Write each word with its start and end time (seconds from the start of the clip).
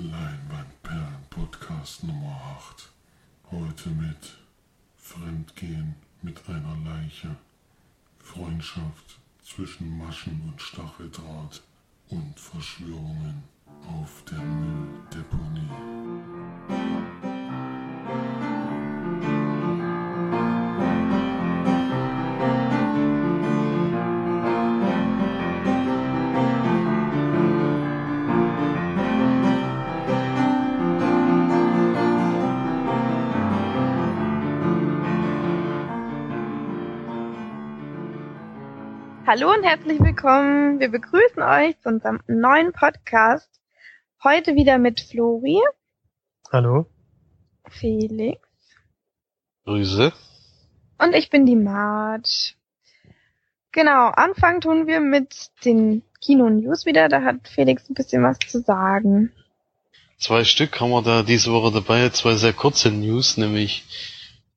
Leinwandperlen 0.00 1.24
Podcast 1.30 2.04
Nummer 2.04 2.38
8. 2.58 2.90
Heute 3.50 3.88
mit 3.88 4.36
Fremdgehen 4.98 5.94
mit 6.20 6.46
einer 6.48 6.76
Leiche, 6.84 7.34
Freundschaft 8.18 9.18
zwischen 9.42 9.96
Maschen 9.96 10.42
und 10.46 10.60
Stacheldraht 10.60 11.62
und 12.10 12.38
Verschwörungen 12.38 13.42
auf 13.86 14.22
der 14.30 14.38
Mülldeponie. 14.38 15.70
Hallo 39.26 39.52
und 39.52 39.64
herzlich 39.64 39.98
willkommen. 39.98 40.78
Wir 40.78 40.88
begrüßen 40.88 41.42
euch 41.42 41.76
zu 41.80 41.88
unserem 41.88 42.20
neuen 42.28 42.72
Podcast. 42.72 43.50
Heute 44.22 44.54
wieder 44.54 44.78
mit 44.78 45.00
Flori, 45.00 45.60
Hallo. 46.52 46.86
Felix 47.68 48.40
Grüße. 49.64 50.12
und 50.98 51.12
ich 51.12 51.28
bin 51.28 51.44
die 51.44 51.56
Marge. 51.56 52.54
Genau, 53.72 54.10
anfangen 54.10 54.60
tun 54.60 54.86
wir 54.86 55.00
mit 55.00 55.50
den 55.64 56.02
Kino-News 56.20 56.86
wieder. 56.86 57.08
Da 57.08 57.22
hat 57.22 57.48
Felix 57.48 57.90
ein 57.90 57.94
bisschen 57.94 58.22
was 58.22 58.38
zu 58.38 58.60
sagen. 58.60 59.32
Zwei 60.18 60.44
Stück 60.44 60.80
haben 60.80 60.90
wir 60.90 61.02
da 61.02 61.24
diese 61.24 61.52
Woche 61.52 61.72
dabei, 61.72 62.10
zwei 62.10 62.36
sehr 62.36 62.52
kurze 62.52 62.92
News, 62.92 63.36
nämlich 63.36 63.84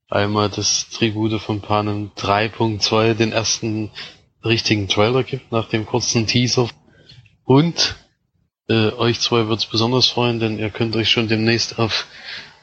einmal 0.10 0.50
das 0.50 0.90
Tribute 0.90 1.42
von 1.42 1.60
Panem 1.60 2.12
3.2, 2.16 3.16
den 3.16 3.32
ersten 3.32 3.92
richtigen 4.44 4.88
Trailer 4.88 5.24
gibt 5.24 5.52
nach 5.52 5.70
dem 5.70 5.86
kurzen 5.86 6.28
Teaser. 6.28 6.70
Und 7.44 7.96
äh, 8.70 8.92
euch 8.94 9.20
zwei 9.20 9.48
wird's 9.48 9.66
besonders 9.66 10.08
freuen, 10.08 10.40
denn 10.40 10.60
ihr 10.60 10.70
könnt 10.70 10.96
euch 10.96 11.10
schon 11.10 11.28
demnächst 11.28 11.80
auf 11.80 12.06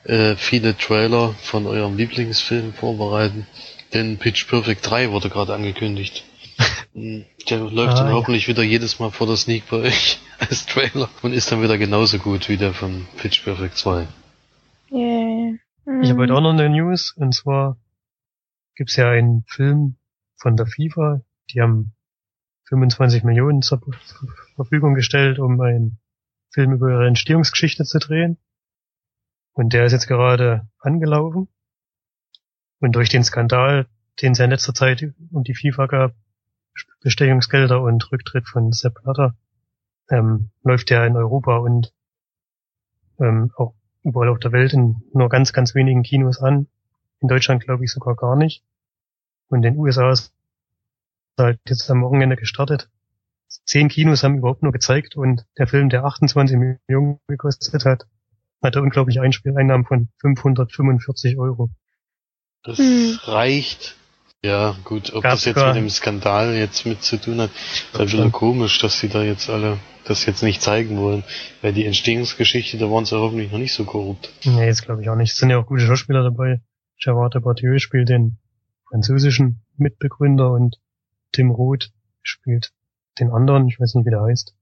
äh, 0.05 0.37
viele 0.37 0.77
Trailer 0.77 1.35
von 1.43 1.67
eurem 1.67 1.97
Lieblingsfilm 1.97 2.73
vorbereiten. 2.73 3.47
Denn 3.93 4.19
Pitch 4.19 4.47
Perfect 4.49 4.89
3 4.89 5.11
wurde 5.11 5.29
gerade 5.31 5.55
angekündigt. 5.55 6.25
Mm, 6.95 7.23
Der 7.51 7.59
läuft 7.59 7.95
Ah, 7.95 8.01
dann 8.01 8.09
ja. 8.09 8.13
hoffentlich 8.15 8.49
wieder 8.49 8.63
jedes 8.63 8.99
Mal 8.99 9.11
vor 9.11 9.27
der 9.27 9.37
Sneak 9.37 9.65
bei 9.71 9.79
euch 9.79 10.19
als 10.39 10.67
Trailer 10.67 11.09
und 11.23 11.33
ist 11.33 11.51
dann 11.53 11.63
wieder 11.63 11.79
genauso 11.79 12.19
gut 12.19 12.49
wie 12.49 12.57
der 12.57 12.73
von 12.75 13.07
Pitch 13.17 13.43
Perfect 13.45 13.77
2. 13.77 14.07
Yeah. 14.93 15.55
Ich 16.03 16.11
habe 16.11 16.23
heute 16.23 16.35
auch 16.35 16.41
noch 16.41 16.51
eine 16.53 16.69
News, 16.69 17.15
und 17.17 17.33
zwar 17.35 17.77
gibt's 18.75 18.97
ja 18.97 19.09
einen 19.11 19.45
Film 19.47 19.97
von 20.37 20.57
der 20.57 20.67
FIFA, 20.67 21.21
die 21.51 21.61
haben 21.61 21.95
25 22.69 23.25
Millionen 23.25 23.63
zur 23.63 23.81
Verfügung 24.57 24.95
gestellt, 24.95 25.39
um 25.39 25.61
einen 25.61 25.99
Film 26.51 26.73
über 26.73 26.91
ihre 26.91 27.07
Entstehungsgeschichte 27.07 27.85
zu 27.85 27.99
drehen. 27.99 28.39
Und 29.53 29.73
der 29.73 29.87
ist 29.87 29.93
jetzt 29.93 30.09
gerade 30.09 30.69
angelaufen. 30.81 31.49
Und 32.81 32.93
durch 32.93 33.09
den 33.09 33.25
Skandal, 33.25 33.87
den 34.21 34.33
es 34.33 34.39
ja 34.39 34.45
in 34.45 34.51
letzter 34.51 34.75
Zeit 34.75 35.15
um 35.31 35.45
die 35.45 35.55
FIFA 35.55 35.87
gab, 35.87 36.15
Bestechungsgelder 37.01 37.81
und 37.81 38.11
Rücktritt 38.13 38.49
von 38.49 38.73
Sepp 38.73 39.03
Blatter, 39.03 39.37
ähm, 40.11 40.51
läuft 40.63 40.91
der 40.91 41.07
in 41.07 41.17
Europa 41.17 41.57
und 41.57 41.95
ähm, 43.19 43.53
auch 43.57 43.75
überall 44.03 44.29
auf 44.29 44.39
der 44.39 44.53
Welt 44.53 44.73
in 44.73 45.03
nur 45.13 45.29
ganz, 45.29 45.53
ganz 45.53 45.75
wenigen 45.75 46.03
Kinos 46.03 46.39
an. 46.41 46.69
In 47.21 47.29
Deutschland 47.29 47.65
glaube 47.65 47.85
ich 47.85 47.93
sogar 47.93 48.15
gar 48.15 48.37
nicht. 48.37 48.63
Und 49.49 49.59
in 49.65 49.75
den 49.75 49.79
USA 49.79 50.11
ist 50.11 50.36
halt 51.39 51.61
jetzt 51.69 51.91
am 51.91 52.03
Wochenende 52.03 52.37
gestartet. 52.37 52.89
Zehn 53.65 53.89
Kinos 53.89 54.23
haben 54.23 54.39
überhaupt 54.39 54.63
nur 54.63 54.73
gezeigt 54.73 55.17
und 55.17 55.45
der 55.59 55.67
Film, 55.67 55.89
der 55.89 56.05
28 56.05 56.57
Millionen 56.57 57.21
gekostet 57.29 57.85
hat, 57.85 58.07
hatte 58.63 58.83
unglaubliche 58.83 59.23
Einspieleinnahmen 59.23 59.87
von 59.87 60.09
545 60.21 61.39
Euro. 61.39 61.71
Das 62.65 62.79
Hm. 62.79 63.19
reicht. 63.25 63.97
Ja, 64.45 64.77
gut, 64.85 65.13
ob 65.15 65.23
Gab's 65.23 65.45
das 65.45 65.57
jetzt 65.57 65.67
mit 65.67 65.77
dem 65.77 65.89
Skandal 65.91 66.55
jetzt 66.55 66.87
mit 66.87 67.03
zu 67.03 67.17
tun 67.21 67.41
hat, 67.41 67.51
ist 67.51 67.91
Glaub 67.93 68.01
ein 68.01 68.05
bisschen 68.07 68.23
schon. 68.25 68.33
komisch, 68.33 68.79
dass 68.79 68.99
sie 69.01 69.09
da 69.09 69.23
jetzt 69.23 69.49
alle 69.49 69.79
das 70.05 70.25
jetzt 70.27 70.43
nicht 70.43 70.63
zeigen 70.63 70.99
wollen. 70.99 71.25
Weil 71.63 71.73
die 71.73 71.85
Entstehungsgeschichte, 71.85 72.79
da 72.79 72.89
waren 72.91 73.05
sie 73.05 73.19
hoffentlich 73.19 73.51
noch 73.51 73.59
nicht 73.59 73.75
so 73.75 73.85
korrupt. 73.85 74.31
Nee, 74.45 74.67
jetzt 74.67 74.83
glaube 74.85 75.03
ich 75.03 75.09
auch 75.09 75.17
nicht. 75.17 75.33
Es 75.33 75.39
sind 75.39 75.51
ja 75.51 75.59
auch 75.59 75.67
gute 75.67 75.85
Schauspieler 75.85 76.23
dabei. 76.23 76.61
Gerard 77.03 77.35
Depardieu 77.35 77.79
spielt 77.79 78.09
den 78.09 78.39
französischen 78.89 79.63
Mitbegründer 79.77 80.53
und 80.53 80.77
Tim 81.33 81.51
Roth 81.51 81.93
spielt 82.23 82.73
den 83.19 83.31
anderen, 83.31 83.69
ich 83.69 83.81
weiß 83.81 83.95
nicht, 83.95 84.07
wie 84.07 84.11
der 84.11 84.23
heißt. 84.23 84.55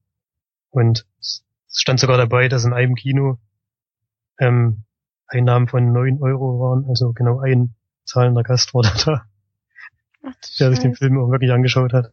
Und 0.71 1.07
es 1.21 1.45
stand 1.69 2.01
sogar 2.01 2.17
dabei, 2.17 2.49
dass 2.49 2.65
in 2.65 2.73
einem 2.73 2.95
Kino 2.95 3.39
ähm, 4.39 4.85
Einnahmen 5.27 5.69
von 5.69 5.93
9 5.93 6.23
Euro 6.23 6.61
waren, 6.61 6.87
also 6.89 7.13
genau 7.13 7.41
ein 7.41 7.75
zahlender 8.05 8.43
Gast 8.43 8.75
war 8.75 8.83
da, 9.05 9.27
Ach, 10.23 10.35
der 10.59 10.71
sich 10.71 10.81
den. 10.81 10.95
Film 10.95 11.19
auch 11.19 11.31
wirklich 11.31 11.53
angeschaut 11.53 11.93
hat. 11.93 12.13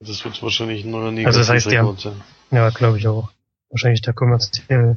Das 0.00 0.24
wird 0.24 0.42
wahrscheinlich 0.42 0.84
ein 0.84 0.90
neuer 0.90 1.26
Also 1.26 1.38
das 1.38 1.48
heißt, 1.48 1.66
Negativrekord 1.66 2.00
sein. 2.00 2.20
Ja, 2.50 2.70
glaube 2.70 2.98
ich 2.98 3.06
auch. 3.06 3.30
Wahrscheinlich 3.70 4.02
der 4.02 4.12
kommerziell 4.14 4.96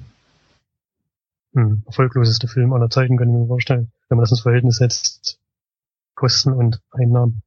hm, 1.54 1.84
erfolgloseste 1.86 2.48
Film 2.48 2.74
aller 2.74 2.90
Zeiten, 2.90 3.18
kann 3.18 3.30
ich 3.30 3.36
mir 3.36 3.48
vorstellen. 3.48 3.92
Wenn 4.10 4.18
man 4.18 4.24
das 4.24 4.32
ins 4.32 4.42
Verhältnis 4.42 4.78
setzt, 4.78 5.40
Kosten 6.16 6.54
und 6.54 6.82
Einnahmen. 6.92 7.44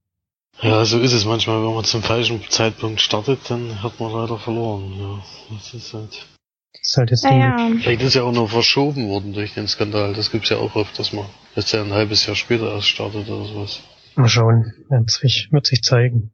Ja, 0.61 0.85
so 0.85 0.99
ist 0.99 1.13
es 1.13 1.25
manchmal, 1.25 1.63
wenn 1.65 1.75
man 1.75 1.85
zum 1.85 2.03
falschen 2.03 2.43
Zeitpunkt 2.49 3.01
startet, 3.01 3.39
dann 3.49 3.83
hat 3.83 4.01
man 4.01 4.13
leider 4.13 4.39
verloren. 4.39 4.93
Ja, 4.99 5.25
das 5.55 5.75
ist 5.75 5.95
halt. 5.95 6.27
Das 6.73 6.83
ist 6.83 6.97
halt 6.97 7.11
jetzt. 7.11 7.25
Naja, 7.25 7.71
Vielleicht 7.81 8.03
ist 8.03 8.15
ja 8.15 8.23
auch 8.25 8.33
noch 8.33 8.51
verschoben 8.51 9.09
worden 9.09 9.33
durch 9.33 9.55
den 9.55 9.69
Skandal. 9.69 10.15
Das 10.15 10.31
gibt's 10.33 10.49
ja 10.49 10.57
auch 10.57 10.75
oft, 10.75 10.99
dass 10.99 11.13
man 11.13 11.27
jetzt 11.55 11.73
ja 11.73 11.83
ein 11.83 11.93
halbes 11.93 12.27
Jahr 12.27 12.35
später 12.35 12.73
erst 12.73 12.89
startet 12.89 13.29
oder 13.29 13.45
sowas. 13.45 13.81
Mal 14.17 14.29
schauen. 14.29 14.75
Wird 14.89 15.11
sich, 15.11 15.49
wird 15.53 15.67
sich 15.67 15.83
zeigen. 15.83 16.33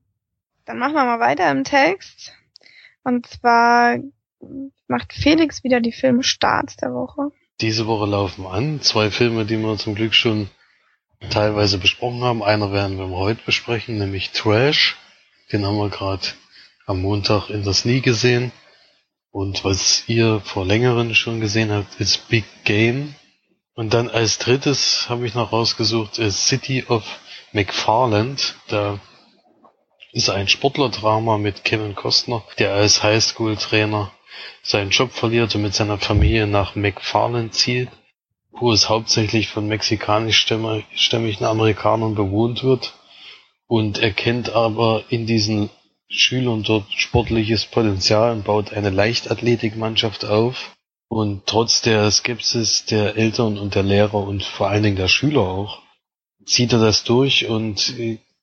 dann 0.65 0.79
machen 0.79 0.95
wir 0.95 1.05
mal 1.05 1.21
weiter 1.21 1.51
im 1.51 1.65
Text. 1.65 2.33
Und 3.03 3.27
zwar 3.27 3.99
macht 4.89 5.13
Felix 5.13 5.63
wieder 5.65 5.81
die 5.81 5.93
Filmstarts 5.93 6.77
der 6.77 6.95
Woche. 6.95 7.31
Diese 7.61 7.87
Woche 7.87 8.07
laufen 8.07 8.47
an. 8.47 8.81
Zwei 8.81 9.11
Filme, 9.11 9.45
die 9.45 9.59
wir 9.59 9.77
zum 9.77 9.95
Glück 9.95 10.15
schon 10.15 10.49
teilweise 11.31 11.79
besprochen 11.79 12.23
haben. 12.23 12.43
Einer 12.43 12.73
werden 12.73 12.99
wir 12.99 13.09
heute 13.09 13.43
besprechen, 13.45 13.99
nämlich 13.99 14.31
Trash. 14.31 14.97
Den 15.53 15.65
haben 15.65 15.79
wir 15.79 15.91
gerade 15.91 16.27
am 16.87 17.01
Montag 17.01 17.51
in 17.51 17.65
der 17.65 17.75
Sneak 17.75 18.05
gesehen. 18.05 18.53
Und 19.31 19.65
was 19.65 20.05
ihr 20.09 20.41
vor 20.41 20.65
längeren 20.65 21.15
schon 21.15 21.41
gesehen 21.41 21.73
habt, 21.73 22.01
ist 22.01 22.29
Big 22.29 22.45
Game. 22.65 23.15
Und 23.75 23.93
dann 23.93 24.09
als 24.09 24.39
drittes 24.39 25.09
habe 25.09 25.27
ich 25.27 25.35
noch 25.35 25.53
rausgesucht, 25.53 26.19
ist 26.19 26.47
City 26.47 26.85
of 26.89 27.05
McFarland. 27.53 28.55
Da 28.69 29.01
ist 30.13 30.31
ein 30.31 30.47
Sportlerdrama 30.47 31.39
mit 31.39 31.65
Kevin 31.65 31.97
Costner, 31.97 32.45
der 32.59 32.75
als 32.75 33.03
Highschool-Trainer 33.03 34.13
seinen 34.63 34.91
Job 34.91 35.13
verliert 35.13 35.55
und 35.55 35.63
mit 35.63 35.75
seiner 35.75 35.99
Familie 35.99 36.47
nach 36.47 36.77
McFarland 36.77 37.55
zieht, 37.55 37.89
wo 38.59 38.73
es 38.73 38.89
hauptsächlich 38.89 39.49
von 39.49 39.67
mexikanischstämmigen 39.67 41.47
Amerikanern 41.47 42.15
bewohnt 42.15 42.63
wird. 42.63 42.95
Und 43.67 43.99
er 43.99 44.13
kennt 44.13 44.51
aber 44.51 45.05
in 45.09 45.27
diesen 45.27 45.71
Schülern 46.09 46.63
dort 46.63 46.93
sportliches 46.93 47.65
Potenzial 47.65 48.33
und 48.33 48.45
baut 48.45 48.73
eine 48.73 48.91
Leichtathletikmannschaft 48.91 50.25
auf. 50.25 50.77
Und 51.09 51.47
trotz 51.47 51.83
der 51.83 52.11
Skepsis 52.11 52.87
der 52.87 53.17
Eltern 53.17 53.59
und 53.59 53.75
der 53.75 53.83
Lehrer 53.83 54.15
und 54.15 54.43
vor 54.43 54.69
allen 54.69 54.83
Dingen 54.83 54.97
der 54.97 55.09
Schüler 55.09 55.43
auch, 55.43 55.83
zieht 56.45 56.73
er 56.73 56.81
das 56.81 57.05
durch 57.05 57.47
und 57.47 57.95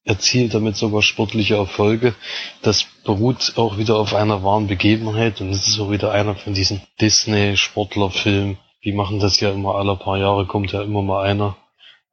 erzielt 0.03 0.53
damit 0.53 0.75
sogar 0.75 1.01
sportliche 1.01 1.55
Erfolge. 1.55 2.15
Das 2.61 2.85
beruht 3.03 3.53
auch 3.57 3.77
wieder 3.77 3.97
auf 3.97 4.13
einer 4.13 4.43
wahren 4.43 4.67
Begebenheit 4.67 5.41
und 5.41 5.49
es 5.51 5.67
ist 5.67 5.79
auch 5.79 5.91
wieder 5.91 6.11
einer 6.11 6.35
von 6.35 6.53
diesen 6.53 6.81
Disney-Sportlerfilmen. 6.99 8.57
Die 8.83 8.93
machen 8.93 9.19
das 9.19 9.39
ja 9.39 9.51
immer 9.51 9.75
alle 9.75 9.95
paar 9.95 10.17
Jahre, 10.17 10.47
kommt 10.47 10.71
ja 10.71 10.81
immer 10.81 11.01
mal 11.01 11.23
einer. 11.23 11.55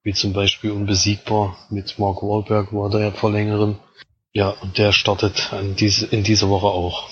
Wie 0.02 0.12
zum 0.12 0.32
Beispiel 0.32 0.70
Unbesiegbar 0.70 1.56
mit 1.70 1.98
Mark 1.98 2.22
Wahlberg 2.22 2.72
war 2.72 2.90
da 2.90 3.00
ja 3.00 3.10
vor 3.10 3.30
längerem. 3.30 3.78
Ja, 4.32 4.50
und 4.50 4.78
der 4.78 4.92
startet 4.92 5.52
an 5.52 5.76
diese, 5.76 6.06
in 6.06 6.22
dieser 6.22 6.48
Woche 6.48 6.66
auch. 6.66 7.08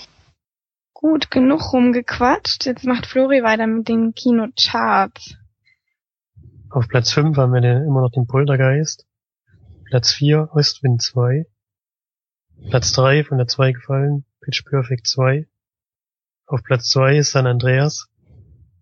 Gut, 0.93 1.29
genug 1.31 1.73
rumgequatscht. 1.73 2.65
Jetzt 2.65 2.85
macht 2.85 3.05
Flori 3.05 3.43
weiter 3.43 3.67
mit 3.67 3.87
den 3.87 4.13
Kinocharts. 4.13 5.35
Auf 6.69 6.87
Platz 6.87 7.11
5 7.11 7.37
haben 7.37 7.53
wir 7.53 7.61
den, 7.61 7.83
immer 7.83 8.01
noch 8.01 8.11
den 8.11 8.27
Poltergeist. 8.27 9.05
Platz 9.85 10.11
4 10.13 10.49
Ostwind 10.53 11.01
2. 11.01 11.45
Platz 12.69 12.91
3 12.93 13.23
von 13.23 13.37
der 13.37 13.47
2 13.47 13.71
gefallen, 13.71 14.25
Pitch 14.41 14.65
Perfect 14.65 15.07
2. 15.07 15.47
Auf 16.45 16.63
Platz 16.63 16.89
zwei 16.89 17.17
ist 17.17 17.31
San 17.31 17.45
Andreas. 17.45 18.07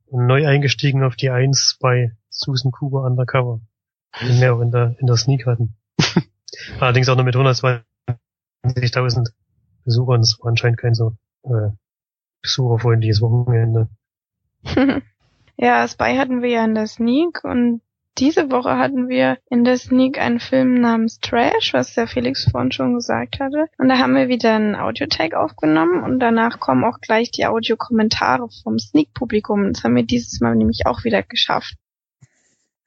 Und 0.08 0.28
neu 0.28 0.48
eingestiegen 0.48 1.04
auf 1.04 1.16
die 1.16 1.30
Eins 1.30 1.78
bei 1.80 2.12
Susan 2.30 2.72
Cooper 2.72 3.04
Undercover. 3.04 3.62
Den 4.22 4.40
wir 4.40 4.56
auch 4.56 4.62
in 4.62 4.72
der, 4.72 4.96
in 5.00 5.08
der 5.08 5.18
Sneak 5.18 5.46
hatten. 5.46 5.76
Allerdings 6.80 7.10
auch 7.10 7.16
nur 7.16 7.26
mit 7.26 7.36
120.000 7.36 9.32
Besuchern. 9.84 10.22
Das 10.22 10.38
war 10.40 10.50
anscheinend 10.50 10.80
kein 10.80 10.94
so 10.94 11.18
äh, 11.44 11.72
besucherfreundliches 12.42 13.22
Wochenende. 13.22 13.90
ja, 15.58 15.88
Spy 15.88 16.16
hatten 16.18 16.42
wir 16.42 16.50
ja 16.50 16.66
in 16.66 16.76
der 16.76 16.88
Sneak 16.88 17.44
und 17.44 17.82
diese 18.18 18.50
Woche 18.50 18.78
hatten 18.78 19.10
wir 19.10 19.38
in 19.50 19.64
der 19.64 19.78
Sneak 19.78 20.18
einen 20.20 20.40
Film 20.40 20.80
namens 20.80 21.20
Trash, 21.20 21.74
was 21.74 21.94
der 21.94 22.08
Felix 22.08 22.48
vorhin 22.50 22.72
schon 22.72 22.96
gesagt 22.96 23.40
hatte. 23.40 23.68
Und 23.78 23.90
da 23.90 23.98
haben 23.98 24.16
wir 24.16 24.28
wieder 24.28 24.54
einen 24.54 24.76
Audiotag 24.76 25.34
aufgenommen 25.34 26.04
und 26.04 26.20
danach 26.20 26.60
kommen 26.60 26.84
auch 26.86 27.02
gleich 27.02 27.32
die 27.32 27.46
Audiokommentare 27.46 28.48
vom 28.64 28.80
Sneak-Publikum. 28.80 29.74
Das 29.74 29.84
haben 29.84 29.96
wir 29.96 30.04
dieses 30.04 30.40
Mal 30.40 30.56
nämlich 30.56 30.86
auch 30.86 31.04
wieder 31.04 31.24
geschafft. 31.24 31.76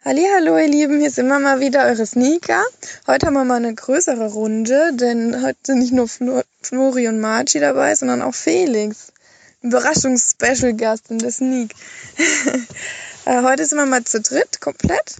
Hallo, 0.04 0.56
ihr 0.56 0.68
Lieben, 0.68 1.00
hier 1.00 1.10
sind 1.10 1.26
wir 1.28 1.40
mal 1.40 1.60
wieder, 1.60 1.84
eure 1.84 2.06
Sneaker. 2.06 2.62
Heute 3.06 3.26
haben 3.26 3.34
wir 3.34 3.44
mal 3.44 3.56
eine 3.56 3.74
größere 3.74 4.32
Runde, 4.32 4.92
denn 4.94 5.42
heute 5.44 5.58
sind 5.64 5.80
nicht 5.80 5.92
nur 5.92 6.08
Flori 6.08 7.08
und 7.08 7.20
Marci 7.20 7.60
dabei, 7.60 7.94
sondern 7.94 8.22
auch 8.22 8.34
Felix. 8.34 9.12
Überraschungs-Special-Gast 9.60 11.10
in 11.10 11.18
der 11.18 11.32
Sneak. 11.32 11.74
Äh, 13.28 13.42
heute 13.42 13.66
sind 13.66 13.76
wir 13.76 13.84
mal 13.84 14.04
zu 14.04 14.22
dritt 14.22 14.62
komplett 14.62 15.16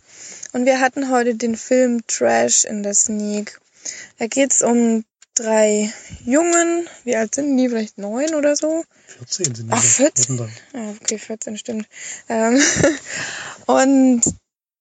und 0.55 0.64
wir 0.64 0.81
hatten 0.81 1.10
heute 1.10 1.34
den 1.34 1.56
Film 1.56 2.06
Trash 2.06 2.64
in 2.64 2.82
der 2.82 2.94
Sneak. 2.94 3.60
Da 4.19 4.26
geht's 4.28 4.62
um 4.62 5.05
drei 5.34 5.93
Jungen, 6.25 6.88
wie 7.05 7.16
alt 7.16 7.34
sind 7.34 7.55
die? 7.58 7.69
Vielleicht 7.69 7.99
neun 7.99 8.34
oder 8.34 8.56
so? 8.56 8.82
14 9.19 9.55
sind 9.55 9.66
die. 9.66 9.72
Ach, 9.75 9.82
14? 9.82 10.38
Ja, 10.72 10.94
okay, 11.02 11.19
14 11.19 11.58
stimmt. 11.58 11.87
Ähm, 12.31 12.58
und 13.66 14.22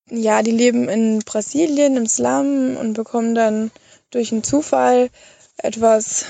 ja, 0.09 0.41
die 0.41 0.51
leben 0.51 0.87
in 0.87 1.19
Brasilien 1.19 1.97
im 1.97 2.07
Slum 2.07 2.77
und 2.77 2.93
bekommen 2.93 3.35
dann 3.35 3.71
durch 4.09 4.31
einen 4.31 4.45
Zufall 4.45 5.09
etwas 5.57 6.23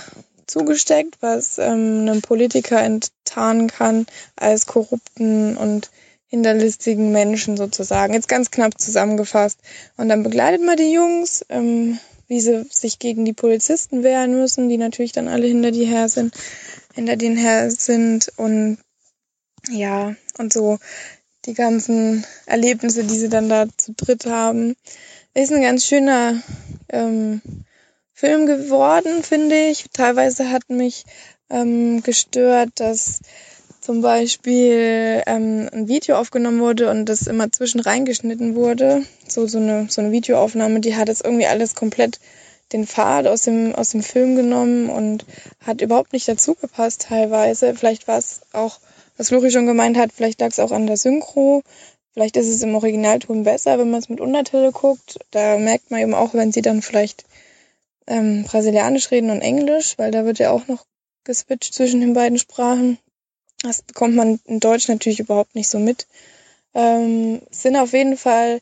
zugesteckt, 0.48 1.18
was 1.20 1.60
ähm, 1.60 2.08
einem 2.08 2.24
Politiker 2.24 2.82
enttarnen 2.82 3.68
kann 3.68 4.08
als 4.36 4.66
korrupten 4.66 5.58
und 5.58 5.92
hinterlistigen 6.28 7.12
Menschen 7.12 7.58
sozusagen. 7.58 8.14
Jetzt 8.14 8.28
ganz 8.28 8.52
knapp 8.52 8.80
zusammengefasst. 8.80 9.60
Und 9.96 10.10
dann 10.10 10.24
begleitet 10.24 10.62
man 10.64 10.78
die 10.78 10.92
Jungs, 10.92 11.46
ähm, 11.50 12.00
wie 12.28 12.42
sie 12.42 12.66
sich 12.70 13.00
gegen 13.00 13.26
die 13.26 13.34
Polizisten 13.34 14.04
wehren 14.04 14.38
müssen, 14.38 14.70
die 14.70 14.78
natürlich 14.78 15.14
dann 15.14 15.28
alle 15.28 15.48
hinter 15.48 15.72
die 15.72 15.86
her 15.86 16.10
sind, 16.10 16.36
hinter 16.94 17.16
denen 17.16 17.38
her 17.38 17.72
sind 17.72 18.32
und 18.36 18.78
ja, 19.70 20.16
und 20.38 20.54
so 20.54 20.78
die 21.46 21.54
ganzen 21.54 22.26
Erlebnisse, 22.46 23.06
die 23.06 23.18
sie 23.18 23.30
dann 23.30 23.48
da 23.50 23.68
zu 23.78 23.94
dritt 23.94 24.26
haben. 24.26 24.76
Ist 25.34 25.52
ein 25.52 25.62
ganz 25.62 25.86
schöner 25.86 26.42
ähm, 26.90 27.42
Film 28.14 28.46
geworden, 28.46 29.24
finde 29.24 29.56
ich. 29.56 29.86
Teilweise 29.94 30.50
hat 30.50 30.70
mich 30.70 31.06
ähm, 31.50 32.04
gestört, 32.04 32.72
dass 32.76 33.22
zum 33.88 34.02
Beispiel 34.02 35.24
ähm, 35.28 35.70
ein 35.72 35.88
Video 35.88 36.18
aufgenommen 36.18 36.60
wurde 36.60 36.92
und 36.92 37.06
das 37.06 37.26
immer 37.26 37.54
zwischen 37.54 37.80
reingeschnitten 37.80 38.54
wurde. 38.54 39.04
So, 39.30 39.48
so, 39.48 39.60
eine, 39.60 39.88
so 39.90 40.02
eine 40.02 40.12
Videoaufnahme, 40.12 40.82
die 40.82 40.98
hat 40.98 41.08
jetzt 41.08 41.24
irgendwie 41.24 41.46
alles 41.46 41.74
komplett 41.74 42.20
den 42.74 42.86
Pfad 42.86 43.28
aus 43.28 43.44
dem, 43.44 43.74
aus 43.74 43.92
dem 43.92 44.04
Film 44.04 44.36
genommen 44.36 44.90
und 44.90 45.26
hat 45.66 45.80
überhaupt 45.80 46.12
nicht 46.12 46.28
dazu 46.28 46.54
gepasst 46.56 47.04
teilweise. 47.04 47.76
Vielleicht 47.76 48.10
war 48.10 48.18
es 48.18 48.42
auch, 48.52 48.82
was 49.16 49.32
Luri 49.32 49.52
schon 49.52 49.68
gemeint 49.68 49.96
hat, 49.96 50.12
vielleicht 50.12 50.42
lag 50.42 50.50
es 50.50 50.60
auch 50.60 50.74
an 50.74 50.86
der 50.86 50.98
Synchro. 50.98 51.64
Vielleicht 52.12 52.36
ist 52.36 52.50
es 52.50 52.62
im 52.64 52.76
Originalton 52.76 53.46
besser, 53.46 53.80
wenn 53.80 53.90
man 53.90 54.02
es 54.02 54.10
mit 54.10 54.20
Untertitel 54.20 54.74
guckt. 54.74 55.18
Da 55.32 55.58
merkt 55.58 55.92
man 55.92 56.02
eben 56.02 56.14
auch, 56.14 56.34
wenn 56.34 56.52
sie 56.52 56.62
dann 56.62 56.82
vielleicht 56.82 57.24
ähm, 58.06 58.44
Brasilianisch 58.44 59.12
reden 59.12 59.30
und 59.30 59.40
Englisch, 59.40 59.98
weil 59.98 60.12
da 60.12 60.26
wird 60.26 60.40
ja 60.40 60.52
auch 60.52 60.68
noch 60.68 60.86
geswitcht 61.24 61.74
zwischen 61.74 62.02
den 62.02 62.14
beiden 62.14 62.38
Sprachen. 62.38 62.98
Das 63.64 63.82
bekommt 63.82 64.16
man 64.16 64.40
in 64.46 64.60
Deutsch 64.60 64.88
natürlich 64.88 65.20
überhaupt 65.20 65.56
nicht 65.56 65.70
so 65.70 65.80
mit. 65.80 66.08
Ähm, 66.74 67.42
sind 67.50 67.76
auf 67.76 67.94
jeden 67.94 68.18
Fall 68.18 68.60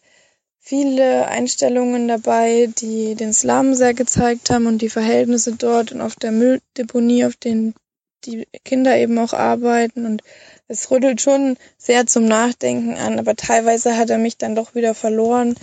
viele 0.60 1.28
Einstellungen 1.28 2.08
dabei, 2.08 2.70
die 2.80 3.16
den 3.16 3.34
Slum 3.34 3.76
sehr 3.76 3.94
gezeigt 3.94 4.50
haben 4.50 4.66
und 4.66 4.82
die 4.82 4.90
Verhältnisse 4.90 5.54
dort 5.54 5.92
und 5.92 6.02
auf 6.02 6.16
der 6.16 6.32
Mülldeponie, 6.32 7.26
auf 7.26 7.36
denen 7.36 7.76
die 8.24 8.48
Kinder 8.64 8.98
eben 8.98 9.18
auch 9.20 9.34
arbeiten. 9.34 10.06
Und 10.06 10.24
es 10.68 10.90
rüttelt 10.90 11.22
schon 11.22 11.58
sehr 11.78 12.08
zum 12.08 12.26
Nachdenken 12.26 12.96
an, 12.96 13.20
aber 13.20 13.36
teilweise 13.36 13.98
hat 13.98 14.10
er 14.10 14.18
mich 14.18 14.38
dann 14.38 14.56
doch 14.56 14.74
wieder 14.74 14.96
verloren, 14.96 15.56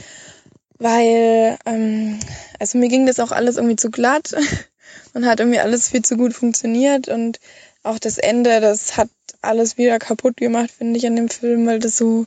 weil, 0.79 1.59
ähm, 1.67 2.21
also 2.61 2.79
mir 2.79 2.89
ging 2.89 3.07
das 3.07 3.19
auch 3.19 3.33
alles 3.33 3.57
irgendwie 3.57 3.77
zu 3.77 3.91
glatt 3.91 4.35
und 5.15 5.27
hat 5.27 5.41
irgendwie 5.41 5.61
alles 5.61 5.89
viel 5.89 6.03
zu 6.03 6.17
gut 6.17 6.35
funktioniert 6.35 7.09
und 7.09 7.41
auch 7.83 7.99
das 7.99 8.19
Ende, 8.19 8.61
das 8.61 8.97
hat 8.97 9.11
alles 9.41 9.77
wieder 9.77 9.99
kaputt 9.99 10.37
gemacht, 10.37 10.71
finde 10.71 10.99
ich, 10.99 11.07
an 11.07 11.17
dem 11.17 11.29
Film, 11.29 11.67
weil 11.67 11.81
das 11.81 11.97
so, 11.97 12.27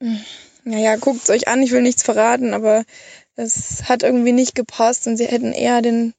hm, 0.00 0.20
naja, 0.64 0.96
guckt's 0.96 1.30
euch 1.30 1.48
an, 1.48 1.62
ich 1.62 1.72
will 1.72 1.82
nichts 1.82 2.02
verraten, 2.02 2.54
aber 2.54 2.84
es 3.34 3.88
hat 3.88 4.02
irgendwie 4.02 4.32
nicht 4.32 4.54
gepasst 4.54 5.06
und 5.06 5.16
sie 5.16 5.26
hätten 5.26 5.52
eher 5.52 5.82
den, 5.82 6.14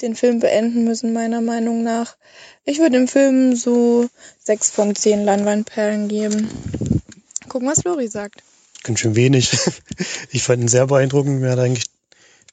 den 0.00 0.14
Film 0.14 0.40
beenden 0.40 0.84
müssen, 0.84 1.12
meiner 1.12 1.40
Meinung 1.40 1.82
nach. 1.82 2.16
Ich 2.64 2.78
würde 2.78 2.98
dem 2.98 3.08
Film 3.08 3.56
so 3.56 4.08
sechs 4.42 4.70
von 4.70 4.94
zehn 4.94 5.24
Leinwandperlen 5.24 6.08
geben. 6.08 6.48
Gucken, 7.48 7.68
was 7.68 7.84
Lori 7.84 8.08
sagt. 8.08 8.42
Ganz 8.82 9.00
schön 9.00 9.16
wenig. 9.16 9.52
Ich 10.30 10.42
fand 10.42 10.62
ihn 10.62 10.68
sehr 10.68 10.86
beeindruckend. 10.86 11.40
Mir 11.40 11.50
hat 11.50 11.58
eigentlich 11.58 11.84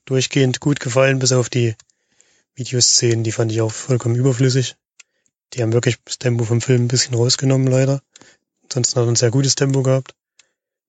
durchgehend 0.03 0.59
gut 0.59 0.81
gefallen, 0.81 1.19
bis 1.19 1.31
auf 1.31 1.50
die 1.50 1.75
Videoszenen. 2.56 3.24
Die 3.24 3.31
fand 3.31 3.51
ich 3.51 3.62
auch 3.62 3.71
vollkommen 3.71 4.15
überflüssig. 4.15 4.75
Die 5.54 5.62
haben 5.62 5.74
wirklich 5.74 5.98
das 6.06 6.19
Tempo 6.19 6.44
vom 6.44 6.62
Film 6.62 6.86
ein 6.86 6.88
bisschen 6.88 7.16
rausgenommen, 7.16 7.68
leider. 7.68 8.01
Ansonsten 8.63 9.00
hat 9.00 9.07
er 9.07 9.12
ein 9.12 9.16
sehr 9.16 9.31
gutes 9.31 9.56
Tempo 9.56 9.81
gehabt. 9.81 10.13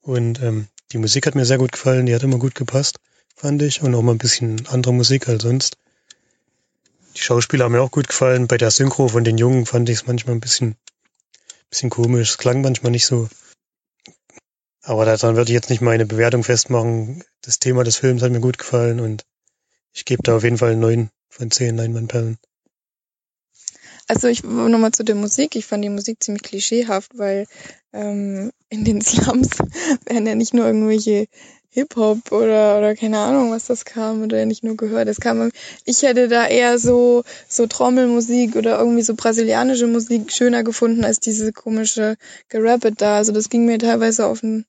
Und 0.02 0.40
ähm, 0.42 0.68
die 0.92 0.98
Musik 0.98 1.26
hat 1.26 1.34
mir 1.34 1.46
sehr 1.46 1.58
gut 1.58 1.72
gefallen, 1.72 2.06
die 2.06 2.14
hat 2.14 2.22
immer 2.22 2.38
gut 2.38 2.54
gepasst, 2.54 2.98
fand 3.36 3.62
ich. 3.62 3.82
Und 3.82 3.94
auch 3.94 4.02
mal 4.02 4.12
ein 4.12 4.18
bisschen 4.18 4.66
andere 4.66 4.92
Musik 4.92 5.28
als 5.28 5.42
sonst. 5.42 5.76
Die 7.16 7.20
Schauspieler 7.20 7.64
haben 7.64 7.72
mir 7.72 7.82
auch 7.82 7.90
gut 7.90 8.08
gefallen. 8.08 8.48
Bei 8.48 8.56
der 8.56 8.70
Synchro 8.70 9.08
von 9.08 9.24
den 9.24 9.38
Jungen 9.38 9.66
fand 9.66 9.88
ich 9.88 9.98
es 9.98 10.06
manchmal 10.06 10.36
ein 10.36 10.40
bisschen, 10.40 10.76
bisschen 11.70 11.90
komisch. 11.90 12.30
Es 12.30 12.38
klang 12.38 12.60
manchmal 12.60 12.92
nicht 12.92 13.06
so. 13.06 13.28
Aber 14.82 15.04
daran 15.04 15.36
würde 15.36 15.50
ich 15.50 15.54
jetzt 15.54 15.70
nicht 15.70 15.82
meine 15.82 16.06
Bewertung 16.06 16.44
festmachen. 16.44 17.24
Das 17.42 17.58
Thema 17.58 17.84
des 17.84 17.96
Films 17.96 18.22
hat 18.22 18.32
mir 18.32 18.40
gut 18.40 18.58
gefallen 18.58 19.00
und 19.00 19.24
ich 19.92 20.04
gebe 20.04 20.22
da 20.22 20.36
auf 20.36 20.44
jeden 20.44 20.58
Fall 20.58 20.76
neun 20.76 21.10
von 21.28 21.50
zehn 21.50 21.76
Leinwandperlen. 21.76 22.38
Also 24.10 24.26
ich 24.26 24.42
nochmal 24.42 24.90
zu 24.90 25.04
der 25.04 25.14
Musik. 25.14 25.54
Ich 25.54 25.66
fand 25.66 25.84
die 25.84 25.88
Musik 25.88 26.20
ziemlich 26.20 26.42
klischeehaft, 26.42 27.16
weil 27.16 27.46
ähm, 27.92 28.50
in 28.68 28.84
den 28.84 29.00
Slums 29.02 29.50
werden 30.04 30.26
ja 30.26 30.34
nicht 30.34 30.52
nur 30.52 30.66
irgendwelche 30.66 31.28
Hip-Hop 31.68 32.32
oder, 32.32 32.78
oder 32.78 32.96
keine 32.96 33.20
Ahnung, 33.20 33.52
was 33.52 33.66
das 33.66 33.84
kam 33.84 34.24
oder 34.24 34.44
nicht 34.46 34.64
nur 34.64 34.76
gehört. 34.76 35.06
Das 35.06 35.20
kam, 35.20 35.52
ich 35.84 36.02
hätte 36.02 36.26
da 36.26 36.48
eher 36.48 36.80
so, 36.80 37.22
so 37.48 37.68
Trommelmusik 37.68 38.56
oder 38.56 38.80
irgendwie 38.80 39.02
so 39.02 39.14
brasilianische 39.14 39.86
Musik 39.86 40.32
schöner 40.32 40.64
gefunden 40.64 41.04
als 41.04 41.20
diese 41.20 41.52
komische 41.52 42.16
Gerappet 42.48 43.00
da. 43.00 43.18
Also 43.18 43.30
das 43.30 43.48
ging 43.48 43.64
mir 43.64 43.78
teilweise 43.78 44.26
auf 44.26 44.40
den, 44.40 44.64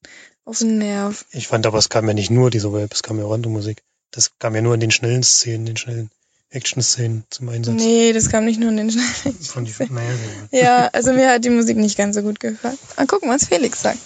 auf 0.45 0.59
den 0.59 0.77
Nerv. 0.77 1.25
Ich 1.31 1.47
fand 1.47 1.65
aber, 1.65 1.79
es 1.79 1.89
kam 1.89 2.07
ja 2.07 2.13
nicht 2.13 2.29
nur 2.29 2.51
diese 2.51 2.71
Rap, 2.71 2.93
es 2.93 3.01
kam 3.01 3.17
ja 3.17 3.25
auch 3.25 3.33
andere 3.33 3.51
Musik. 3.51 3.81
Das 4.11 4.37
kam 4.37 4.53
ja 4.53 4.61
nur 4.61 4.75
in 4.75 4.81
den 4.81 4.91
schnellen 4.91 5.23
Szenen, 5.23 5.65
den 5.65 5.77
schnellen 5.77 6.11
Action-Szenen 6.51 7.23
zum 7.29 7.49
Einsatz. 7.49 7.75
Nee, 7.75 8.13
das 8.13 8.29
kam 8.29 8.45
nicht 8.45 8.59
nur 8.59 8.69
in 8.69 8.77
den 8.77 8.91
Von 8.91 9.65
die, 9.65 9.73
naja, 9.89 10.09
ja, 10.51 10.87
also 10.87 11.13
mir 11.13 11.31
hat 11.31 11.45
die 11.45 11.49
Musik 11.49 11.77
nicht 11.77 11.97
ganz 11.97 12.15
so 12.15 12.21
gut 12.21 12.39
gefallen. 12.39 12.77
Mal 12.97 13.07
gucken, 13.07 13.29
was 13.29 13.45
Felix 13.45 13.81
sagt. 13.81 13.99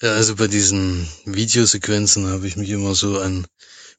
Ja, 0.00 0.12
also 0.12 0.36
bei 0.36 0.46
diesen 0.46 1.08
Videosequenzen 1.24 2.26
habe 2.28 2.46
ich 2.46 2.56
mich 2.56 2.70
immer 2.70 2.94
so 2.94 3.18
an 3.18 3.46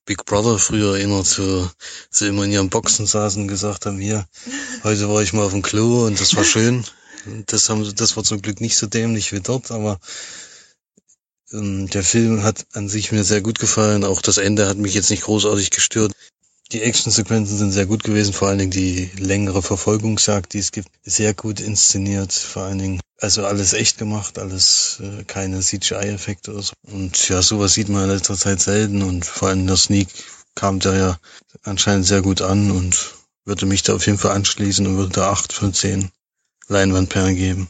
Big 0.05 0.25
Brother 0.25 0.57
früher 0.57 0.95
erinnert, 0.95 1.27
so 1.27 1.69
sie 2.09 2.27
immer 2.27 2.43
in 2.43 2.51
ihren 2.51 2.69
Boxen 2.69 3.05
saßen 3.05 3.41
und 3.41 3.47
gesagt 3.49 3.85
haben, 3.85 3.99
hier, 3.99 4.25
heute 4.83 5.09
war 5.09 5.21
ich 5.21 5.33
mal 5.33 5.43
auf 5.43 5.51
dem 5.51 5.63
Klo 5.63 6.05
und 6.05 6.19
das 6.19 6.35
war 6.35 6.45
schön. 6.45 6.85
Das 7.47 7.69
haben, 7.69 7.93
das 7.95 8.15
war 8.15 8.23
zum 8.23 8.41
Glück 8.41 8.61
nicht 8.61 8.77
so 8.77 8.87
dämlich 8.87 9.33
wie 9.33 9.41
dort, 9.41 9.69
aber 9.71 9.99
ähm, 11.51 11.89
der 11.89 12.03
Film 12.03 12.43
hat 12.43 12.65
an 12.73 12.87
sich 12.87 13.11
mir 13.11 13.23
sehr 13.23 13.41
gut 13.41 13.59
gefallen. 13.59 14.05
Auch 14.05 14.21
das 14.21 14.37
Ende 14.37 14.67
hat 14.67 14.77
mich 14.77 14.93
jetzt 14.93 15.09
nicht 15.09 15.23
großartig 15.23 15.71
gestört. 15.71 16.13
Die 16.71 16.81
Actionsequenzen 16.81 17.57
sind 17.57 17.71
sehr 17.71 17.85
gut 17.85 18.03
gewesen, 18.03 18.33
vor 18.33 18.49
allen 18.49 18.57
Dingen 18.57 18.71
die 18.71 19.09
längere 19.17 19.61
Verfolgungsjagd, 19.61 20.53
die 20.53 20.59
es 20.59 20.73
gibt, 20.73 20.89
sehr 21.03 21.33
gut 21.33 21.61
inszeniert, 21.61 22.33
vor 22.33 22.63
allen 22.63 22.79
Dingen, 22.79 22.99
also 23.19 23.45
alles 23.45 23.71
echt 23.71 23.97
gemacht, 23.97 24.37
alles 24.37 25.01
äh, 25.01 25.23
keine 25.23 25.61
CGI-Effekte 25.61 26.51
oder 26.51 26.61
so. 26.61 26.73
Und 26.91 27.29
ja, 27.29 27.41
sowas 27.41 27.73
sieht 27.73 27.87
man 27.87 28.03
in 28.03 28.09
letzter 28.09 28.35
Zeit 28.35 28.59
selten 28.59 29.01
und 29.01 29.25
vor 29.25 29.47
allem 29.47 29.65
der 29.65 29.77
Sneak 29.77 30.09
kam 30.55 30.79
der 30.79 30.95
ja 30.95 31.17
anscheinend 31.63 32.05
sehr 32.05 32.21
gut 32.21 32.41
an 32.41 32.71
und 32.71 33.13
würde 33.45 33.65
mich 33.65 33.83
da 33.83 33.95
auf 33.95 34.05
jeden 34.05 34.17
Fall 34.17 34.31
anschließen 34.31 34.85
und 34.85 34.97
würde 34.97 35.13
da 35.13 35.31
acht 35.31 35.53
von 35.53 35.73
zehn 35.73 36.09
Leinwandperlen 36.67 37.35
geben. 37.35 37.69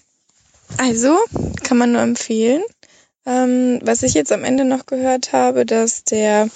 Also, 0.77 1.17
kann 1.63 1.77
man 1.77 1.91
nur 1.91 2.01
empfehlen. 2.01 2.63
Ähm, 3.25 3.79
was 3.83 4.03
ich 4.03 4.13
jetzt 4.13 4.31
am 4.31 4.43
Ende 4.43 4.65
noch 4.65 4.85
gehört 4.85 5.33
habe, 5.33 5.65
dass 5.65 6.03
der, 6.03 6.49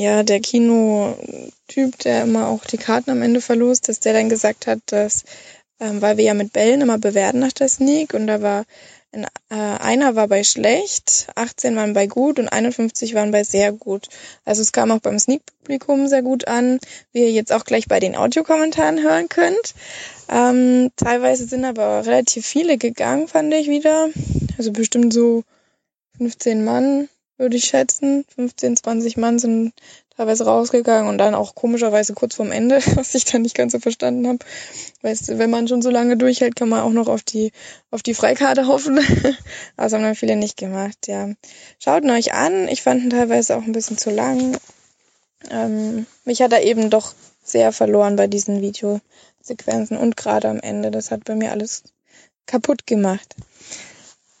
ja, 0.00 0.22
der 0.22 0.40
Kinotyp, 0.40 1.98
der 1.98 2.22
immer 2.22 2.48
auch 2.48 2.64
die 2.64 2.78
Karten 2.78 3.10
am 3.10 3.20
Ende 3.20 3.42
verlost, 3.42 3.86
dass 3.88 4.00
der 4.00 4.14
dann 4.14 4.30
gesagt 4.30 4.66
hat, 4.66 4.78
dass, 4.86 5.24
ähm, 5.78 6.00
weil 6.00 6.16
wir 6.16 6.24
ja 6.24 6.32
mit 6.32 6.54
Bällen 6.54 6.80
immer 6.80 6.96
bewerten 6.96 7.40
nach 7.40 7.52
der 7.52 7.68
Sneak 7.68 8.14
und 8.14 8.26
da 8.26 8.40
war 8.40 8.64
in, 9.12 9.24
äh, 9.24 9.28
einer 9.50 10.16
war 10.16 10.26
bei 10.26 10.42
schlecht, 10.42 11.28
18 11.34 11.76
waren 11.76 11.92
bei 11.92 12.06
gut 12.06 12.38
und 12.38 12.48
51 12.48 13.12
waren 13.14 13.30
bei 13.30 13.44
sehr 13.44 13.72
gut. 13.72 14.08
Also 14.46 14.62
es 14.62 14.72
kam 14.72 14.90
auch 14.90 15.00
beim 15.00 15.18
Sneak-Publikum 15.18 16.08
sehr 16.08 16.22
gut 16.22 16.48
an, 16.48 16.78
wie 17.12 17.24
ihr 17.24 17.32
jetzt 17.32 17.52
auch 17.52 17.64
gleich 17.64 17.86
bei 17.86 18.00
den 18.00 18.16
Audiokommentaren 18.16 19.02
hören 19.02 19.28
könnt. 19.28 19.74
Ähm, 20.30 20.92
teilweise 20.96 21.44
sind 21.46 21.66
aber 21.66 22.06
relativ 22.06 22.46
viele 22.46 22.78
gegangen, 22.78 23.28
fand 23.28 23.52
ich 23.52 23.68
wieder. 23.68 24.08
Also 24.56 24.72
bestimmt 24.72 25.12
so 25.12 25.42
15 26.16 26.64
Mann, 26.64 27.10
würde 27.40 27.56
ich 27.56 27.64
schätzen. 27.64 28.24
15, 28.36 28.76
20 28.76 29.16
Mann 29.16 29.38
sind 29.38 29.72
teilweise 30.16 30.44
rausgegangen 30.44 31.08
und 31.08 31.16
dann 31.16 31.34
auch 31.34 31.54
komischerweise 31.54 32.12
kurz 32.12 32.34
vorm 32.34 32.52
Ende, 32.52 32.76
was 32.94 33.14
ich 33.14 33.24
dann 33.24 33.42
nicht 33.42 33.56
ganz 33.56 33.72
so 33.72 33.80
verstanden 33.80 34.28
habe. 34.28 34.38
Weißt 35.02 35.28
du, 35.28 35.38
wenn 35.38 35.50
man 35.50 35.66
schon 35.66 35.80
so 35.80 35.88
lange 35.90 36.18
durchhält, 36.18 36.54
kann 36.54 36.68
man 36.68 36.80
auch 36.80 36.92
noch 36.92 37.08
auf 37.08 37.22
die, 37.22 37.52
auf 37.90 38.02
die 38.02 38.14
Freikarte 38.14 38.66
hoffen. 38.66 39.00
Das 39.76 39.94
haben 39.94 40.02
dann 40.02 40.14
viele 40.14 40.36
nicht 40.36 40.58
gemacht, 40.58 41.08
ja. 41.08 41.30
Schaut 41.78 42.04
ihn 42.04 42.10
euch 42.10 42.34
an. 42.34 42.68
Ich 42.68 42.82
fand 42.82 43.02
ihn 43.02 43.10
teilweise 43.10 43.56
auch 43.56 43.62
ein 43.62 43.72
bisschen 43.72 43.96
zu 43.96 44.10
lang. 44.10 44.58
Ähm, 45.50 46.04
mich 46.26 46.42
hat 46.42 46.52
er 46.52 46.62
eben 46.62 46.90
doch 46.90 47.14
sehr 47.42 47.72
verloren 47.72 48.16
bei 48.16 48.26
diesen 48.26 48.60
Videosequenzen 48.60 49.96
und 49.96 50.18
gerade 50.18 50.50
am 50.50 50.60
Ende. 50.60 50.90
Das 50.90 51.10
hat 51.10 51.24
bei 51.24 51.34
mir 51.34 51.50
alles 51.50 51.84
kaputt 52.44 52.86
gemacht. 52.86 53.34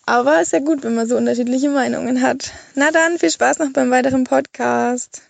Aber 0.06 0.40
ist 0.40 0.52
ja 0.52 0.58
gut, 0.58 0.82
wenn 0.82 0.94
man 0.94 1.08
so 1.08 1.16
unterschiedliche 1.16 1.68
Meinungen 1.68 2.22
hat. 2.22 2.52
Na 2.74 2.90
dann, 2.90 3.18
viel 3.18 3.30
Spaß 3.30 3.58
noch 3.58 3.72
beim 3.72 3.90
weiteren 3.90 4.24
Podcast. 4.24 5.22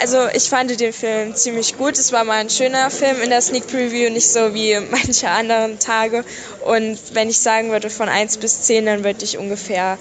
Also 0.00 0.18
ich 0.34 0.48
fand 0.50 0.78
den 0.78 0.92
Film 0.92 1.34
ziemlich 1.34 1.78
gut. 1.78 1.96
Es 1.98 2.12
war 2.12 2.24
mal 2.24 2.34
ein 2.34 2.50
schöner 2.50 2.90
Film 2.90 3.22
in 3.22 3.30
der 3.30 3.40
Sneak 3.40 3.66
Preview, 3.66 4.10
nicht 4.10 4.28
so 4.28 4.52
wie 4.52 4.78
manche 4.90 5.30
anderen 5.30 5.78
Tage. 5.78 6.24
Und 6.64 6.98
wenn 7.14 7.30
ich 7.30 7.38
sagen 7.38 7.70
würde 7.70 7.90
von 7.90 8.08
1 8.08 8.38
bis 8.38 8.62
10, 8.62 8.86
dann 8.86 9.04
würde 9.04 9.24
ich 9.24 9.38
ungefähr 9.38 9.98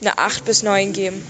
eine 0.00 0.18
8 0.18 0.44
bis 0.44 0.62
9 0.62 0.92
geben. 0.92 1.22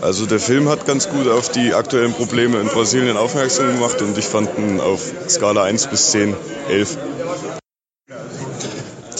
Also 0.00 0.26
der 0.26 0.40
Film 0.40 0.68
hat 0.68 0.84
ganz 0.84 1.08
gut 1.08 1.28
auf 1.28 1.48
die 1.50 1.74
aktuellen 1.74 2.12
Probleme 2.12 2.60
in 2.60 2.66
Brasilien 2.66 3.16
aufmerksam 3.16 3.68
gemacht 3.68 4.02
und 4.02 4.18
ich 4.18 4.24
fand 4.24 4.58
ihn 4.58 4.80
auf 4.80 5.12
Skala 5.28 5.62
1 5.62 5.86
bis 5.86 6.10
10, 6.10 6.34
11. 6.68 6.98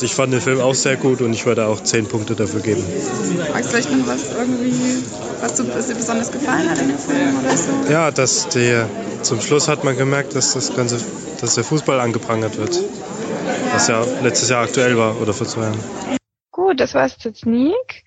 Ich 0.03 0.15
fand 0.15 0.33
den 0.33 0.41
Film 0.41 0.61
auch 0.61 0.75
sehr 0.75 0.97
gut 0.97 1.21
und 1.21 1.33
ich 1.33 1.47
würde 1.47 1.67
auch 1.67 1.81
10 1.81 2.09
Punkte 2.09 2.35
dafür 2.35 2.61
geben. 2.61 2.83
Magst 3.53 3.73
du 3.73 3.77
vielleicht 3.77 3.93
noch 3.93 4.07
was 4.07 4.33
irgendwie, 4.33 5.03
was, 5.41 5.55
du, 5.55 5.69
was 5.69 5.87
dir 5.87 5.95
besonders 5.95 6.33
gefallen 6.33 6.69
hat 6.69 6.79
in 6.81 6.89
dem 6.89 6.99
Film 6.99 7.39
oder 7.39 7.57
so? 7.57 7.71
Ja, 7.91 8.11
dass 8.11 8.49
der, 8.49 8.89
zum 9.23 9.41
Schluss 9.41 9.69
hat 9.69 9.85
man 9.85 9.97
gemerkt, 9.97 10.35
dass 10.35 10.55
das 10.55 10.75
Ganze, 10.75 10.99
dass 11.41 11.55
der 11.55 11.65
Fußball 11.65 12.01
angeprangert 12.01 12.59
wird. 12.59 12.81
Was 13.73 13.89
ja 13.89 14.05
letztes 14.23 14.51
Jahr 14.51 14.65
aktuell 14.65 14.97
war 14.97 15.21
oder 15.21 15.33
vor 15.33 15.47
zwei 15.47 15.63
Jahren. 15.63 15.81
Gut, 16.51 16.81
das 16.81 16.95
war's 16.95 17.19
zu 17.19 17.33
Sneak. 17.33 18.05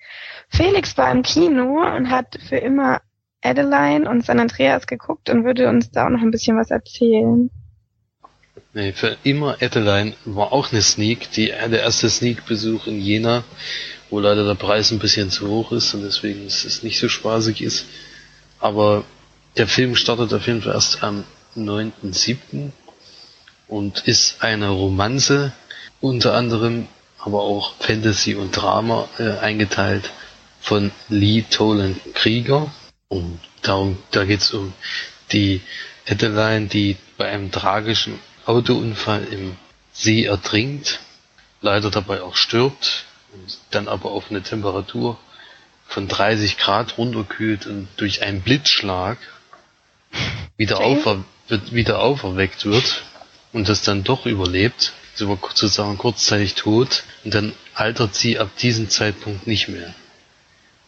Felix 0.50 0.98
war 0.98 1.12
im 1.12 1.24
Kino 1.24 1.82
und 1.96 2.10
hat 2.10 2.38
für 2.48 2.58
immer 2.58 3.02
Adeline 3.42 4.10
und 4.10 4.26
San 4.26 4.40
Andreas 4.40 4.88
geguckt 4.88 5.30
und 5.30 5.46
würde 5.46 5.70
uns 5.70 5.92
da 5.92 6.06
auch 6.06 6.10
noch 6.10 6.22
ein 6.22 6.32
bisschen 6.32 6.58
was 6.58 6.72
erzählen. 6.72 7.50
Nee, 8.78 8.92
für 8.92 9.16
immer 9.24 9.56
Adeline 9.62 10.16
war 10.26 10.52
auch 10.52 10.74
eine 10.74 10.82
Sneak, 10.82 11.32
die, 11.32 11.46
der 11.46 11.82
erste 11.82 12.10
Sneak-Besuch 12.10 12.88
in 12.88 13.00
Jena, 13.00 13.46
wo 14.10 14.20
leider 14.20 14.46
der 14.46 14.56
Preis 14.56 14.92
ein 14.92 15.00
bisschen 15.00 15.32
zu 15.32 15.48
hoch 15.48 15.72
ist 15.72 15.94
und 15.94 16.02
deswegen 16.04 16.46
es 16.46 16.84
nicht 16.84 17.00
so 17.00 17.08
spaßig 17.08 17.62
ist. 17.62 17.86
Aber 18.60 19.06
der 19.56 19.70
Film 19.70 19.96
startet 19.96 20.34
auf 20.34 20.46
jeden 20.46 20.62
Fall 20.62 20.74
erst 20.74 21.04
am 21.04 21.24
9.7. 21.56 22.72
und 23.70 24.06
ist 24.10 24.44
eine 24.44 24.68
Romanze, 24.68 25.54
unter 26.02 26.34
anderem, 26.34 26.90
aber 27.20 27.44
auch 27.44 27.76
Fantasy 27.80 28.36
und 28.36 28.52
Drama 28.52 29.08
äh, 29.18 29.38
eingeteilt 29.38 30.12
von 30.60 30.92
Lee 31.08 31.46
Toland 31.50 31.98
Krieger. 32.14 32.74
Und 33.08 33.40
darum, 33.62 34.00
da 34.12 34.26
geht's 34.26 34.52
um 34.52 34.74
die 35.32 35.62
Adeline, 36.10 36.68
die 36.68 36.98
bei 37.18 37.30
einem 37.30 37.54
tragischen 37.54 38.20
Autounfall 38.46 39.26
im 39.26 39.58
See 39.94 40.26
ertrinkt, 40.26 41.00
leider 41.62 41.90
dabei 41.90 42.22
auch 42.22 42.36
stirbt 42.36 43.06
und 43.34 43.58
dann 43.72 43.88
aber 43.88 44.12
auf 44.12 44.30
eine 44.30 44.44
Temperatur 44.44 45.18
von 45.88 46.08
30 46.08 46.58
Grad 46.58 46.98
runterkühlt 46.98 47.66
und 47.66 47.88
durch 47.98 48.22
einen 48.22 48.42
Blitzschlag 48.42 49.18
wieder, 50.58 50.80
aufer 50.80 51.24
wird, 51.48 51.74
wieder 51.74 52.00
auferweckt 52.00 52.66
wird 52.66 53.04
und 53.54 53.70
das 53.70 53.82
dann 53.82 54.04
doch 54.04 54.26
überlebt, 54.26 54.94
sie 55.16 55.28
war 55.28 55.38
sozusagen 55.42 55.98
kurzzeitig 55.98 56.56
tot 56.56 57.04
und 57.24 57.34
dann 57.34 57.54
altert 57.74 58.16
sie 58.16 58.40
ab 58.40 58.50
diesem 58.58 58.90
Zeitpunkt 58.90 59.48
nicht 59.48 59.68
mehr. 59.68 59.94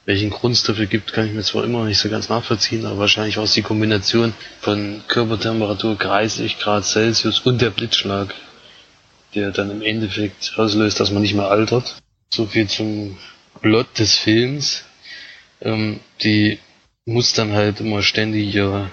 Welchen 0.07 0.29
Grund 0.29 0.55
es 0.55 0.63
dafür 0.63 0.85
gibt, 0.85 1.11
kann 1.11 1.27
ich 1.27 1.33
mir 1.33 1.43
zwar 1.43 1.65
immer 1.65 1.83
nicht 1.83 1.99
so 1.99 2.07
ganz 2.07 2.29
nachvollziehen, 2.29 2.85
aber 2.85 2.99
wahrscheinlich 2.99 3.35
war 3.35 3.43
es 3.43 3.55
die 3.55 3.61
Kombination 3.61 4.33
von 4.61 5.01
Körpertemperatur 5.09 5.97
30 5.97 6.59
Grad 6.59 6.85
Celsius 6.85 7.41
und 7.41 7.61
der 7.61 7.71
Blitzschlag, 7.71 8.33
der 9.35 9.51
dann 9.51 9.69
im 9.69 9.81
Endeffekt 9.81 10.53
auslöst, 10.55 11.01
dass 11.01 11.11
man 11.11 11.23
nicht 11.23 11.33
mehr 11.33 11.51
altert. 11.51 11.97
So 12.29 12.45
viel 12.45 12.69
zum 12.69 13.17
Plot 13.61 13.99
des 13.99 14.15
Films. 14.15 14.85
Ähm, 15.59 15.99
die 16.23 16.59
muss 17.03 17.33
dann 17.33 17.51
halt 17.51 17.81
immer 17.81 18.01
ständig 18.01 18.55
ihr, 18.55 18.89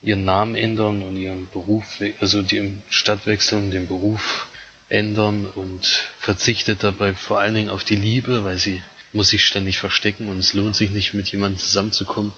ihren 0.00 0.24
Namen 0.24 0.54
ändern 0.54 1.02
und 1.02 1.16
ihren 1.16 1.48
Beruf, 1.50 2.00
also 2.20 2.40
die 2.40 2.58
im 2.58 2.82
Stadtwechsel 2.88 3.58
und 3.58 3.72
den 3.72 3.88
Beruf 3.88 4.46
ändern 4.88 5.46
und 5.46 5.84
verzichtet 6.20 6.84
dabei 6.84 7.14
vor 7.14 7.40
allen 7.40 7.54
Dingen 7.56 7.70
auf 7.70 7.82
die 7.82 7.96
Liebe, 7.96 8.44
weil 8.44 8.58
sie 8.58 8.80
muss 9.12 9.28
sich 9.28 9.44
ständig 9.44 9.78
verstecken 9.78 10.28
und 10.28 10.38
es 10.38 10.54
lohnt 10.54 10.76
sich 10.76 10.90
nicht, 10.90 11.14
mit 11.14 11.28
jemandem 11.30 11.58
zusammenzukommen, 11.58 12.32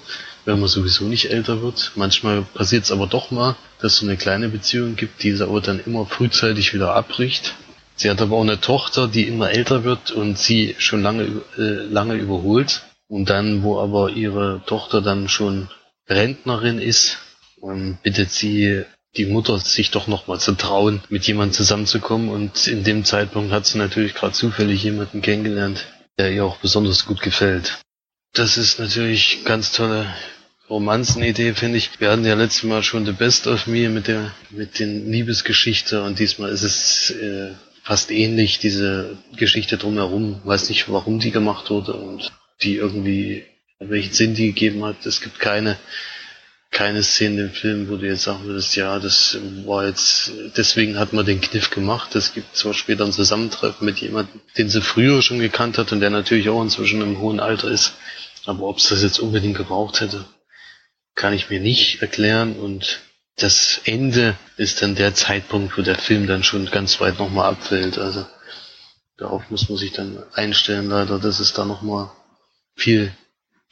wenn 0.45 0.59
man 0.59 0.69
sowieso 0.69 1.05
nicht 1.05 1.31
älter 1.31 1.61
wird. 1.61 1.91
Manchmal 1.95 2.41
passiert 2.41 2.83
es 2.83 2.91
aber 2.91 3.07
doch 3.07 3.31
mal, 3.31 3.55
dass 3.79 3.93
es 3.93 3.99
so 3.99 4.05
eine 4.05 4.17
kleine 4.17 4.49
Beziehung 4.49 4.95
gibt, 4.95 5.23
die 5.23 5.33
aber 5.41 5.61
dann 5.61 5.79
immer 5.79 6.05
frühzeitig 6.05 6.73
wieder 6.73 6.95
abbricht. 6.95 7.55
Sie 7.95 8.09
hat 8.09 8.21
aber 8.21 8.35
auch 8.35 8.41
eine 8.41 8.59
Tochter, 8.59 9.07
die 9.07 9.23
immer 9.27 9.51
älter 9.51 9.83
wird 9.83 10.11
und 10.11 10.37
sie 10.37 10.75
schon 10.77 11.01
lange, 11.01 11.41
äh, 11.57 11.85
lange 11.89 12.15
überholt. 12.15 12.83
Und 13.07 13.29
dann, 13.29 13.63
wo 13.63 13.79
aber 13.79 14.09
ihre 14.09 14.61
Tochter 14.65 15.01
dann 15.01 15.29
schon 15.29 15.69
Rentnerin 16.09 16.79
ist, 16.79 17.19
ähm, 17.63 17.97
bittet 18.03 18.31
sie 18.31 18.83
die 19.15 19.25
Mutter 19.25 19.57
sich 19.59 19.91
doch 19.91 20.07
nochmal 20.07 20.39
zu 20.39 20.53
trauen, 20.53 21.01
mit 21.09 21.25
jemandem 21.25 21.53
zusammenzukommen. 21.53 22.29
Und 22.29 22.67
in 22.67 22.83
dem 22.83 23.05
Zeitpunkt 23.05 23.51
hat 23.51 23.65
sie 23.65 23.77
natürlich 23.77 24.13
gerade 24.13 24.33
zufällig 24.33 24.83
jemanden 24.83 25.21
kennengelernt, 25.21 25.85
der 26.17 26.31
ihr 26.31 26.45
auch 26.45 26.57
besonders 26.57 27.05
gut 27.05 27.21
gefällt. 27.21 27.79
Das 28.33 28.57
ist 28.57 28.79
natürlich 28.79 29.43
ganz 29.45 29.71
tolle 29.71 30.13
Romanzenidee, 30.69 31.53
finde 31.53 31.77
ich. 31.77 31.99
Wir 31.99 32.11
hatten 32.11 32.25
ja 32.25 32.35
letztes 32.35 32.63
Mal 32.63 32.83
schon 32.83 33.05
The 33.05 33.11
Best 33.11 33.47
of 33.47 33.67
Me 33.67 33.89
mit 33.89 34.07
der, 34.07 34.33
mit 34.49 34.79
den 34.79 35.11
Liebesgeschichte 35.11 36.03
und 36.03 36.19
diesmal 36.19 36.49
ist 36.49 36.63
es 36.63 37.11
äh, 37.11 37.51
fast 37.83 38.11
ähnlich, 38.11 38.59
diese 38.59 39.17
Geschichte 39.35 39.77
drumherum. 39.77 40.41
Weiß 40.43 40.69
nicht, 40.69 40.89
warum 40.89 41.19
die 41.19 41.31
gemacht 41.31 41.69
wurde 41.69 41.93
und 41.93 42.31
die 42.63 42.77
irgendwie, 42.77 43.45
welchen 43.79 44.13
Sinn 44.13 44.33
die 44.33 44.47
gegeben 44.47 44.83
hat. 44.83 45.05
Es 45.05 45.21
gibt 45.21 45.39
keine, 45.39 45.77
keine 46.71 47.03
Szene 47.03 47.43
im 47.43 47.51
Film, 47.51 47.89
wo 47.89 47.95
du 47.95 48.05
jetzt 48.05 48.23
sagen 48.23 48.43
würdest, 48.45 48.75
ja, 48.75 48.99
das 48.99 49.37
war 49.65 49.85
jetzt, 49.85 50.31
deswegen 50.57 50.99
hat 50.99 51.13
man 51.13 51.25
den 51.25 51.39
Kniff 51.39 51.69
gemacht. 51.69 52.15
Es 52.15 52.33
gibt 52.33 52.55
zwar 52.55 52.73
später 52.73 53.05
ein 53.05 53.13
Zusammentreffen 53.13 53.85
mit 53.85 53.99
jemandem, 53.99 54.41
den 54.57 54.69
sie 54.69 54.81
früher 54.81 55.21
schon 55.21 55.39
gekannt 55.39 55.77
hat 55.77 55.91
und 55.91 56.01
der 56.01 56.09
natürlich 56.09 56.49
auch 56.49 56.61
inzwischen 56.61 57.01
im 57.01 57.19
hohen 57.19 57.39
Alter 57.39 57.69
ist. 57.69 57.93
Aber 58.45 58.63
ob 58.63 58.77
es 58.77 58.89
das 58.89 59.01
jetzt 59.01 59.19
unbedingt 59.19 59.57
gebraucht 59.57 60.01
hätte, 60.01 60.25
kann 61.15 61.33
ich 61.33 61.49
mir 61.49 61.61
nicht 61.61 62.01
erklären 62.01 62.57
und 62.57 62.99
das 63.37 63.81
Ende 63.83 64.37
ist 64.57 64.81
dann 64.81 64.95
der 64.95 65.13
Zeitpunkt, 65.13 65.77
wo 65.77 65.81
der 65.81 65.97
Film 65.97 66.27
dann 66.27 66.43
schon 66.43 66.65
ganz 66.67 66.99
weit 67.01 67.19
nochmal 67.19 67.51
abfällt. 67.51 67.97
Also 67.97 68.25
darauf 69.17 69.49
muss 69.49 69.69
man 69.69 69.77
sich 69.77 69.91
dann 69.91 70.23
einstellen, 70.33 70.89
leider, 70.89 71.19
dass 71.19 71.39
es 71.39 71.53
da 71.53 71.65
nochmal 71.65 72.11
viel 72.75 73.13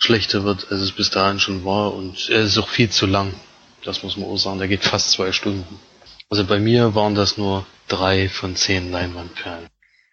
schlechter 0.04 0.44
wird, 0.44 0.72
als 0.72 0.82
es 0.82 0.92
bis 0.92 1.10
dahin 1.10 1.40
schon 1.40 1.66
war. 1.66 1.94
Und 1.94 2.30
er 2.30 2.42
ist 2.42 2.58
auch 2.58 2.70
viel 2.70 2.90
zu 2.90 3.06
lang. 3.06 3.34
Das 3.84 4.04
muss 4.04 4.18
man 4.18 4.30
auch 4.30 4.38
sagen. 4.38 4.60
Der 4.60 4.68
geht 4.68 4.84
fast 4.84 5.12
zwei 5.12 5.32
Stunden. 5.32 5.80
Also 6.30 6.46
bei 6.46 6.60
mir 6.60 6.96
waren 6.96 7.16
das 7.16 7.38
nur 7.38 7.66
drei 7.88 8.30
von 8.30 8.56
zehn 8.56 8.92
Leinwandperlen. 8.92 9.68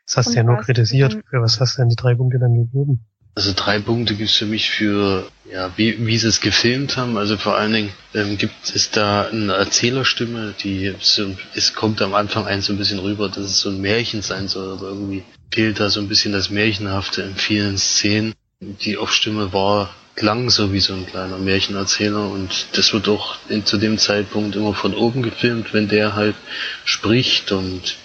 Das 0.07 0.17
hast 0.17 0.33
du 0.33 0.37
ja 0.37 0.43
nur 0.43 0.59
kritisiert. 0.59 1.19
Für 1.31 1.41
was 1.41 1.61
hast 1.61 1.77
du 1.77 1.83
denn 1.83 1.89
die 1.89 1.97
drei 1.97 2.15
Punkte 2.15 2.39
dann 2.39 2.55
gegeben? 2.55 3.07
Also 3.37 3.53
drei 3.55 3.79
Punkte 3.79 4.17
gibt's 4.17 4.35
für 4.35 4.47
mich 4.47 4.71
für, 4.71 5.31
ja, 5.51 5.71
wie, 5.77 6.05
wie 6.05 6.19
sie 6.19 6.27
es 6.27 6.41
gefilmt 6.41 6.97
haben. 6.97 7.17
Also 7.17 7.37
vor 7.37 7.57
allen 7.57 7.73
Dingen 7.73 7.93
ähm, 8.13 8.37
gibt 8.37 8.75
es 8.75 8.91
da 8.91 9.29
eine 9.29 9.53
Erzählerstimme, 9.53 10.55
die 10.63 10.95
so, 11.01 11.37
es 11.55 11.75
kommt 11.75 12.03
am 12.03 12.15
Anfang 12.15 12.47
ein 12.47 12.61
so 12.61 12.73
ein 12.73 12.79
bisschen 12.79 12.99
rüber, 12.99 13.29
dass 13.29 13.45
es 13.45 13.61
so 13.61 13.71
ein 13.71 13.81
Märchen 13.81 14.23
sein 14.23 14.49
soll, 14.49 14.73
aber 14.73 14.89
irgendwie 14.89 15.23
fehlt 15.53 15.79
da 15.79 15.91
so 15.91 16.01
ein 16.01 16.09
bisschen 16.09 16.33
das 16.33 16.51
Märchenhafte 16.51 17.23
in 17.23 17.37
vielen 17.37 17.79
Szenen. 17.79 18.35
Die 18.63 18.99
Off-Stimme 18.99 19.55
war, 19.55 19.95
klang 20.17 20.51
so 20.51 20.71
wie 20.71 20.81
so 20.81 20.93
ein 20.93 21.07
kleiner 21.07 21.39
Märchenerzähler 21.39 22.29
und 22.29 22.67
das 22.75 22.93
wird 22.93 23.09
auch 23.09 23.37
in, 23.49 23.65
zu 23.65 23.79
dem 23.79 23.97
Zeitpunkt 23.97 24.55
immer 24.55 24.75
von 24.75 24.95
oben 24.95 25.23
gefilmt, 25.23 25.73
wenn 25.73 25.89
der 25.89 26.15
halt 26.15 26.37
spricht 26.85 27.53
und 27.53 27.97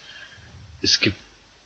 es 0.82 1.02
gibt 1.02 1.18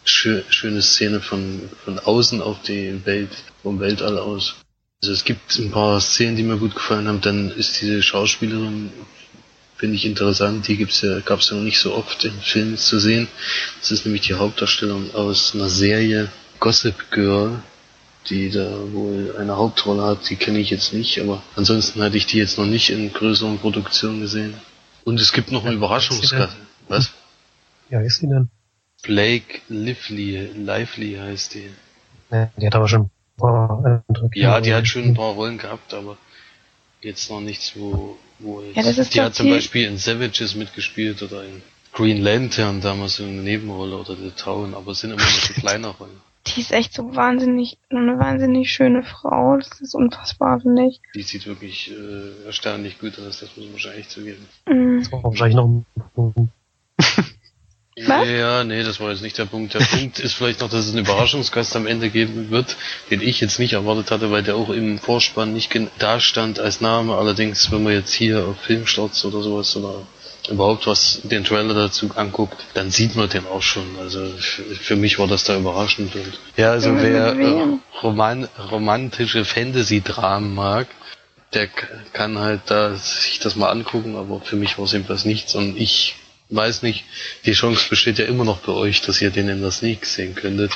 schö 0.06 0.42
schöne 0.50 0.82
Szene 0.82 1.22
von, 1.22 1.70
von 1.86 2.00
außen 2.00 2.42
auf 2.42 2.64
die 2.64 3.06
Welt, 3.06 3.30
vom 3.62 3.80
Weltall 3.80 4.18
aus. 4.18 4.56
Also 5.04 5.14
es 5.14 5.24
gibt 5.24 5.60
ein 5.60 5.70
paar 5.70 6.02
Szenen, 6.02 6.36
die 6.36 6.44
mir 6.44 6.58
gut 6.58 6.74
gefallen 6.74 7.08
haben. 7.08 7.22
Dann 7.22 7.52
ist 7.52 7.80
diese 7.80 8.02
Schauspielerin, 8.02 8.92
finde 9.78 9.98
ich 9.98 10.06
interessant, 10.06 10.68
die 10.68 10.78
gibt's 10.78 11.02
ja, 11.02 11.20
gab's 11.20 11.52
ja 11.52 11.58
noch 11.58 11.64
nicht 11.64 11.80
so 11.80 11.94
oft 11.94 12.26
in 12.26 12.42
Filmen 12.42 12.76
zu 12.76 13.00
sehen. 13.00 13.28
Das 13.82 13.92
ist 13.92 14.06
nämlich 14.06 14.24
die 14.24 14.34
Hauptdarstellung 14.34 15.14
aus 15.14 15.54
einer 15.54 15.70
Serie 15.70 16.32
Gossip 16.60 17.12
Girl, 17.12 17.62
die 18.28 18.50
da 18.50 18.92
wohl 18.92 19.36
eine 19.38 19.58
Hauptrolle 19.58 20.04
hat. 20.04 20.30
Die 20.30 20.36
kenne 20.36 20.60
ich 20.60 20.70
jetzt 20.70 20.94
nicht, 20.94 21.20
aber 21.20 21.42
ansonsten 21.56 22.02
hatte 22.02 22.18
ich 22.18 22.26
die 22.26 22.38
jetzt 22.38 22.58
noch 22.58 22.66
nicht 22.66 22.90
in 22.90 23.12
größeren 23.14 23.60
Produktionen 23.60 24.22
gesehen. 24.22 24.56
Und 25.06 25.20
es 25.20 25.34
gibt 25.34 25.52
noch 25.52 25.66
einen 25.66 25.78
Überraschungsgast. 25.78 26.56
Was? 26.88 27.12
Ja, 27.90 28.02
ist 28.02 28.22
die 28.22 28.28
denn? 28.28 28.50
Blake 29.02 29.62
Lively, 29.70 30.52
Lively 30.56 31.16
heißt 31.16 31.56
die. 31.56 31.70
Ja, 32.32 32.52
die 32.58 32.68
hat 32.68 32.76
aber 32.76 32.88
schon 32.88 33.04
ein 33.04 33.12
paar 33.38 33.70
andere 33.70 34.04
Ja, 34.34 34.60
die 34.60 34.74
hat 34.74 34.88
schon 34.88 35.04
ein 35.04 35.14
paar 35.14 35.34
Rollen 35.34 35.58
gehabt, 35.58 35.94
aber 35.94 36.18
jetzt 37.02 37.30
noch 37.30 37.40
nichts, 37.40 37.74
wo, 37.76 38.18
wo 38.40 38.62
jetzt. 38.62 38.76
Ja, 38.76 38.84
das 38.84 38.98
ist 38.98 39.16
die 39.16 39.22
hat 39.22 39.36
zum 39.36 39.50
Beispiel 39.50 39.88
in 39.88 39.98
Savages 39.98 40.56
mitgespielt 40.56 41.24
oder 41.24 41.44
in 41.44 41.62
Green 41.94 42.22
Lantern 42.22 42.82
damals 42.82 43.16
so 43.16 43.24
eine 43.24 43.42
Nebenrolle 43.42 43.98
oder 43.98 44.16
The 44.16 44.32
Town, 44.32 44.76
aber 44.76 44.92
es 44.92 45.00
sind 45.00 45.12
immer 45.12 45.22
nur 45.22 45.32
so 45.32 45.54
kleine 45.60 45.88
Rollen. 45.88 46.22
Die 46.56 46.62
ist 46.62 46.72
echt 46.72 46.94
so 46.94 47.16
wahnsinnig, 47.16 47.78
eine 47.90 48.18
wahnsinnig 48.20 48.72
schöne 48.72 49.04
Frau. 49.04 49.58
Das 49.58 49.80
ist 49.82 49.94
unfassbar, 49.94 50.60
finde 50.62 50.88
ich. 50.88 51.00
Die 51.16 51.22
sieht 51.22 51.46
wirklich 51.46 51.92
äh, 51.92 52.46
erstaunlich 52.46 53.00
gut 53.00 53.20
aus, 53.20 53.40
das 53.40 53.56
muss 53.56 53.66
man 53.66 53.74
wahrscheinlich 53.74 54.10
zugeben. 54.10 54.48
Mhm. 54.68 55.00
Das 55.00 55.12
war 55.12 55.24
wahrscheinlich 55.24 55.56
noch 55.56 55.66
ein 55.68 55.86
Punkt. 56.16 56.40
Ja, 57.98 58.64
nee, 58.64 58.82
das 58.84 59.02
war 59.02 59.12
jetzt 59.12 59.22
nicht 59.22 59.38
der 59.38 59.44
Punkt. 59.46 59.74
Der 59.74 59.80
Punkt 59.80 60.20
ist 60.20 60.32
vielleicht 60.34 60.62
noch, 60.62 60.70
dass 60.70 60.86
es 60.86 60.92
einen 60.96 61.04
Überraschungsgast 61.04 61.76
am 61.76 61.86
Ende 61.86 62.10
geben 62.10 62.50
wird, 62.50 62.78
den 63.12 63.20
ich 63.20 63.42
jetzt 63.42 63.60
nicht 63.60 63.74
erwartet 63.74 64.10
hatte, 64.10 64.32
weil 64.32 64.42
der 64.42 64.56
auch 64.56 64.70
im 64.70 65.00
Vorspann 65.00 65.52
nicht 65.54 65.70
gen- 65.70 65.90
da 66.00 66.22
stand 66.22 66.62
als 66.62 66.80
Name. 66.80 67.16
Allerdings, 67.18 67.70
wenn 67.74 67.84
man 67.84 67.92
jetzt 67.92 68.14
hier 68.14 68.46
auf 68.48 68.58
Filmstarts 68.62 69.26
oder 69.26 69.42
sowas 69.42 69.76
oder 69.76 70.08
überhaupt 70.50 70.88
was 70.88 71.22
den 71.24 71.44
Trailer 71.44 71.74
dazu 71.74 72.10
anguckt, 72.16 72.58
dann 72.74 72.92
sieht 72.92 73.16
man 73.16 73.30
den 73.30 73.46
auch 73.48 73.62
schon. 73.62 73.98
Also 74.00 74.28
für 74.82 74.96
mich 74.96 75.20
war 75.20 75.28
das 75.28 75.44
da 75.44 75.58
überraschend. 75.58 76.16
Und 76.16 76.40
ja, 76.58 76.72
also 76.72 76.96
wer 76.96 77.36
äh, 77.36 77.64
roman 78.02 78.48
romantische 78.72 79.46
Fantasy-Dramen 79.46 80.54
mag, 80.54 80.88
der 81.54 81.68
k- 81.68 81.88
kann 82.14 82.38
halt 82.38 82.62
da 82.68 82.96
sich 82.96 83.40
das 83.40 83.56
mal 83.56 83.70
angucken, 83.70 84.16
aber 84.16 84.42
für 84.42 84.56
mich 84.56 84.78
war 84.78 84.86
es 84.86 84.94
eben 84.94 85.08
das 85.08 85.26
nichts 85.26 85.56
und 85.56 85.78
ich 85.78 86.16
weiß 86.50 86.82
nicht, 86.84 87.06
die 87.46 87.54
Chance 87.54 87.88
besteht 87.90 88.18
ja 88.20 88.26
immer 88.26 88.44
noch 88.44 88.60
bei 88.60 88.72
euch, 88.72 89.02
dass 89.02 89.22
ihr 89.22 89.30
den 89.30 89.50
in 89.50 89.62
der 89.62 89.72
Sneak 89.72 90.06
sehen 90.06 90.36
könntet. 90.36 90.72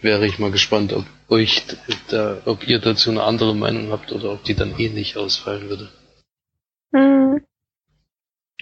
Wäre 0.00 0.26
ich 0.26 0.40
mal 0.40 0.50
gespannt, 0.50 0.92
ob 0.92 1.04
euch 1.28 1.62
da, 2.08 2.38
ob 2.44 2.66
ihr 2.66 2.80
dazu 2.80 3.10
eine 3.10 3.22
andere 3.22 3.54
Meinung 3.54 3.92
habt 3.92 4.10
oder 4.10 4.32
ob 4.32 4.42
die 4.42 4.54
dann 4.54 4.76
ähnlich 4.78 5.16
ausfallen 5.16 5.68
würde. 5.68 5.88
Mhm. 6.92 7.21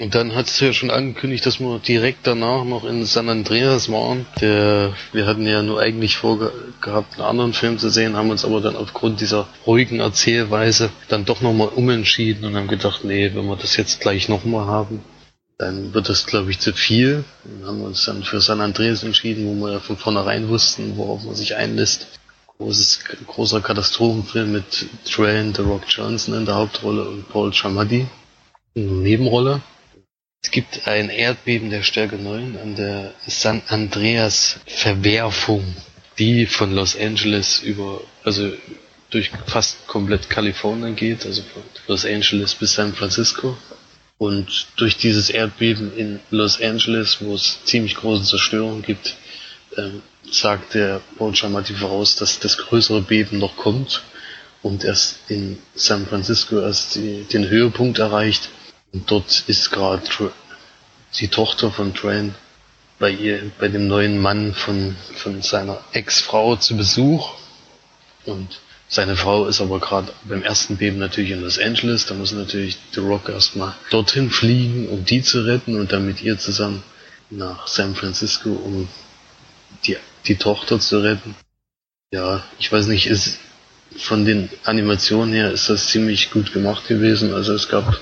Und 0.01 0.15
dann 0.15 0.35
hat 0.35 0.47
es 0.47 0.59
ja 0.61 0.73
schon 0.73 0.91
angekündigt, 0.91 1.45
dass 1.45 1.61
wir 1.61 1.79
direkt 1.79 2.27
danach 2.27 2.65
noch 2.65 2.85
in 2.85 3.05
San 3.05 3.29
Andreas 3.29 3.93
waren. 3.93 4.25
Der, 4.41 4.95
wir 5.13 5.27
hatten 5.27 5.47
ja 5.47 5.63
nur 5.63 5.79
eigentlich 5.79 6.17
vorgehabt, 6.17 7.15
einen 7.15 7.29
anderen 7.29 7.53
Film 7.53 7.79
zu 7.79 7.91
sehen, 7.91 8.17
haben 8.17 8.31
uns 8.31 8.47
aber 8.47 8.63
dann 8.63 8.77
aufgrund 8.77 9.21
dieser 9.21 9.47
ruhigen 9.67 10.01
Erzählweise 10.01 10.89
dann 11.09 11.27
doch 11.27 11.43
nochmal 11.43 11.69
umentschieden 11.69 12.47
und 12.47 12.57
haben 12.57 12.67
gedacht, 12.67 13.05
nee, 13.05 13.31
wenn 13.35 13.45
wir 13.45 13.57
das 13.57 13.77
jetzt 13.77 14.01
gleich 14.01 14.31
nochmal 14.31 14.65
haben, 14.65 15.05
dann 15.59 15.93
wird 15.93 16.09
das, 16.09 16.25
glaube 16.25 16.51
ich, 16.51 16.61
zu 16.61 16.73
viel. 16.73 17.23
Dann 17.45 17.69
haben 17.69 17.81
wir 17.81 17.89
uns 17.89 18.03
dann 18.07 18.23
für 18.23 18.41
San 18.41 18.63
Andreas 18.63 19.03
entschieden, 19.03 19.47
wo 19.47 19.67
wir 19.67 19.73
ja 19.75 19.81
von 19.81 19.99
vornherein 19.99 20.49
wussten, 20.49 20.97
worauf 20.97 21.25
man 21.25 21.35
sich 21.35 21.57
einlässt. 21.57 22.07
Großes, 22.57 23.01
großer 23.27 23.61
Katastrophenfilm 23.61 24.51
mit 24.51 24.87
Train, 25.05 25.55
The 25.55 25.61
Rock 25.61 25.83
Johnson 25.89 26.33
in 26.33 26.47
der 26.47 26.55
Hauptrolle 26.55 27.07
und 27.07 27.29
Paul 27.29 27.51
Giamatti 27.51 28.07
in 28.73 28.89
der 28.89 28.97
Nebenrolle. 28.97 29.61
Es 30.43 30.51
gibt 30.51 30.89
ein 30.89 31.11
Erdbeben 31.11 31.69
der 31.69 31.83
Stärke 31.83 32.17
9 32.17 32.57
an 32.61 32.75
der 32.75 33.13
San 33.27 33.61
Andreas 33.69 34.59
Verwerfung, 34.67 35.77
die 36.19 36.47
von 36.47 36.75
Los 36.75 36.97
Angeles 36.99 37.61
über, 37.61 38.01
also 38.25 38.51
durch 39.11 39.31
fast 39.47 39.87
komplett 39.87 40.31
Kalifornien 40.31 40.97
geht, 40.97 41.27
also 41.27 41.43
von 41.43 41.63
Los 41.89 42.07
Angeles 42.07 42.55
bis 42.55 42.73
San 42.73 42.95
Francisco. 42.95 43.57
Und 44.17 44.67
durch 44.77 44.97
dieses 44.97 45.29
Erdbeben 45.29 45.95
in 45.97 46.21
Los 46.31 46.61
Angeles, 46.61 47.19
wo 47.21 47.35
es 47.35 47.63
ziemlich 47.65 47.97
große 47.97 48.25
Zerstörung 48.25 48.81
gibt, 48.81 49.17
ähm, 49.77 50.03
sagt 50.31 50.73
der 50.73 51.03
Giamatti 51.19 51.75
voraus, 51.75 52.17
dass 52.17 52.41
das 52.41 52.57
größere 52.57 53.03
Beben 53.03 53.39
noch 53.39 53.57
kommt 53.57 54.03
und 54.63 54.85
erst 54.85 55.19
in 55.29 55.59
San 55.75 56.07
Francisco 56.07 56.61
erst 56.61 56.95
die, 56.95 57.25
den 57.25 57.49
Höhepunkt 57.49 57.99
erreicht. 57.99 58.49
Und 58.93 59.11
dort 59.11 59.45
ist 59.47 59.71
gerade 59.71 60.03
die 61.19 61.29
Tochter 61.29 61.71
von 61.71 61.95
Train 61.95 62.35
bei 62.99 63.11
ihr, 63.11 63.51
bei 63.59 63.69
dem 63.69 63.87
neuen 63.87 64.19
Mann 64.19 64.55
von, 64.55 64.97
von 65.17 65.43
seiner 65.43 65.83
Ex-Frau 65.93 66.57
zu 66.57 66.77
Besuch. 66.77 67.31
Und 68.27 68.61
seine 68.89 69.17
Frau 69.17 69.47
ist 69.47 69.61
aber 69.61 69.79
gerade 69.81 70.13
beim 70.25 70.43
ersten 70.43 70.77
Beben 70.77 70.99
natürlich 70.99 71.31
in 71.31 71.41
Los 71.43 71.59
Angeles. 71.59 72.07
Da 72.07 72.15
muss 72.15 72.33
natürlich 72.33 72.79
The 72.93 73.01
Rock 73.01 73.29
erstmal 73.29 73.75
dorthin 73.91 74.31
fliegen, 74.31 74.89
um 74.89 75.05
die 75.05 75.23
zu 75.23 75.43
retten 75.47 75.79
und 75.79 75.93
dann 75.93 76.07
mit 76.07 76.23
ihr 76.23 76.39
zusammen 76.39 76.83
nach 77.31 77.69
San 77.69 77.95
Francisco, 77.95 78.51
um 78.51 78.89
die, 79.87 79.97
die 80.27 80.37
Tochter 80.37 80.81
zu 80.81 80.99
retten. 80.99 81.37
Ja, 82.13 82.43
ich 82.59 82.71
weiß 82.71 82.87
nicht, 82.89 83.07
ist 83.07 83.39
von 83.97 84.25
den 84.25 84.51
Animationen 84.65 85.33
her 85.33 85.53
ist 85.53 85.69
das 85.69 85.89
ziemlich 85.89 86.31
gut 86.31 86.53
gemacht 86.53 86.87
gewesen. 86.89 87.33
Also 87.33 87.55
es 87.55 87.69
gab 87.69 88.01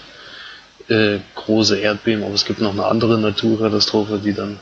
äh, 0.88 1.20
große 1.35 1.79
Erdbeben, 1.79 2.24
aber 2.24 2.35
es 2.35 2.44
gibt 2.44 2.61
noch 2.61 2.72
eine 2.72 2.87
andere 2.87 3.18
Naturkatastrophe, 3.18 4.18
die 4.18 4.33
dann 4.33 4.59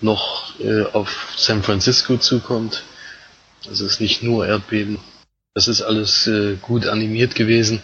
noch 0.00 0.58
äh, 0.60 0.82
auf 0.92 1.32
San 1.36 1.62
Francisco 1.62 2.16
zukommt. 2.16 2.82
Es 3.70 3.80
ist 3.80 4.00
nicht 4.00 4.22
nur 4.22 4.46
Erdbeben. 4.46 4.98
Das 5.54 5.68
ist 5.68 5.82
alles 5.82 6.26
äh, 6.26 6.56
gut 6.60 6.86
animiert 6.86 7.34
gewesen. 7.34 7.82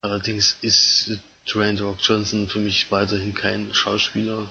Allerdings 0.00 0.56
ist 0.62 1.08
äh, 1.08 1.18
Dwayne 1.50 1.80
Rock 1.80 1.98
Johnson 2.02 2.48
für 2.48 2.58
mich 2.58 2.90
weiterhin 2.90 3.34
kein 3.34 3.72
Schauspieler. 3.72 4.50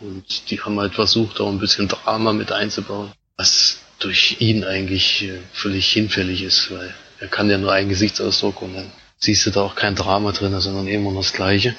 Und 0.00 0.50
die 0.50 0.60
haben 0.60 0.80
halt 0.80 0.94
versucht, 0.94 1.40
auch 1.40 1.50
ein 1.50 1.58
bisschen 1.58 1.88
Drama 1.88 2.32
mit 2.32 2.52
einzubauen, 2.52 3.12
was 3.36 3.78
durch 3.98 4.40
ihn 4.40 4.64
eigentlich 4.64 5.22
äh, 5.22 5.38
völlig 5.52 5.90
hinfällig 5.92 6.42
ist, 6.42 6.70
weil 6.70 6.94
er 7.20 7.28
kann 7.28 7.50
ja 7.50 7.58
nur 7.58 7.72
einen 7.72 7.90
Gesichtsausdruck 7.90 8.62
und 8.62 8.74
dann 8.74 8.90
siehst 9.22 9.46
du 9.46 9.50
da 9.50 9.62
auch 9.62 9.74
kein 9.74 9.94
Drama 9.94 10.32
drin, 10.32 10.58
sondern 10.60 10.88
immer 10.88 11.12
das 11.14 11.32
Gleiche. 11.32 11.76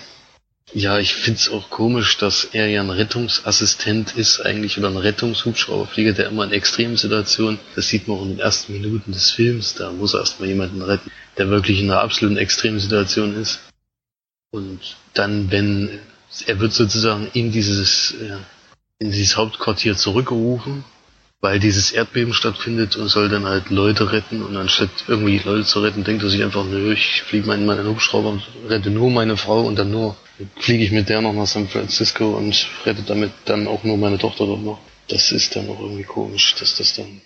Ja, 0.73 0.99
ich 0.99 1.15
find's 1.15 1.49
auch 1.49 1.69
komisch, 1.69 2.17
dass 2.17 2.45
er 2.45 2.67
ja 2.67 2.82
ein 2.82 2.89
Rettungsassistent 2.89 4.15
ist 4.15 4.39
eigentlich 4.39 4.77
oder 4.77 4.88
ein 4.88 4.97
Rettungshubschrauberflieger, 4.97 6.13
der 6.13 6.27
immer 6.27 6.45
in 6.45 6.54
Extremsituationen, 6.54 7.60
das 7.75 7.89
sieht 7.89 8.08
man 8.08 8.17
auch 8.17 8.23
in 8.23 8.30
den 8.30 8.39
ersten 8.39 8.71
Minuten 8.71 9.12
des 9.12 9.32
Films, 9.32 9.75
da 9.75 9.91
muss 9.91 10.13
er 10.13 10.21
erstmal 10.21 10.47
jemanden 10.47 10.82
retten, 10.82 11.12
der 11.38 11.49
wirklich 11.49 11.82
in 11.82 11.91
einer 11.91 11.99
absoluten 11.99 12.38
Extremsituation 12.38 13.36
ist. 13.36 13.60
Und 14.51 14.95
dann, 15.13 15.51
wenn 15.51 15.99
er 16.45 16.60
wird 16.60 16.71
sozusagen 16.71 17.30
in 17.34 17.51
dieses 17.51 18.12
äh, 18.12 18.38
in 18.99 19.12
dieses 19.12 19.36
Hauptquartier 19.36 19.97
zurückgerufen, 19.97 20.86
weil 21.41 21.60
dieses 21.60 21.91
Erdbeben 21.91 22.34
stattfindet 22.34 22.95
und 22.95 23.08
soll 23.08 23.27
dann 23.27 23.45
halt 23.45 23.71
Leute 23.71 24.12
retten 24.12 24.43
und 24.43 24.56
anstatt 24.56 24.91
irgendwie 25.08 25.39
Leute 25.39 25.65
zu 25.65 25.82
retten, 25.82 26.04
denkt 26.04 26.21
er 26.21 26.30
sich 26.30 26.43
einfach, 26.43 26.63
nö, 26.63 26.93
ich 26.93 27.23
fliege 27.23 27.47
mal 27.47 27.58
in 27.58 27.65
meinen 27.65 27.88
Hubschrauber 27.88 28.30
und 28.30 28.43
rette 28.69 28.91
nur 28.91 29.10
meine 29.10 29.38
Frau 29.38 29.62
und 29.62 29.75
dann 29.75 29.89
nur 29.89 30.15
fliege 30.60 30.84
ich 30.84 30.91
mit 30.91 31.10
der 31.10 31.21
noch 31.21 31.34
nach 31.34 31.47
San 31.47 31.67
Francisco 31.67 32.38
und 32.38 32.67
rette 32.86 33.01
damit 33.01 33.32
dann 33.45 33.67
auch 33.67 33.84
nur 33.84 33.97
meine 33.97 34.19
Tochter 34.19 34.45
dort 34.45 34.62
noch. 34.62 34.80
Das 35.08 35.32
ist 35.32 35.56
dann 35.56 35.67
auch 35.67 35.80
irgendwie 35.80 36.04
komisch, 36.04 36.56
dass 36.60 36.77
das 36.77 36.93
dann 36.93 37.21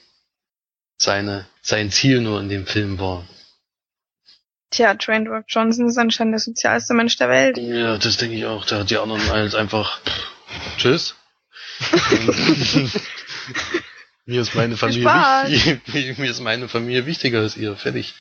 seine, 0.97 1.45
sein 1.61 1.91
Ziel 1.91 2.21
nur 2.21 2.39
in 2.39 2.47
dem 2.47 2.65
Film 2.65 2.97
war. 2.99 3.27
Tja, 4.71 4.93
Dwayne 4.93 5.29
Rock 5.29 5.43
Johnson 5.49 5.87
ist 5.87 5.97
anscheinend 5.97 6.33
der 6.33 6.39
sozialste 6.39 6.93
Mensch 6.93 7.17
der 7.17 7.29
Welt. 7.29 7.57
Ja, 7.57 7.97
das 7.97 8.15
denke 8.15 8.37
ich 8.37 8.45
auch. 8.45 8.65
Da 8.65 8.79
hat 8.79 8.89
die 8.89 8.97
anderen 8.97 9.29
halt 9.29 9.55
einfach 9.55 9.99
Tschüss. 10.77 11.15
Mir 14.25 14.41
ist 14.41 14.55
meine 14.55 14.75
Familie 14.75 15.05
wichtig, 15.05 16.17
mir 16.17 16.31
ist 16.31 16.41
meine 16.41 16.67
Familie 16.67 17.05
wichtiger 17.05 17.41
als 17.41 17.57
ihr. 17.57 17.75
Fertig. 17.75 18.15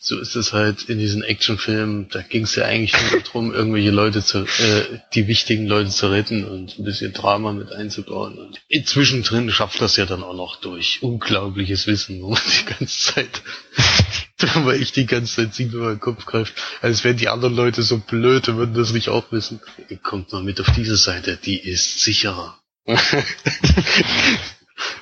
So 0.00 0.18
ist 0.18 0.34
es 0.36 0.52
halt 0.52 0.84
in 0.84 0.98
diesen 0.98 1.22
Actionfilmen. 1.22 2.08
Da 2.10 2.22
ging 2.22 2.44
es 2.44 2.56
ja 2.56 2.64
eigentlich 2.64 2.94
nur 3.10 3.20
darum, 3.20 3.52
irgendwelche 3.54 3.90
Leute 3.90 4.22
zu, 4.22 4.38
äh, 4.44 4.98
die 5.14 5.26
wichtigen 5.26 5.66
Leute 5.66 5.90
zu 5.90 6.10
retten 6.10 6.44
und 6.44 6.78
ein 6.78 6.84
bisschen 6.84 7.12
Drama 7.12 7.52
mit 7.52 7.72
einzubauen. 7.72 8.38
Und 8.38 8.60
zwischendrin 8.86 9.50
schafft 9.50 9.80
das 9.80 9.96
ja 9.96 10.06
dann 10.06 10.22
auch 10.22 10.34
noch 10.34 10.56
durch 10.60 11.02
unglaubliches 11.02 11.86
Wissen, 11.86 12.22
wo 12.22 12.30
man 12.30 12.40
die 12.60 12.64
ganze 12.64 13.12
Zeit, 13.12 13.42
man 14.54 14.80
echt 14.80 14.96
die 14.96 15.06
ganze 15.06 15.36
Zeit 15.36 15.54
sieht, 15.54 15.72
wenn 15.72 15.80
man 15.80 15.94
den 15.94 16.00
Kopf 16.00 16.24
greift, 16.24 16.54
als 16.80 17.04
wären 17.04 17.16
die 17.16 17.28
anderen 17.28 17.54
Leute 17.54 17.82
so 17.82 17.98
blöd 17.98 18.48
und 18.48 18.56
würden 18.56 18.74
das 18.74 18.92
nicht 18.92 19.08
auch 19.08 19.30
wissen. 19.30 19.60
Kommt 20.02 20.32
mal 20.32 20.42
mit 20.42 20.60
auf 20.60 20.72
diese 20.72 20.96
Seite, 20.96 21.36
die 21.36 21.58
ist 21.58 22.00
sicherer. 22.00 22.58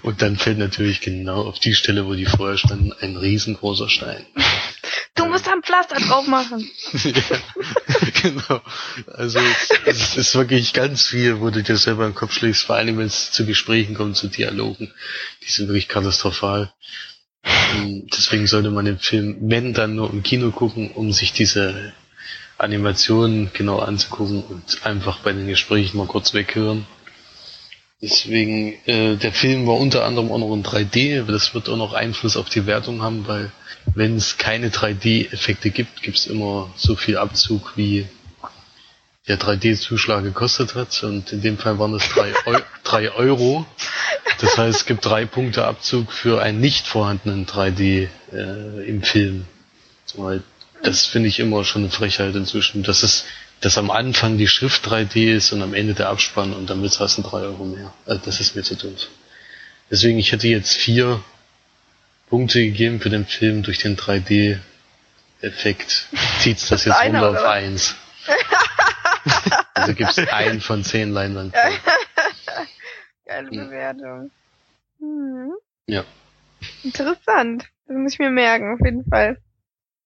Und 0.03 0.23
dann 0.23 0.37
fällt 0.37 0.59
natürlich 0.59 1.01
genau 1.01 1.43
auf 1.43 1.59
die 1.59 1.75
Stelle, 1.75 2.07
wo 2.07 2.14
die 2.14 2.27
vorher 2.27 2.57
standen, 2.57 2.93
ein 3.01 3.16
riesengroßer 3.16 3.88
Stein. 3.88 4.27
Du 5.14 5.27
musst 5.27 5.47
da 5.47 5.53
ein 5.53 5.62
Pflaster 5.62 5.97
drauf 5.97 6.27
machen. 6.27 6.71
ja, 7.05 7.38
genau. 8.23 8.62
Also 9.07 9.38
es 9.85 10.16
ist 10.16 10.35
wirklich 10.35 10.73
ganz 10.73 11.07
viel, 11.07 11.40
wo 11.40 11.51
du 11.51 11.62
dir 11.62 11.77
selber 11.77 12.07
im 12.07 12.14
Kopf 12.14 12.33
schlägst, 12.33 12.64
vor 12.64 12.77
allem 12.77 12.99
wenn 12.99 13.07
es 13.07 13.31
zu 13.33 13.45
Gesprächen 13.45 13.95
kommt, 13.95 14.16
zu 14.16 14.29
Dialogen. 14.29 14.93
Die 15.43 15.51
sind 15.51 15.69
wirklich 15.69 15.88
katastrophal. 15.88 16.73
Und 17.75 18.09
Deswegen 18.16 18.47
sollte 18.47 18.71
man 18.71 18.85
den 18.85 18.99
Film, 18.99 19.37
wenn 19.40 19.75
dann 19.75 19.95
nur 19.95 20.11
im 20.11 20.23
Kino 20.23 20.51
gucken, 20.51 20.90
um 20.93 21.12
sich 21.12 21.33
diese 21.33 21.93
Animationen 22.59 23.51
genau 23.53 23.79
anzugucken 23.79 24.43
und 24.43 24.85
einfach 24.85 25.21
bei 25.21 25.33
den 25.33 25.47
Gesprächen 25.47 25.97
mal 25.97 26.07
kurz 26.07 26.35
weghören. 26.35 26.87
Deswegen, 28.03 28.75
äh, 28.87 29.17
der 29.17 29.33
Film 29.33 29.67
war 29.67 29.77
unter 29.77 30.05
anderem 30.05 30.33
auch 30.33 30.39
noch 30.39 30.55
in 30.55 30.65
3D, 30.65 31.21
aber 31.21 31.33
das 31.33 31.55
wird 31.55 31.69
auch 31.69 31.77
noch 31.77 31.93
Einfluss 31.93 32.37
auf 32.37 32.49
die 32.49 32.67
Wertung 32.67 33.03
haben, 33.03 33.27
weil 33.27 33.53
wenn 33.95 34.17
es 34.17 34.39
keine 34.39 34.71
3D-Effekte 34.71 35.71
gibt, 35.71 36.03
gibt 36.03 36.17
es 36.17 36.27
immer 36.27 36.71
so 36.77 36.97
viel 36.97 37.19
Abzug, 37.19 37.77
wie 37.77 38.07
der 39.29 39.39
3D-Zuschlag 39.39 40.23
gekostet 40.23 40.75
hat. 40.75 41.03
Und 41.03 41.33
in 41.33 41.43
dem 41.43 41.59
Fall 41.59 41.79
waren 41.79 41.95
es 41.95 42.09
3 42.09 42.33
Eu 42.47 42.59
drei 42.85 43.13
Euro. 43.13 43.67
Das 44.41 44.57
heißt, 44.57 44.81
es 44.81 44.87
gibt 44.87 45.05
drei 45.05 45.27
Punkte 45.27 45.67
Abzug 45.67 46.13
für 46.13 46.43
einen 46.43 46.61
nicht 46.61 46.87
vorhandenen 46.87 47.47
3D 47.47 48.09
äh, 48.33 48.89
im 48.89 49.03
Film. 49.03 49.47
Weil 50.15 50.43
das 50.83 51.07
finde 51.07 51.29
ich 51.29 51.39
immer 51.39 51.65
schon 51.65 51.83
eine 51.83 51.91
Frechheit 51.91 52.35
inzwischen. 52.35 52.83
Das 52.83 53.03
ist 53.03 53.27
dass 53.61 53.77
am 53.79 53.90
Anfang 53.90 54.38
die 54.38 54.49
Schrift 54.49 54.87
3D 54.87 55.35
ist 55.37 55.53
und 55.53 55.62
am 55.62 55.75
Ende 55.75 55.94
der 55.94 56.09
Abspann 56.09 56.53
und 56.55 56.70
damit 56.70 56.99
hast 56.99 57.18
du 57.18 57.23
3 57.23 57.37
Euro 57.38 57.64
mehr. 57.64 57.92
Also 58.07 58.23
das 58.25 58.40
ist 58.40 58.57
mir 58.57 58.62
zu 58.62 58.77
doof. 58.77 59.09
Deswegen, 59.90 60.18
ich 60.18 60.33
hätte 60.33 60.49
jetzt 60.49 60.75
vier 60.75 61.23
Punkte 62.29 62.61
gegeben 62.61 63.01
für 63.01 63.11
den 63.11 63.27
Film 63.27 63.62
durch 63.62 63.79
den 63.79 63.96
3D-Effekt. 63.96 66.09
Zieht's 66.38 66.68
das 66.68 66.85
jetzt 66.85 66.96
Einer, 66.96 67.23
runter 67.27 67.38
auf 67.38 67.44
oder? 67.44 67.51
eins. 67.51 67.96
Also 69.75 69.94
gibt's 69.94 70.18
ein 70.18 70.61
von 70.61 70.85
zehn 70.85 71.11
Leinwand. 71.11 71.55
Geile 73.27 73.51
Hm. 73.51 73.57
Bewertung. 73.57 74.31
Hm. 75.01 75.53
Ja. 75.87 76.05
Interessant. 76.85 77.64
Das 77.87 77.96
muss 77.96 78.12
ich 78.12 78.18
mir 78.18 78.31
merken, 78.31 78.75
auf 78.75 78.81
jeden 78.85 79.05
Fall. 79.09 79.38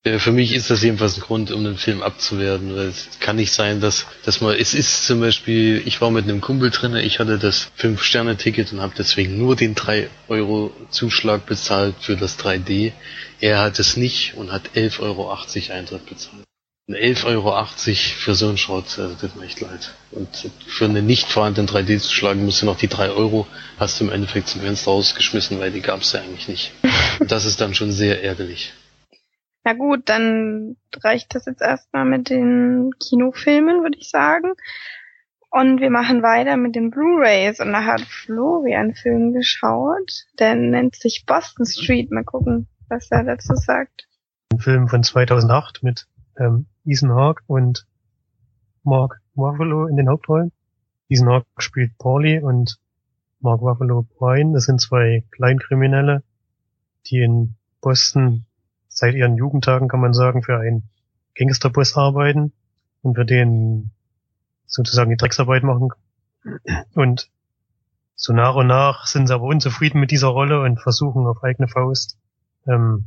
Äh, 0.05 0.19
Für 0.19 0.33
mich 0.33 0.53
ist 0.53 0.71
das 0.71 0.83
jedenfalls 0.83 1.17
ein 1.17 1.23
Grund, 1.23 1.51
um 1.51 1.65
den 1.65 1.77
Film 1.79 2.03
abzuwerten, 2.03 2.77
weil 2.77 2.89
es 2.89 3.09
kann 3.21 3.37
nicht 3.37 3.53
sein, 3.53 3.81
dass, 3.81 4.07
dass 4.25 4.41
man, 4.41 4.55
es 4.57 4.75
ist 4.75 5.07
zum 5.07 5.21
Beispiel, 5.21 5.83
ich 5.87 6.01
war 6.01 6.11
mit 6.11 6.25
einem 6.25 6.41
Kumpel 6.41 6.71
drinne, 6.71 7.03
ich 7.03 7.19
hatte 7.19 7.39
das 7.39 7.71
5-Sterne-Ticket 7.79 8.73
und 8.73 8.81
habe 8.81 8.95
deswegen 8.97 9.39
nur 9.39 9.57
den 9.57 9.75
3 9.75 10.09
Euro 10.29 10.73
Zuschlag 10.91 11.47
bezahlt 11.47 11.95
für 12.01 12.17
das 12.17 12.39
3D. 12.39 12.93
Er 13.41 13.61
hat 13.61 13.79
es 13.79 13.97
nicht 13.97 14.35
und 14.35 14.53
hat 14.53 14.71
11,80 14.75 15.01
Euro 15.01 15.33
Eintritt 15.33 16.07
bezahlt. 16.07 16.45
Und 16.87 16.97
11,80 16.97 17.25
Euro 17.27 17.65
für 18.19 18.35
so 18.35 18.49
einen 18.49 18.59
Schrott, 18.59 18.99
also 18.99 19.15
tut 19.15 19.37
mir 19.37 19.47
echt 19.47 19.63
leid. 19.63 19.91
Und 20.11 20.29
für 20.67 20.85
einen 20.85 21.07
nicht 21.07 21.29
vorhandenen 21.29 21.67
3D-Zuschlag 21.67 22.37
musst 22.37 22.61
du 22.61 22.67
noch 22.67 22.77
die 22.77 22.89
3 22.89 23.09
Euro, 23.09 23.47
hast 23.79 23.99
du 24.01 24.05
im 24.05 24.11
Endeffekt 24.13 24.49
zum 24.49 24.61
Fenster 24.61 24.91
rausgeschmissen, 24.91 25.59
weil 25.61 25.71
die 25.71 25.81
gab 25.81 26.03
es 26.03 26.13
ja 26.13 26.21
eigentlich 26.21 26.47
nicht. 26.47 26.73
Und 27.21 27.33
das 27.33 27.47
ist 27.47 27.63
dann 27.63 27.75
schon 27.75 27.91
sehr 27.91 28.23
ärgerlich. 28.23 28.75
Na 29.65 29.73
gut, 29.73 30.09
dann 30.11 30.77
reicht 31.03 31.35
das 31.35 31.47
jetzt 31.47 31.63
erstmal 31.63 32.05
mit 32.05 32.29
den 32.29 32.91
Kinofilmen, 33.01 33.83
würde 33.83 33.99
ich 33.99 34.11
sagen. 34.11 34.53
Und 35.51 35.81
wir 35.81 35.91
machen 35.91 36.23
weiter 36.23 36.57
mit 36.57 36.75
den 36.75 36.91
Blu-rays. 36.91 37.61
Und 37.61 37.73
da 37.73 37.85
hat 37.85 38.03
Flori 38.03 38.75
einen 38.75 38.95
Film 38.95 39.33
geschaut, 39.33 40.27
der 40.39 40.55
nennt 40.55 40.97
sich 40.97 41.25
Boston 41.27 41.65
Street. 41.65 42.11
Mal 42.11 42.25
gucken, 42.25 42.69
was 42.89 43.11
er 43.11 43.25
dazu 43.25 43.55
sagt. 43.55 44.07
Ein 44.53 44.59
Film 44.59 44.89
von 44.89 45.03
2008 45.03 45.83
mit 45.83 46.07
ähm, 46.39 46.67
Ethan 46.85 47.13
Hawke 47.13 47.43
und 47.47 47.87
Mark 48.83 49.21
Ruffalo 49.37 49.87
in 49.87 49.97
den 49.97 50.09
Hauptrollen. 50.09 50.53
Ethan 51.09 51.29
Hawke 51.29 51.47
spielt 51.59 51.97
Paulie 51.99 52.43
und 52.43 52.79
Mark 53.41 53.63
Ruffalo 53.63 54.07
Brian. 54.19 54.53
Das 54.53 54.65
sind 54.65 54.81
zwei 54.81 55.25
Kleinkriminelle, 55.31 56.23
die 57.07 57.21
in 57.21 57.55
Boston 57.81 58.45
seit 58.95 59.15
ihren 59.15 59.37
Jugendtagen, 59.37 59.89
kann 59.89 60.01
man 60.01 60.15
sagen, 60.15 60.43
für 60.43 60.59
einen 60.59 60.89
Gangsterboss 61.35 61.97
arbeiten 61.97 62.53
und 63.03 63.17
für 63.17 63.27
den 63.27 63.91
sozusagen 64.67 65.11
die 65.11 65.17
Drecksarbeit 65.17 65.65
machen. 65.65 65.91
Und 66.95 67.31
so 68.15 68.33
nach 68.33 68.55
und 68.55 68.69
nach 68.69 69.07
sind 69.07 69.27
sie 69.27 69.35
aber 69.35 69.45
unzufrieden 69.45 70.01
mit 70.01 70.11
dieser 70.11 70.29
Rolle 70.29 70.61
und 70.61 70.81
versuchen 70.81 71.27
auf 71.27 71.43
eigene 71.43 71.69
Faust 71.69 72.17
ähm, 72.67 73.07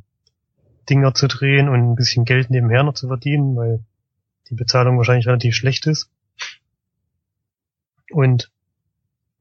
Dinger 0.90 1.14
zu 1.14 1.28
drehen 1.28 1.70
und 1.70 1.92
ein 1.92 1.96
bisschen 1.96 2.26
Geld 2.26 2.50
nebenher 2.50 2.84
noch 2.84 2.94
zu 2.94 3.08
verdienen, 3.08 3.56
weil 3.56 3.84
die 4.50 4.56
Bezahlung 4.56 4.98
wahrscheinlich 4.98 5.28
relativ 5.28 5.56
schlecht 5.56 5.88
ist. 5.88 6.10
Und 8.12 8.52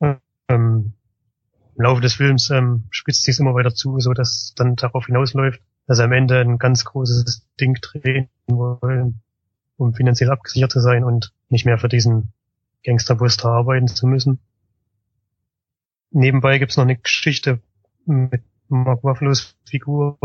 ähm, 0.01 0.21
im 0.49 0.93
Laufe 1.77 2.01
des 2.01 2.15
Films 2.15 2.51
ähm, 2.51 2.85
spitzt 2.91 3.25
sich 3.25 3.39
immer 3.39 3.55
weiter 3.55 3.75
zu, 3.75 3.99
so 4.01 4.13
dass 4.13 4.55
dann 4.57 4.77
darauf 4.77 5.07
hinausläuft, 5.07 5.61
dass 5.87 5.99
sie 5.99 6.05
am 6.05 6.12
Ende 6.12 6.40
ein 6.40 6.59
ganz 6.59 6.85
großes 6.85 7.46
Ding 7.61 7.75
drehen 7.81 8.29
wollen, 8.46 9.20
um 9.77 9.94
finanziell 9.94 10.31
abgesichert 10.31 10.72
zu 10.72 10.81
sein 10.81 11.05
und 11.05 11.33
nicht 11.49 11.64
mehr 11.64 11.79
für 11.79 11.88
diesen 11.88 12.33
Gangsterbus 12.85 13.37
da 13.37 13.49
arbeiten 13.51 13.88
zu 13.88 14.07
müssen. 14.07 14.40
Nebenbei 16.11 16.59
gibt's 16.59 16.77
noch 16.77 16.85
eine 16.85 16.96
Geschichte 16.96 17.61
mit 18.05 18.42
Mark 18.68 19.05
Ruffalo's 19.05 19.57
Figur, 19.68 20.18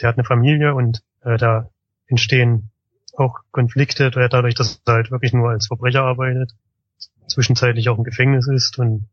der 0.00 0.08
hat 0.08 0.16
eine 0.16 0.24
Familie 0.24 0.74
und 0.74 1.02
äh, 1.22 1.36
da 1.36 1.70
entstehen 2.06 2.70
auch 3.16 3.40
Konflikte, 3.50 4.10
da- 4.10 4.28
dadurch, 4.28 4.54
dass 4.54 4.80
er 4.86 4.94
halt 4.94 5.10
wirklich 5.10 5.32
nur 5.32 5.50
als 5.50 5.66
Verbrecher 5.68 6.02
arbeitet, 6.02 6.54
zwischenzeitlich 7.28 7.88
auch 7.88 7.98
im 7.98 8.04
Gefängnis 8.04 8.48
ist 8.48 8.78
und 8.78 9.08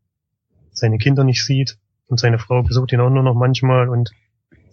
seine 0.72 0.98
Kinder 0.98 1.24
nicht 1.24 1.44
sieht 1.44 1.78
und 2.08 2.18
seine 2.18 2.38
Frau 2.38 2.62
besucht 2.62 2.92
ihn 2.92 3.00
auch 3.00 3.10
nur 3.10 3.22
noch 3.22 3.34
manchmal 3.34 3.88
und 3.88 4.10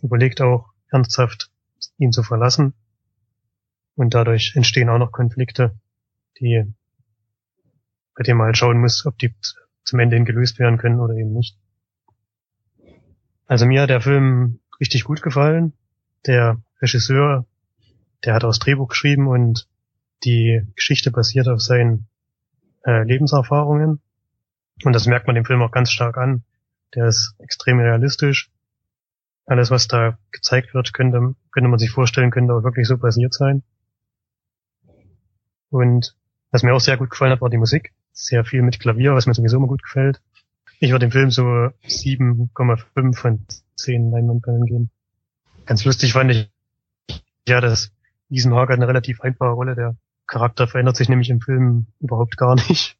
überlegt 0.01 0.41
auch 0.41 0.70
ernsthaft, 0.91 1.49
ihn 1.97 2.11
zu 2.11 2.23
verlassen. 2.23 2.73
Und 3.95 4.13
dadurch 4.13 4.53
entstehen 4.55 4.89
auch 4.89 4.97
noch 4.97 5.11
Konflikte, 5.11 5.75
die, 6.39 6.73
bei 8.15 8.23
denen 8.23 8.37
man 8.37 8.47
halt 8.47 8.57
schauen 8.57 8.79
muss, 8.79 9.05
ob 9.05 9.17
die 9.17 9.33
zum 9.83 9.99
Ende 9.99 10.15
hin 10.15 10.25
gelöst 10.25 10.59
werden 10.59 10.77
können 10.77 10.99
oder 10.99 11.15
eben 11.15 11.33
nicht. 11.33 11.57
Also 13.47 13.65
mir 13.65 13.81
hat 13.81 13.89
der 13.89 14.01
Film 14.01 14.59
richtig 14.79 15.03
gut 15.03 15.21
gefallen. 15.21 15.73
Der 16.25 16.61
Regisseur, 16.81 17.45
der 18.23 18.33
hat 18.33 18.43
auch 18.43 18.49
das 18.49 18.59
Drehbuch 18.59 18.89
geschrieben 18.89 19.27
und 19.27 19.67
die 20.23 20.61
Geschichte 20.75 21.11
basiert 21.11 21.47
auf 21.47 21.61
seinen 21.61 22.07
äh, 22.85 23.03
Lebenserfahrungen. 23.03 24.01
Und 24.83 24.93
das 24.93 25.05
merkt 25.05 25.27
man 25.27 25.35
dem 25.35 25.45
Film 25.45 25.61
auch 25.61 25.71
ganz 25.71 25.91
stark 25.91 26.17
an. 26.17 26.43
Der 26.95 27.07
ist 27.07 27.35
extrem 27.39 27.79
realistisch. 27.79 28.49
Alles, 29.45 29.71
was 29.71 29.87
da 29.87 30.17
gezeigt 30.31 30.73
wird, 30.73 30.93
könnte, 30.93 31.35
könnte 31.51 31.69
man 31.69 31.79
sich 31.79 31.89
vorstellen, 31.89 32.31
könnte 32.31 32.53
auch 32.53 32.63
wirklich 32.63 32.87
so 32.87 32.97
passiert 32.97 33.33
sein. 33.33 33.63
Und 35.69 36.15
was 36.51 36.63
mir 36.63 36.73
auch 36.73 36.79
sehr 36.79 36.97
gut 36.97 37.09
gefallen 37.09 37.31
hat, 37.31 37.41
war 37.41 37.49
die 37.49 37.57
Musik. 37.57 37.93
Sehr 38.11 38.43
viel 38.45 38.61
mit 38.61 38.79
Klavier, 38.79 39.13
was 39.13 39.25
mir 39.25 39.33
sowieso 39.33 39.57
immer 39.57 39.67
gut 39.67 39.83
gefällt. 39.83 40.21
Ich 40.79 40.91
würde 40.91 41.05
dem 41.07 41.11
Film 41.11 41.31
so 41.31 41.43
7,5 41.43 43.15
von 43.15 43.45
10 43.75 44.11
Leinwandperlen 44.11 44.65
geben. 44.65 44.89
Ganz 45.65 45.85
lustig 45.85 46.13
fand 46.13 46.31
ich, 46.31 46.49
ja, 47.47 47.61
dass 47.61 47.91
Ethan 48.29 48.53
Hawke 48.53 48.73
hat 48.73 48.79
eine 48.79 48.87
relativ 48.87 49.21
einfache 49.21 49.51
Rolle. 49.51 49.75
Der 49.75 49.95
Charakter 50.27 50.67
verändert 50.67 50.97
sich 50.97 51.09
nämlich 51.09 51.29
im 51.29 51.41
Film 51.41 51.87
überhaupt 51.99 52.37
gar 52.37 52.55
nicht. 52.55 52.97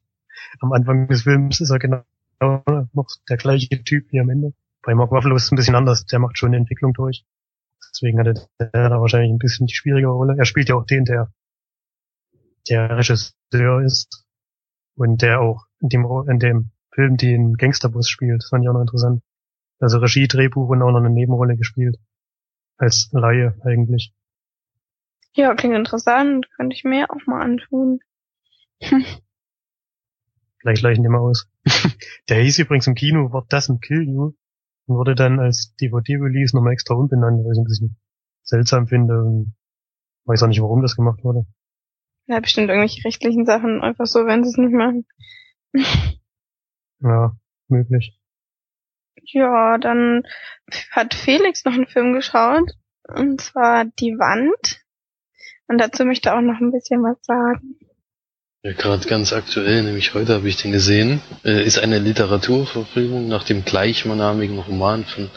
Am 0.60 0.72
Anfang 0.72 1.08
des 1.08 1.22
Films 1.22 1.60
ist 1.60 1.70
er 1.70 1.78
genau 1.78 2.04
noch 2.40 3.08
der 3.28 3.36
gleiche 3.36 3.82
Typ 3.84 4.10
wie 4.12 4.20
am 4.20 4.30
Ende. 4.30 4.52
Bei 4.82 4.94
Mark 4.94 5.12
Ruffalo 5.12 5.36
ist 5.36 5.44
es 5.44 5.52
ein 5.52 5.56
bisschen 5.56 5.74
anders. 5.74 6.06
Der 6.06 6.18
macht 6.18 6.38
schon 6.38 6.50
eine 6.50 6.58
Entwicklung 6.58 6.92
durch. 6.92 7.24
Deswegen 7.90 8.18
hatte 8.18 8.48
er 8.58 8.88
da 8.88 9.00
wahrscheinlich 9.00 9.30
ein 9.30 9.38
bisschen 9.38 9.66
die 9.66 9.74
schwierigere 9.74 10.12
Rolle. 10.12 10.36
Er 10.38 10.44
spielt 10.44 10.68
ja 10.68 10.76
auch 10.76 10.86
den, 10.86 11.04
der 11.04 11.32
der 12.68 12.96
Regisseur 12.96 13.82
ist 13.82 14.24
und 14.94 15.22
der 15.22 15.40
auch 15.40 15.66
in 15.80 15.88
dem, 15.88 16.06
in 16.28 16.38
dem 16.38 16.70
Film 16.92 17.16
den 17.16 17.54
Gangsterbus 17.54 18.08
spielt. 18.08 18.42
Das 18.42 18.50
fand 18.50 18.64
ich 18.64 18.68
auch 18.68 18.74
noch 18.74 18.82
interessant. 18.82 19.22
Also 19.80 19.98
Regie, 19.98 20.28
Drehbuch 20.28 20.68
und 20.68 20.82
auch 20.82 20.92
noch 20.92 20.98
eine 20.98 21.10
Nebenrolle 21.10 21.56
gespielt. 21.56 21.98
Als 22.76 23.08
Laie 23.12 23.58
eigentlich. 23.64 24.14
Ja, 25.34 25.54
klingt 25.54 25.76
interessant. 25.76 26.48
Könnte 26.56 26.76
ich 26.76 26.84
mir 26.84 27.10
auch 27.10 27.26
mal 27.26 27.42
antun. 27.42 28.00
Hm. 28.82 29.04
Vielleicht 30.58 30.82
leichen 30.82 31.02
die 31.02 31.08
mal 31.08 31.18
aus. 31.18 31.48
Der 32.28 32.42
hieß 32.42 32.58
übrigens 32.60 32.86
im 32.86 32.94
Kino 32.94 33.32
What 33.32 33.52
Doesn't 33.52 33.80
Kill 33.80 34.02
You 34.02 34.32
wurde 34.86 35.14
dann 35.14 35.40
als 35.40 35.74
DVD-Release 35.80 36.54
nochmal 36.56 36.72
extra 36.72 36.94
umbenannt, 36.94 37.44
was 37.44 37.56
ich 37.56 37.60
ein 37.60 37.64
bisschen 37.64 37.96
seltsam 38.42 38.86
finde 38.86 39.22
und 39.22 39.54
weiß 40.24 40.42
auch 40.42 40.48
nicht, 40.48 40.60
warum 40.60 40.82
das 40.82 40.96
gemacht 40.96 41.22
wurde. 41.24 41.46
Ja, 42.26 42.40
bestimmt 42.40 42.68
irgendwelche 42.68 43.04
rechtlichen 43.04 43.46
Sachen 43.46 43.82
einfach 43.82 44.06
so, 44.06 44.26
wenn 44.26 44.44
sie 44.44 44.50
es 44.50 44.56
nicht 44.56 44.72
machen. 44.72 45.06
ja, 47.00 47.36
möglich. 47.68 48.18
Ja, 49.24 49.78
dann 49.78 50.22
hat 50.90 51.14
Felix 51.14 51.64
noch 51.64 51.72
einen 51.72 51.86
Film 51.86 52.12
geschaut, 52.12 52.72
und 53.08 53.40
zwar 53.40 53.84
Die 53.84 54.12
Wand. 54.18 54.80
Und 55.68 55.78
dazu 55.78 56.04
möchte 56.04 56.28
ich 56.28 56.34
auch 56.34 56.40
noch 56.40 56.60
ein 56.60 56.72
bisschen 56.72 57.02
was 57.02 57.18
sagen. 57.22 57.78
Ja, 58.64 58.74
gerade 58.74 59.08
ganz 59.08 59.32
aktuell, 59.32 59.82
nämlich 59.82 60.14
heute 60.14 60.34
habe 60.34 60.48
ich 60.48 60.56
den 60.56 60.70
gesehen, 60.70 61.20
äh, 61.44 61.64
ist 61.64 61.80
eine 61.80 61.98
Literaturverfilmung 61.98 63.26
nach 63.26 63.42
dem 63.42 63.64
gleichnamigen 63.64 64.60
Roman 64.60 65.04
von 65.04 65.30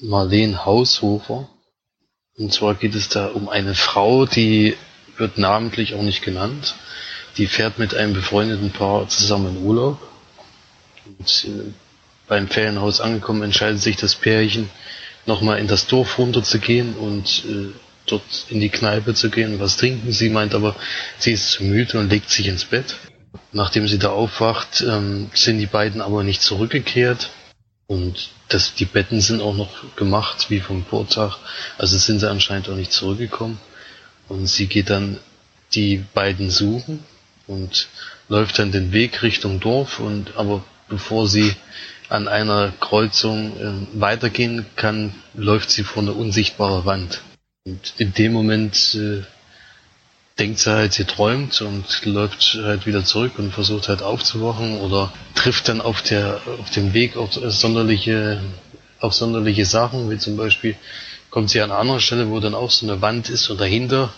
Marlene 0.00 0.64
Haushofer. 0.64 1.48
Und 2.36 2.52
zwar 2.52 2.74
geht 2.74 2.96
es 2.96 3.08
da 3.08 3.28
um 3.28 3.48
eine 3.48 3.76
Frau, 3.76 4.26
die 4.26 4.76
wird 5.16 5.38
namentlich 5.38 5.94
auch 5.94 6.02
nicht 6.02 6.22
genannt. 6.22 6.74
Die 7.36 7.46
fährt 7.46 7.78
mit 7.78 7.94
einem 7.94 8.14
befreundeten 8.14 8.72
Paar 8.72 9.08
zusammen 9.08 9.56
in 9.56 9.64
Urlaub. 9.64 10.00
Und 11.06 11.44
äh, 11.44 11.72
beim 12.26 12.48
Ferienhaus 12.48 13.00
angekommen 13.00 13.44
entscheidet 13.44 13.80
sich 13.80 13.94
das 13.94 14.16
Pärchen, 14.16 14.70
nochmal 15.24 15.60
in 15.60 15.68
das 15.68 15.86
Dorf 15.86 16.18
runterzugehen 16.18 16.94
und 16.94 17.44
äh, 17.44 17.72
dort 18.06 18.46
in 18.48 18.60
die 18.60 18.68
Kneipe 18.68 19.14
zu 19.14 19.30
gehen, 19.30 19.60
was 19.60 19.76
trinken. 19.76 20.12
Sie 20.12 20.28
meint 20.28 20.54
aber, 20.54 20.76
sie 21.18 21.32
ist 21.32 21.52
zu 21.52 21.64
müde 21.64 21.98
und 21.98 22.10
legt 22.10 22.30
sich 22.30 22.46
ins 22.46 22.64
Bett. 22.64 22.96
Nachdem 23.52 23.88
sie 23.88 23.98
da 23.98 24.10
aufwacht, 24.10 24.82
ähm, 24.82 25.30
sind 25.34 25.58
die 25.58 25.66
beiden 25.66 26.00
aber 26.00 26.22
nicht 26.22 26.42
zurückgekehrt. 26.42 27.30
Und 27.86 28.30
das, 28.48 28.74
die 28.74 28.84
Betten 28.84 29.20
sind 29.20 29.40
auch 29.40 29.54
noch 29.54 29.96
gemacht, 29.96 30.46
wie 30.50 30.60
vom 30.60 30.84
Vortag. 30.84 31.38
Also 31.78 31.98
sind 31.98 32.20
sie 32.20 32.30
anscheinend 32.30 32.68
auch 32.68 32.76
nicht 32.76 32.92
zurückgekommen. 32.92 33.58
Und 34.28 34.46
sie 34.46 34.66
geht 34.66 34.90
dann 34.90 35.18
die 35.74 36.04
beiden 36.14 36.50
suchen 36.50 37.04
und 37.46 37.88
läuft 38.28 38.58
dann 38.58 38.72
den 38.72 38.92
Weg 38.92 39.22
Richtung 39.22 39.60
Dorf 39.60 40.00
und 40.00 40.36
aber 40.36 40.64
bevor 40.88 41.26
sie 41.28 41.54
an 42.08 42.28
einer 42.28 42.72
Kreuzung 42.80 43.56
äh, 43.58 44.00
weitergehen 44.00 44.66
kann, 44.76 45.14
läuft 45.34 45.70
sie 45.70 45.84
vor 45.84 46.02
eine 46.02 46.12
unsichtbare 46.12 46.84
Wand. 46.84 47.22
Und 47.66 47.94
in 47.96 48.12
dem 48.12 48.34
Moment 48.34 48.94
äh, 48.94 49.22
denkt 50.38 50.58
sie 50.58 50.70
halt, 50.70 50.92
sie 50.92 51.06
träumt 51.06 51.62
und 51.62 52.04
läuft 52.04 52.58
halt 52.62 52.84
wieder 52.84 53.06
zurück 53.06 53.38
und 53.38 53.54
versucht 53.54 53.88
halt 53.88 54.02
aufzuwachen 54.02 54.80
oder 54.80 55.14
trifft 55.34 55.68
dann 55.68 55.80
auf 55.80 56.02
der 56.02 56.42
auf 56.60 56.68
dem 56.72 56.92
Weg 56.92 57.16
auf 57.16 57.32
sonderliche 57.32 58.42
auf 59.00 59.14
sonderliche 59.14 59.64
Sachen, 59.64 60.10
wie 60.10 60.18
zum 60.18 60.36
Beispiel 60.36 60.76
kommt 61.30 61.48
sie 61.48 61.62
an 61.62 61.70
einer 61.70 61.80
anderen 61.80 62.02
Stelle, 62.02 62.28
wo 62.28 62.38
dann 62.38 62.54
auch 62.54 62.70
so 62.70 62.84
eine 62.84 63.00
Wand 63.00 63.30
ist 63.30 63.48
und 63.48 63.58
dahinter 63.58 64.12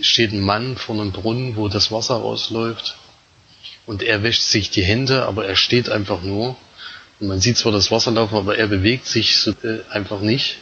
steht 0.00 0.32
ein 0.32 0.40
Mann 0.40 0.78
vor 0.78 0.94
einem 0.94 1.12
Brunnen, 1.12 1.56
wo 1.56 1.68
das 1.68 1.92
Wasser 1.92 2.14
rausläuft 2.14 2.96
und 3.84 4.02
er 4.02 4.22
wäscht 4.22 4.42
sich 4.42 4.70
die 4.70 4.82
Hände, 4.82 5.26
aber 5.26 5.46
er 5.46 5.56
steht 5.56 5.90
einfach 5.90 6.22
nur. 6.22 6.56
Und 7.20 7.28
man 7.28 7.40
sieht 7.40 7.58
zwar 7.58 7.72
das 7.72 7.90
Wasser 7.90 8.12
laufen, 8.12 8.36
aber 8.36 8.56
er 8.56 8.66
bewegt 8.66 9.06
sich 9.06 9.36
so, 9.36 9.50
äh, 9.62 9.80
einfach 9.90 10.20
nicht. 10.20 10.56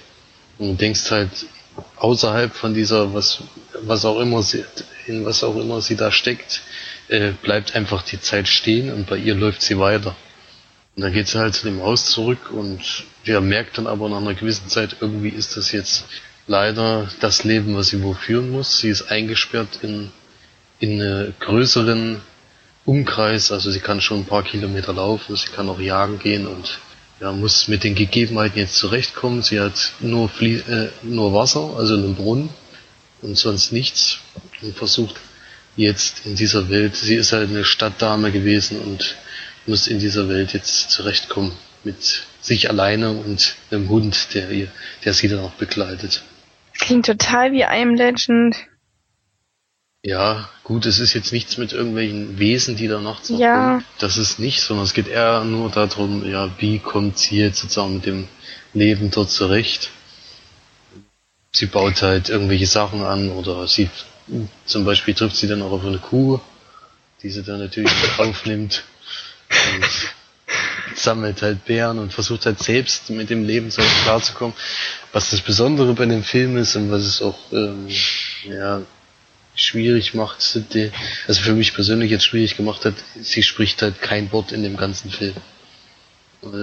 Und 0.59 0.69
du 0.69 0.75
denkst 0.75 1.11
halt, 1.11 1.31
außerhalb 1.97 2.55
von 2.55 2.75
dieser, 2.75 3.15
was, 3.15 3.41
was 3.83 4.05
auch 4.05 4.21
immer 4.21 4.43
sie, 4.43 4.65
in 5.07 5.25
was 5.25 5.43
auch 5.45 5.57
immer 5.57 5.81
sie 5.81 5.97
da 5.97 6.13
steckt, 6.13 6.63
äh, 7.09 7.33
bleibt 7.43 7.75
einfach 7.75 8.03
die 8.03 8.21
Zeit 8.21 8.49
stehen 8.49 8.93
und 8.93 9.07
bei 9.07 9.17
ihr 9.17 9.35
läuft 9.35 9.63
sie 9.63 9.79
weiter. 9.79 10.17
Und 10.97 11.03
dann 11.03 11.13
geht 11.13 11.29
sie 11.29 11.39
halt 11.39 11.55
zu 11.55 11.67
dem 11.67 11.83
Haus 11.83 12.11
zurück 12.11 12.51
und 12.51 13.05
ja, 13.25 13.41
merkt 13.41 13.79
dann 13.79 13.87
aber 13.87 14.09
nach 14.09 14.19
einer 14.19 14.35
gewissen 14.35 14.69
Zeit, 14.69 14.97
irgendwie 15.01 15.31
ist 15.31 15.57
das 15.57 15.73
jetzt 15.73 16.05
leider 16.47 17.09
das 17.21 17.45
Leben, 17.45 17.77
was 17.77 17.89
sie 17.89 18.03
wo 18.03 18.15
führen 18.15 18.51
muss. 18.51 18.79
Sie 18.79 18.91
ist 18.91 19.11
eingesperrt 19.11 19.81
in, 19.83 20.11
in 20.79 21.01
einen 21.01 21.35
größeren 21.41 22.21
Umkreis, 22.85 23.51
also 23.51 23.71
sie 23.71 23.81
kann 23.81 24.01
schon 24.01 24.21
ein 24.21 24.27
paar 24.27 24.43
Kilometer 24.45 24.93
laufen, 24.93 25.37
sie 25.37 25.49
kann 25.49 25.69
auch 25.69 25.81
jagen 25.81 26.19
gehen 26.19 26.47
und 26.47 26.79
ja, 27.21 27.33
muss 27.33 27.69
mit 27.69 27.85
den 27.85 27.95
Gegebenheiten 27.95 28.59
jetzt 28.59 28.77
zurechtkommen. 28.77 29.43
Sie 29.43 29.61
hat 29.61 29.93
nur, 30.01 30.29
Flie 30.29 30.59
äh, 30.59 30.91
nur 31.03 31.33
Wasser, 31.33 31.75
also 31.77 31.95
einen 31.95 32.15
Brunnen 32.15 32.51
und 33.23 33.39
sonst 33.39 33.73
nichts 33.73 34.19
und 34.63 34.77
versucht 34.77 35.17
jetzt 35.77 36.27
in 36.27 36.37
dieser 36.37 36.69
Welt, 36.71 36.95
sie 36.97 37.17
ist 37.17 37.33
halt 37.33 37.51
eine 37.51 37.65
Stadtdame 37.65 38.31
gewesen 38.31 38.81
und 38.81 39.17
muss 39.67 39.89
in 39.89 39.99
dieser 39.99 40.29
Welt 40.29 40.53
jetzt 40.53 40.91
zurechtkommen 40.91 41.53
mit 41.85 42.25
sich 42.41 42.69
alleine 42.69 43.11
und 43.11 43.57
einem 43.71 43.89
Hund, 43.89 44.35
der 44.35 44.51
ihr, 44.51 44.69
der 45.05 45.15
sie 45.15 45.29
dann 45.29 45.41
auch 45.41 45.53
begleitet. 45.53 46.23
Klingt 46.79 47.07
total 47.07 47.53
wie 47.53 47.61
I 47.61 47.83
Am 47.83 47.95
Legend. 47.95 48.57
Ja, 50.07 50.51
gut, 50.65 50.85
es 50.85 50.99
ist 50.99 51.15
jetzt 51.15 51.33
nichts 51.33 51.57
mit 51.57 51.73
irgendwelchen 51.73 52.39
Wesen, 52.39 52.77
die 52.77 52.89
da 52.89 53.01
nachts 53.01 53.31
Ja. 53.31 53.55
kommen. 53.55 53.85
Das 53.99 54.19
ist 54.19 54.39
nicht, 54.39 54.61
sondern 54.61 54.85
es 54.85 54.93
geht 54.93 55.09
eher 55.09 55.45
nur 55.45 55.71
darum, 55.71 56.29
ja, 56.31 56.51
wie 56.59 56.79
kommt 56.79 57.19
sie 57.19 57.39
jetzt 57.39 57.61
sozusagen 57.61 57.95
mit 57.95 58.05
dem 58.05 58.29
Leben 58.75 59.11
dort 59.11 59.31
zurecht. 59.31 59.89
Sie 61.53 61.65
baut 61.65 62.03
halt 62.03 62.29
irgendwelche 62.29 62.67
Sachen 62.67 63.03
an 63.03 63.31
oder 63.31 63.67
sie, 63.67 63.89
zum 64.67 64.85
Beispiel 64.85 65.15
trifft 65.15 65.37
sie 65.37 65.47
dann 65.49 65.63
auch 65.63 65.73
auf 65.73 65.87
eine 65.87 65.99
Kuh, 65.99 66.39
die 67.23 67.31
sie 67.31 67.43
dann 67.43 67.61
natürlich 67.61 67.91
aufnimmt 68.19 68.85
und 69.49 70.97
sammelt 70.97 71.41
halt 71.41 71.65
Beeren 71.65 71.99
und 71.99 72.13
versucht 72.13 72.45
halt 72.45 72.59
selbst 72.63 73.09
mit 73.09 73.31
dem 73.31 73.47
Leben 73.47 73.71
so 73.71 73.81
klarzukommen. 74.03 74.55
Was 75.15 75.31
das 75.31 75.41
Besondere 75.41 75.95
bei 75.95 76.05
dem 76.05 76.23
Film 76.25 76.59
ist 76.59 76.77
und 76.77 76.91
was 76.91 77.05
es 77.05 77.23
auch, 77.23 77.39
ähm, 77.53 77.89
ja, 78.47 78.83
schwierig 79.55 80.15
macht, 80.15 80.41
sind 80.43 80.75
die, 80.75 80.91
also 81.29 81.41
für 81.43 81.55
mich 81.55 81.75
persönlich 81.75 82.11
jetzt 82.11 82.25
schwierig 82.25 82.57
gemacht 82.57 82.85
hat, 82.85 82.95
sie 83.21 83.43
spricht 83.43 83.83
halt 83.83 84.01
kein 84.01 84.31
Wort 84.33 84.53
in 84.53 84.63
dem 84.63 84.77
ganzen 84.77 85.11
Film. 85.11 85.35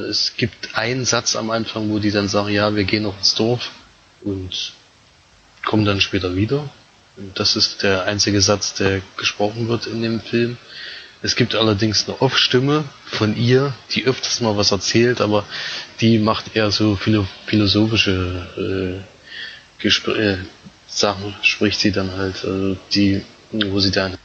Es 0.09 0.35
gibt 0.37 0.75
einen 0.75 1.05
Satz 1.05 1.35
am 1.35 1.49
Anfang, 1.49 1.89
wo 1.89 1.99
die 1.99 2.11
dann 2.11 2.27
sagen, 2.27 2.49
ja, 2.49 2.75
wir 2.75 2.83
gehen 2.83 3.03
noch 3.03 3.17
ins 3.17 3.33
Dorf 3.33 3.71
und 4.23 4.73
kommen 5.65 5.85
dann 5.85 6.01
später 6.01 6.35
wieder. 6.35 6.69
Und 7.17 7.39
das 7.39 7.55
ist 7.55 7.83
der 7.83 8.05
einzige 8.05 8.41
Satz, 8.41 8.75
der 8.75 9.01
gesprochen 9.17 9.67
wird 9.67 9.87
in 9.87 10.01
dem 10.01 10.21
Film. 10.21 10.57
Es 11.23 11.35
gibt 11.35 11.55
allerdings 11.55 12.07
eine 12.07 12.19
Off-Stimme 12.21 12.83
von 13.05 13.37
ihr, 13.37 13.73
die 13.91 14.05
öfters 14.05 14.41
mal 14.41 14.57
was 14.57 14.71
erzählt, 14.71 15.21
aber 15.21 15.45
die 15.99 16.17
macht 16.17 16.55
eher 16.55 16.71
so 16.71 16.95
philo 16.95 17.27
philosophische 17.45 19.01
äh, 19.01 19.81
Gespr 19.81 20.15
äh, 20.15 20.37
Sachen, 20.93 21.33
spricht 21.41 21.79
sie 21.79 21.91
dann 21.91 22.11
halt, 22.17 22.43
also 22.43 22.75
die, 22.93 23.21
wo 23.51 23.79
sie 23.79 23.91
dann 23.91 24.17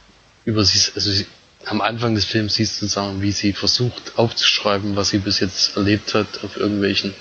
über 0.45 0.63
sie, 0.65 0.79
also 0.95 1.11
sie, 1.11 1.25
am 1.65 1.81
Anfang 1.81 2.15
des 2.15 2.25
Films 2.25 2.55
siehst 2.55 2.81
du 2.81 2.87
sagen, 2.87 3.21
wie 3.21 3.31
sie 3.31 3.53
versucht 3.53 4.13
aufzuschreiben, 4.17 4.95
was 4.95 5.09
sie 5.09 5.19
bis 5.19 5.39
jetzt 5.39 5.75
erlebt 5.77 6.13
hat, 6.13 6.43
auf 6.43 6.57
irgendwelchen 6.57 7.13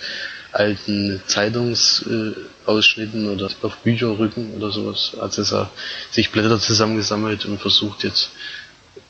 alten 0.53 1.21
Zeitungsausschnitten 1.27 3.29
oder 3.29 3.51
auf 3.63 3.77
Bücherrücken 3.79 4.55
oder 4.55 4.71
sowas. 4.71 5.17
Hat 5.21 5.33
sie 5.33 5.45
sa- 5.45 5.71
sich 6.11 6.31
Blätter 6.31 6.59
zusammengesammelt 6.61 7.45
und 7.47 7.61
versucht 7.61 8.05
jetzt 8.05 8.31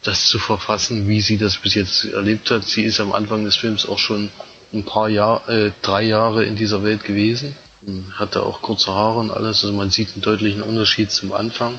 das 0.02 0.26
zu 0.26 0.38
verfassen, 0.38 1.08
wie 1.08 1.20
sie 1.20 1.38
das 1.38 1.56
bis 1.56 1.74
jetzt 1.74 2.04
erlebt 2.04 2.50
hat. 2.50 2.64
Sie 2.64 2.82
ist 2.84 3.00
am 3.00 3.12
Anfang 3.12 3.44
des 3.44 3.56
Films 3.56 3.86
auch 3.86 3.98
schon 3.98 4.30
ein 4.72 4.84
paar 4.84 5.08
Jahre, 5.08 5.66
äh, 5.66 5.72
drei 5.82 6.02
Jahre 6.04 6.44
in 6.44 6.56
dieser 6.56 6.82
Welt 6.82 7.04
gewesen. 7.04 7.56
Und 7.86 8.18
Hatte 8.18 8.42
auch 8.42 8.62
kurze 8.62 8.92
Haare 8.92 9.18
und 9.20 9.30
alles, 9.30 9.62
also 9.64 9.72
man 9.72 9.90
sieht 9.90 10.12
einen 10.14 10.22
deutlichen 10.22 10.62
Unterschied 10.62 11.10
zum 11.10 11.32
Anfang. 11.32 11.78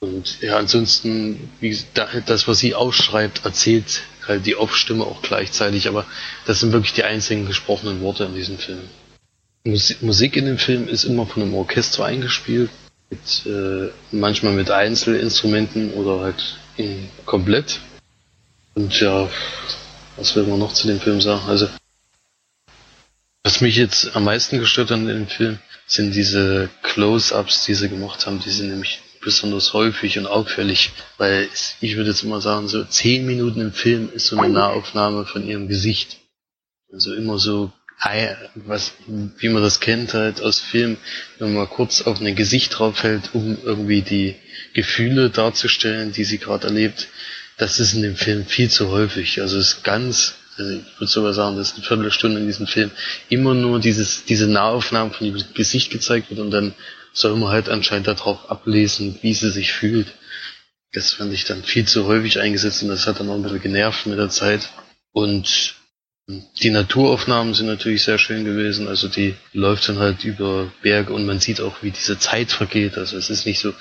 Und 0.00 0.42
ja, 0.42 0.56
ansonsten, 0.58 1.50
wie 1.60 1.78
das, 1.94 2.48
was 2.48 2.58
sie 2.58 2.74
ausschreibt, 2.74 3.44
erzählt 3.44 4.02
halt 4.26 4.44
die 4.44 4.56
Off-Stimme 4.56 5.04
auch 5.04 5.22
gleichzeitig, 5.22 5.88
aber 5.88 6.04
das 6.46 6.60
sind 6.60 6.72
wirklich 6.72 6.92
die 6.92 7.04
einzigen 7.04 7.46
gesprochenen 7.46 8.00
Worte 8.02 8.24
in 8.24 8.34
diesem 8.34 8.58
Film. 8.58 8.80
Musi- 9.64 9.96
Musik 10.00 10.36
in 10.36 10.46
dem 10.46 10.58
Film 10.58 10.88
ist 10.88 11.04
immer 11.04 11.26
von 11.26 11.42
einem 11.42 11.54
Orchester 11.54 12.04
eingespielt, 12.04 12.70
mit, 13.08 13.46
äh, 13.46 13.88
manchmal 14.10 14.52
mit 14.52 14.70
Einzelinstrumenten 14.70 15.92
oder 15.94 16.20
halt 16.20 16.58
komplett. 17.24 17.80
Und 18.74 19.00
ja, 19.00 19.28
was 20.16 20.36
will 20.36 20.44
man 20.44 20.58
noch 20.58 20.74
zu 20.74 20.86
dem 20.88 21.00
Film 21.00 21.20
sagen? 21.20 21.42
Also, 21.48 21.68
was 23.46 23.60
mich 23.60 23.76
jetzt 23.76 24.16
am 24.16 24.24
meisten 24.24 24.58
gestört 24.58 24.90
hat 24.90 24.98
in 24.98 25.06
dem 25.06 25.28
Film, 25.28 25.60
sind 25.86 26.16
diese 26.16 26.68
Close-Ups, 26.82 27.64
die 27.64 27.74
sie 27.74 27.88
gemacht 27.88 28.26
haben. 28.26 28.42
Die 28.44 28.50
sind 28.50 28.70
nämlich 28.70 28.98
besonders 29.22 29.72
häufig 29.72 30.18
und 30.18 30.26
auffällig, 30.26 30.90
weil 31.16 31.48
ich 31.80 31.96
würde 31.96 32.10
jetzt 32.10 32.24
immer 32.24 32.40
sagen, 32.40 32.66
so 32.66 32.82
zehn 32.82 33.24
Minuten 33.24 33.60
im 33.60 33.72
Film 33.72 34.10
ist 34.12 34.26
so 34.26 34.36
eine 34.36 34.52
Nahaufnahme 34.52 35.26
von 35.26 35.46
ihrem 35.46 35.68
Gesicht. 35.68 36.16
Also 36.92 37.14
immer 37.14 37.38
so 37.38 37.70
was, 38.56 38.92
wie 39.38 39.48
man 39.48 39.62
das 39.62 39.78
kennt 39.78 40.12
halt 40.12 40.42
aus 40.42 40.58
Filmen, 40.58 40.96
wenn 41.38 41.54
man 41.54 41.70
kurz 41.70 42.02
auf 42.02 42.20
ein 42.20 42.34
Gesicht 42.34 42.76
draufhält, 42.76 43.30
um 43.32 43.56
irgendwie 43.62 44.02
die 44.02 44.34
Gefühle 44.74 45.30
darzustellen, 45.30 46.10
die 46.10 46.24
sie 46.24 46.38
gerade 46.38 46.66
erlebt. 46.66 47.06
Das 47.58 47.78
ist 47.78 47.94
in 47.94 48.02
dem 48.02 48.16
Film 48.16 48.44
viel 48.44 48.70
zu 48.70 48.88
häufig. 48.88 49.40
Also 49.40 49.56
es 49.56 49.74
ist 49.74 49.84
ganz, 49.84 50.34
also 50.58 50.70
ich 50.72 51.00
würde 51.00 51.10
sogar 51.10 51.32
sagen, 51.34 51.56
das 51.56 51.70
ist 51.70 51.76
eine 51.76 51.84
Viertelstunde 51.84 52.40
in 52.40 52.46
diesem 52.46 52.66
Film 52.66 52.90
immer 53.28 53.54
nur 53.54 53.80
dieses, 53.80 54.24
diese 54.24 54.48
Nahaufnahmen 54.48 55.12
von 55.12 55.26
dem 55.26 55.42
Gesicht 55.54 55.90
gezeigt 55.90 56.30
wird 56.30 56.40
und 56.40 56.50
dann 56.50 56.74
soll 57.12 57.36
man 57.36 57.50
halt 57.50 57.68
anscheinend 57.68 58.08
darauf 58.08 58.50
ablesen, 58.50 59.18
wie 59.22 59.34
sie 59.34 59.50
sich 59.50 59.72
fühlt. 59.72 60.08
Das 60.92 61.12
fand 61.12 61.32
ich 61.32 61.44
dann 61.44 61.62
viel 61.62 61.86
zu 61.86 62.06
häufig 62.06 62.40
eingesetzt 62.40 62.82
und 62.82 62.88
das 62.88 63.06
hat 63.06 63.20
dann 63.20 63.28
auch 63.28 63.34
ein 63.34 63.42
bisschen 63.42 63.60
genervt 63.60 64.06
mit 64.06 64.18
der 64.18 64.28
Zeit. 64.28 64.70
Und 65.12 65.74
die 66.28 66.70
Naturaufnahmen 66.70 67.54
sind 67.54 67.66
natürlich 67.66 68.02
sehr 68.02 68.18
schön 68.18 68.44
gewesen. 68.44 68.88
Also 68.88 69.08
die 69.08 69.34
läuft 69.52 69.88
dann 69.88 69.98
halt 69.98 70.24
über 70.24 70.72
Berge 70.82 71.12
und 71.12 71.24
man 71.24 71.40
sieht 71.40 71.60
auch, 71.60 71.82
wie 71.82 71.90
diese 71.90 72.18
Zeit 72.18 72.50
vergeht. 72.50 72.98
Also 72.98 73.16
es 73.16 73.30
ist 73.30 73.46
nicht 73.46 73.60
so, 73.60 73.72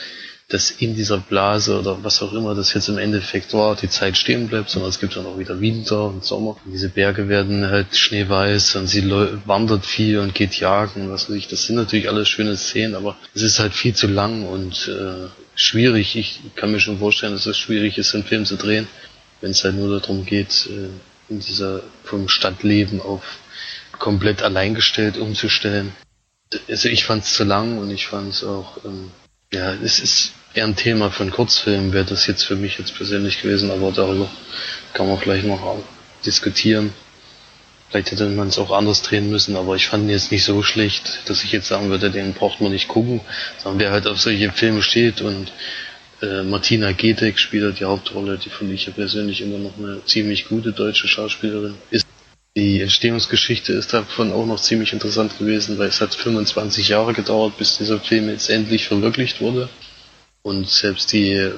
dass 0.47 0.69
in 0.69 0.95
dieser 0.95 1.17
Blase 1.17 1.79
oder 1.79 2.03
was 2.03 2.21
auch 2.21 2.31
immer 2.33 2.53
das 2.53 2.73
jetzt 2.73 2.87
im 2.87 2.99
Endeffekt 2.99 3.53
war, 3.53 3.75
die 3.75 3.89
Zeit 3.89 4.15
stehen 4.15 4.47
bleibt, 4.47 4.69
sondern 4.69 4.89
es 4.89 4.99
gibt 4.99 5.15
dann 5.15 5.25
auch 5.25 5.39
wieder 5.39 5.59
Winter 5.59 6.05
und 6.05 6.23
Sommer. 6.23 6.57
Und 6.63 6.71
diese 6.71 6.89
Berge 6.89 7.27
werden 7.27 7.67
halt 7.67 7.95
schneeweiß 7.95 8.75
und 8.75 8.87
sie 8.87 9.09
wandert 9.45 9.85
viel 9.85 10.19
und 10.19 10.35
geht 10.35 10.53
jagen, 10.55 11.09
was 11.09 11.29
weiß 11.29 11.35
ich. 11.35 11.47
Das 11.47 11.65
sind 11.65 11.77
natürlich 11.77 12.09
alles 12.09 12.29
schöne 12.29 12.57
Szenen, 12.57 12.93
aber 12.93 13.17
es 13.33 13.41
ist 13.41 13.59
halt 13.59 13.73
viel 13.73 13.95
zu 13.95 14.05
lang 14.05 14.45
und 14.47 14.87
äh, 14.87 15.29
schwierig. 15.55 16.15
Ich 16.15 16.41
kann 16.55 16.71
mir 16.71 16.79
schon 16.79 16.99
vorstellen, 16.99 17.33
dass 17.33 17.47
es 17.47 17.57
schwierig 17.57 17.97
ist, 17.97 18.13
einen 18.13 18.23
Film 18.23 18.45
zu 18.45 18.55
drehen, 18.55 18.87
wenn 19.41 19.51
es 19.51 19.63
halt 19.63 19.75
nur 19.75 19.99
darum 19.99 20.25
geht, 20.25 20.69
äh, 20.69 20.89
in 21.27 21.39
dieser 21.39 21.81
vom 22.03 22.29
Stadtleben 22.29 23.01
auf 23.01 23.23
komplett 23.97 24.43
alleingestellt 24.43 25.17
umzustellen. 25.17 25.93
Also 26.69 26.89
ich 26.89 27.03
fand 27.05 27.23
es 27.23 27.33
zu 27.33 27.43
lang 27.43 27.79
und 27.79 27.89
ich 27.89 28.05
fand 28.05 28.31
es 28.31 28.43
auch, 28.43 28.85
ähm, 28.85 29.09
ja, 29.55 29.73
es 29.83 29.99
ist 29.99 30.33
eher 30.53 30.65
ein 30.65 30.75
Thema 30.75 31.11
für 31.11 31.23
einen 31.23 31.31
Kurzfilm, 31.31 31.93
wäre 31.93 32.05
das 32.05 32.27
jetzt 32.27 32.43
für 32.43 32.55
mich 32.55 32.77
jetzt 32.77 32.95
persönlich 32.95 33.41
gewesen, 33.41 33.71
aber 33.71 33.91
darüber 33.91 34.29
kann 34.93 35.07
man 35.07 35.17
vielleicht 35.17 35.45
noch 35.45 35.77
diskutieren. 36.25 36.93
Vielleicht 37.89 38.11
hätte 38.11 38.27
man 38.29 38.49
es 38.49 38.57
auch 38.57 38.71
anders 38.71 39.01
drehen 39.01 39.29
müssen, 39.29 39.55
aber 39.55 39.75
ich 39.75 39.87
fand 39.87 40.03
ihn 40.03 40.09
jetzt 40.09 40.31
nicht 40.31 40.43
so 40.43 40.63
schlecht, 40.63 41.21
dass 41.27 41.43
ich 41.43 41.51
jetzt 41.51 41.67
sagen 41.67 41.89
würde, 41.89 42.11
den 42.11 42.33
braucht 42.33 42.59
man 42.59 42.71
nicht 42.71 42.87
gucken, 42.87 43.21
sondern 43.63 43.79
wer 43.79 43.91
halt 43.91 44.07
auf 44.07 44.19
solche 44.19 44.51
Filme 44.51 44.81
steht 44.81 45.21
und 45.21 45.51
äh, 46.21 46.43
Martina 46.43 46.91
Gedeck 46.91 47.39
spielt 47.39 47.63
halt 47.63 47.79
die 47.79 47.85
Hauptrolle, 47.85 48.37
die 48.37 48.49
finde 48.49 48.73
ich 48.73 48.87
ja 48.87 48.91
persönlich 48.91 49.41
immer 49.41 49.59
noch 49.59 49.77
eine 49.77 50.03
ziemlich 50.05 50.47
gute 50.49 50.73
deutsche 50.73 51.07
Schauspielerin 51.07 51.75
ist. 51.91 52.05
Die 52.57 52.81
Entstehungsgeschichte 52.81 53.73
ist 53.73 53.93
davon 53.93 54.31
auch 54.31 54.45
noch 54.45 54.61
ziemlich 54.61 54.93
interessant 54.93 55.37
gewesen, 55.37 55.77
weil 55.77 55.89
es 55.89 55.99
hat 55.99 56.15
25 56.15 56.87
Jahre 56.87 57.13
gedauert, 57.13 57.57
bis 57.57 57.77
dieser 57.77 57.99
Film 57.99 58.29
jetzt 58.29 58.49
endlich 58.49 58.87
verwirklicht 58.87 59.41
wurde. 59.41 59.67
Und 60.41 60.69
selbst 60.69 61.11
die, 61.11 61.51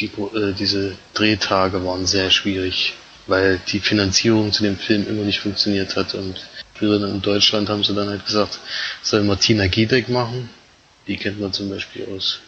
die 0.00 0.06
äh, 0.06 0.52
diese 0.52 0.96
Drehtage 1.14 1.84
waren 1.84 2.06
sehr 2.06 2.30
schwierig, 2.30 2.94
weil 3.28 3.60
die 3.68 3.78
Finanzierung 3.78 4.50
zu 4.50 4.64
dem 4.64 4.76
Film 4.76 5.06
immer 5.06 5.22
nicht 5.22 5.38
funktioniert 5.38 5.94
hat. 5.94 6.14
Und 6.14 6.44
in 6.80 7.22
Deutschland 7.22 7.68
haben 7.68 7.84
sie 7.84 7.94
dann 7.94 8.08
halt 8.08 8.26
gesagt, 8.26 8.58
soll 9.02 9.22
Martina 9.22 9.68
Gedeck 9.68 10.08
machen. 10.08 10.50
Die 11.06 11.16
kennt 11.16 11.38
man 11.38 11.52
zum 11.52 11.70
Beispiel 11.70 12.08
aus 12.12 12.40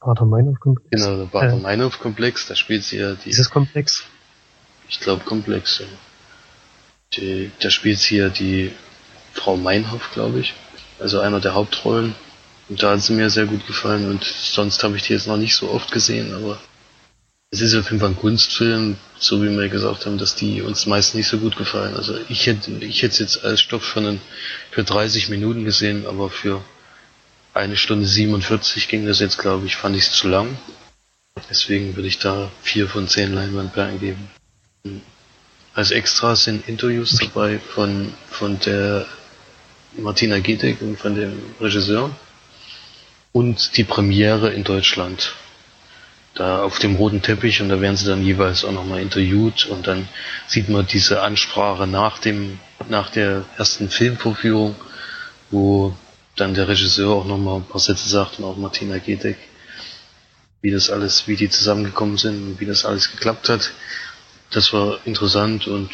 Bader-Meinhof-Komplex. 0.00 0.88
Genau, 0.90 1.16
der 1.18 1.26
Bader-Meinhof-Komplex, 1.26 2.46
da 2.46 2.56
spielt 2.56 2.84
sie 2.84 2.96
ja 2.96 3.12
die. 3.12 3.28
Dieses 3.28 3.50
Komplex? 3.50 4.04
Ich 4.88 5.00
glaube 5.00 5.24
Komplex, 5.24 5.80
ja. 5.80 5.86
Die, 7.16 7.50
da 7.60 7.70
spielt 7.70 7.98
sie 7.98 8.16
ja 8.16 8.28
die 8.28 8.72
Frau 9.34 9.56
Meinhof, 9.56 10.10
glaube 10.12 10.40
ich. 10.40 10.54
Also 10.98 11.20
einer 11.20 11.40
der 11.40 11.54
Hauptrollen. 11.54 12.14
Und 12.68 12.82
da 12.82 12.92
hat 12.92 13.02
sie 13.02 13.12
mir 13.12 13.28
sehr 13.28 13.46
gut 13.46 13.66
gefallen 13.66 14.08
und 14.08 14.24
sonst 14.24 14.82
habe 14.82 14.96
ich 14.96 15.02
die 15.02 15.12
jetzt 15.12 15.26
noch 15.26 15.36
nicht 15.36 15.54
so 15.54 15.70
oft 15.70 15.90
gesehen, 15.90 16.32
aber 16.32 16.58
es 17.50 17.60
ist 17.60 17.74
auf 17.74 17.90
jeden 17.90 18.00
Fall 18.00 18.10
ein 18.10 18.16
Kunstfilm, 18.16 18.96
so 19.18 19.42
wie 19.42 19.50
wir 19.50 19.68
gesagt 19.68 20.06
haben, 20.06 20.16
dass 20.16 20.36
die 20.36 20.62
uns 20.62 20.86
meist 20.86 21.14
nicht 21.14 21.28
so 21.28 21.36
gut 21.36 21.56
gefallen. 21.56 21.94
Also 21.94 22.16
ich 22.30 22.46
hätte 22.46 22.70
ich 22.70 23.02
hätte 23.02 23.22
jetzt 23.22 23.44
als 23.44 23.60
Stoff 23.60 23.84
für, 23.84 24.00
einen, 24.00 24.22
für 24.70 24.84
30 24.84 25.28
Minuten 25.28 25.64
gesehen, 25.66 26.06
aber 26.06 26.30
für 26.30 26.64
eine 27.52 27.76
Stunde 27.76 28.06
47 28.06 28.88
ging 28.88 29.06
das 29.06 29.20
jetzt, 29.20 29.36
glaube 29.36 29.66
ich, 29.66 29.76
fand 29.76 29.96
ich 29.96 30.04
es 30.04 30.12
zu 30.12 30.28
lang. 30.28 30.56
Deswegen 31.50 31.94
würde 31.94 32.08
ich 32.08 32.18
da 32.18 32.50
vier 32.62 32.88
von 32.88 33.06
zehn 33.06 33.34
Leinwandperlen 33.34 34.00
geben. 34.00 34.30
Als 35.74 35.90
Extra 35.90 36.36
sind 36.36 36.68
Interviews 36.68 37.16
dabei 37.18 37.58
von, 37.58 38.12
von 38.30 38.60
der 38.60 39.06
Martina 39.96 40.38
Gedeck 40.38 40.82
und 40.82 40.98
von 40.98 41.14
dem 41.14 41.40
Regisseur 41.60 42.10
und 43.32 43.74
die 43.78 43.84
Premiere 43.84 44.50
in 44.50 44.64
Deutschland. 44.64 45.32
Da 46.34 46.62
auf 46.62 46.78
dem 46.78 46.96
roten 46.96 47.22
Teppich 47.22 47.62
und 47.62 47.70
da 47.70 47.80
werden 47.80 47.96
sie 47.96 48.06
dann 48.06 48.22
jeweils 48.22 48.66
auch 48.66 48.72
nochmal 48.72 49.00
interviewt 49.00 49.64
und 49.64 49.86
dann 49.86 50.08
sieht 50.46 50.68
man 50.68 50.86
diese 50.86 51.22
Ansprache 51.22 51.86
nach 51.86 52.18
dem, 52.18 52.58
nach 52.90 53.08
der 53.08 53.46
ersten 53.56 53.88
Filmvorführung, 53.88 54.76
wo 55.50 55.96
dann 56.36 56.52
der 56.52 56.68
Regisseur 56.68 57.12
auch 57.12 57.24
nochmal 57.24 57.56
ein 57.56 57.64
paar 57.64 57.80
Sätze 57.80 58.10
sagt 58.10 58.38
und 58.38 58.44
auch 58.44 58.58
Martina 58.58 58.98
Gedeck, 58.98 59.38
wie 60.60 60.70
das 60.70 60.90
alles, 60.90 61.28
wie 61.28 61.36
die 61.36 61.48
zusammengekommen 61.48 62.18
sind 62.18 62.42
und 62.46 62.60
wie 62.60 62.66
das 62.66 62.84
alles 62.84 63.10
geklappt 63.10 63.48
hat. 63.48 63.72
Das 64.52 64.72
war 64.72 64.98
interessant 65.06 65.66
und 65.66 65.90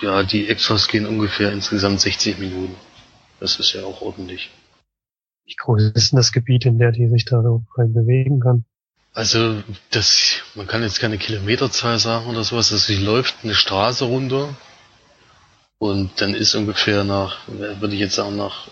ja, 0.00 0.22
die 0.22 0.48
Extras 0.48 0.88
gehen 0.88 1.06
ungefähr 1.06 1.52
insgesamt 1.52 2.00
60 2.00 2.38
Minuten. 2.38 2.76
Das 3.40 3.58
ist 3.58 3.72
ja 3.72 3.84
auch 3.84 4.02
ordentlich. 4.02 4.50
Wie 5.46 5.54
groß 5.56 5.92
ist 5.94 6.12
denn 6.12 6.16
das 6.16 6.32
Gebiet, 6.32 6.64
in 6.64 6.78
der 6.78 6.92
die 6.92 7.08
sich 7.08 7.24
da 7.24 7.42
so 7.42 7.62
frei 7.74 7.84
bewegen 7.84 8.40
kann? 8.40 8.64
Also, 9.12 9.62
das, 9.90 10.42
man 10.54 10.66
kann 10.66 10.82
jetzt 10.82 11.00
keine 11.00 11.18
Kilometerzahl 11.18 11.98
sagen 11.98 12.26
oder 12.26 12.42
sowas. 12.44 12.72
Also, 12.72 12.92
sie 12.92 13.02
läuft 13.02 13.36
eine 13.44 13.54
Straße 13.54 14.04
runter 14.04 14.56
und 15.78 16.20
dann 16.20 16.34
ist 16.34 16.54
ungefähr 16.54 17.04
nach, 17.04 17.46
würde 17.46 17.94
ich 17.94 18.00
jetzt 18.00 18.16
sagen, 18.16 18.36
nach 18.36 18.68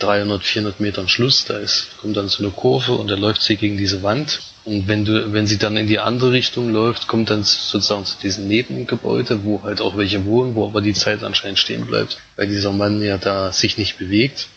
300, 0.00 0.42
400 0.42 0.80
Metern 0.80 1.08
Schluss, 1.08 1.44
da 1.44 1.58
ist, 1.58 1.96
kommt 2.00 2.16
dann 2.16 2.28
so 2.28 2.42
eine 2.42 2.52
Kurve 2.52 2.92
und 2.92 3.08
da 3.08 3.14
läuft 3.14 3.42
sie 3.42 3.56
gegen 3.56 3.76
diese 3.76 4.02
Wand. 4.02 4.40
Und 4.64 4.88
wenn 4.88 5.04
du, 5.04 5.32
wenn 5.32 5.46
sie 5.46 5.58
dann 5.58 5.76
in 5.76 5.86
die 5.86 5.98
andere 5.98 6.32
Richtung 6.32 6.72
läuft, 6.72 7.06
kommt 7.06 7.30
dann 7.30 7.44
sozusagen 7.44 8.04
zu 8.04 8.18
diesem 8.20 8.48
Nebengebäude, 8.48 9.44
wo 9.44 9.62
halt 9.62 9.80
auch 9.80 9.96
welche 9.96 10.24
wohnen, 10.24 10.54
wo 10.54 10.66
aber 10.66 10.80
die 10.80 10.92
Zeit 10.92 11.22
anscheinend 11.22 11.58
stehen 11.58 11.86
bleibt, 11.86 12.18
weil 12.36 12.48
dieser 12.48 12.72
Mann 12.72 13.02
ja 13.02 13.18
da 13.18 13.52
sich 13.52 13.78
nicht 13.78 13.98
bewegt. 13.98 14.48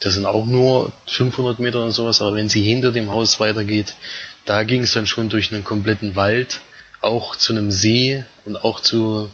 Das 0.00 0.14
sind 0.14 0.26
auch 0.26 0.46
nur 0.46 0.92
500 1.06 1.58
Meter 1.58 1.82
oder 1.82 1.92
sowas, 1.92 2.22
aber 2.22 2.34
wenn 2.34 2.48
sie 2.48 2.62
hinter 2.62 2.90
dem 2.90 3.10
Haus 3.10 3.38
weitergeht, 3.38 3.94
da 4.46 4.62
ging 4.64 4.82
es 4.82 4.92
dann 4.92 5.06
schon 5.06 5.28
durch 5.28 5.52
einen 5.52 5.64
kompletten 5.64 6.16
Wald, 6.16 6.60
auch 7.02 7.36
zu 7.36 7.52
einem 7.52 7.70
See 7.70 8.24
und 8.44 8.56
auch 8.56 8.80
zu 8.80 9.30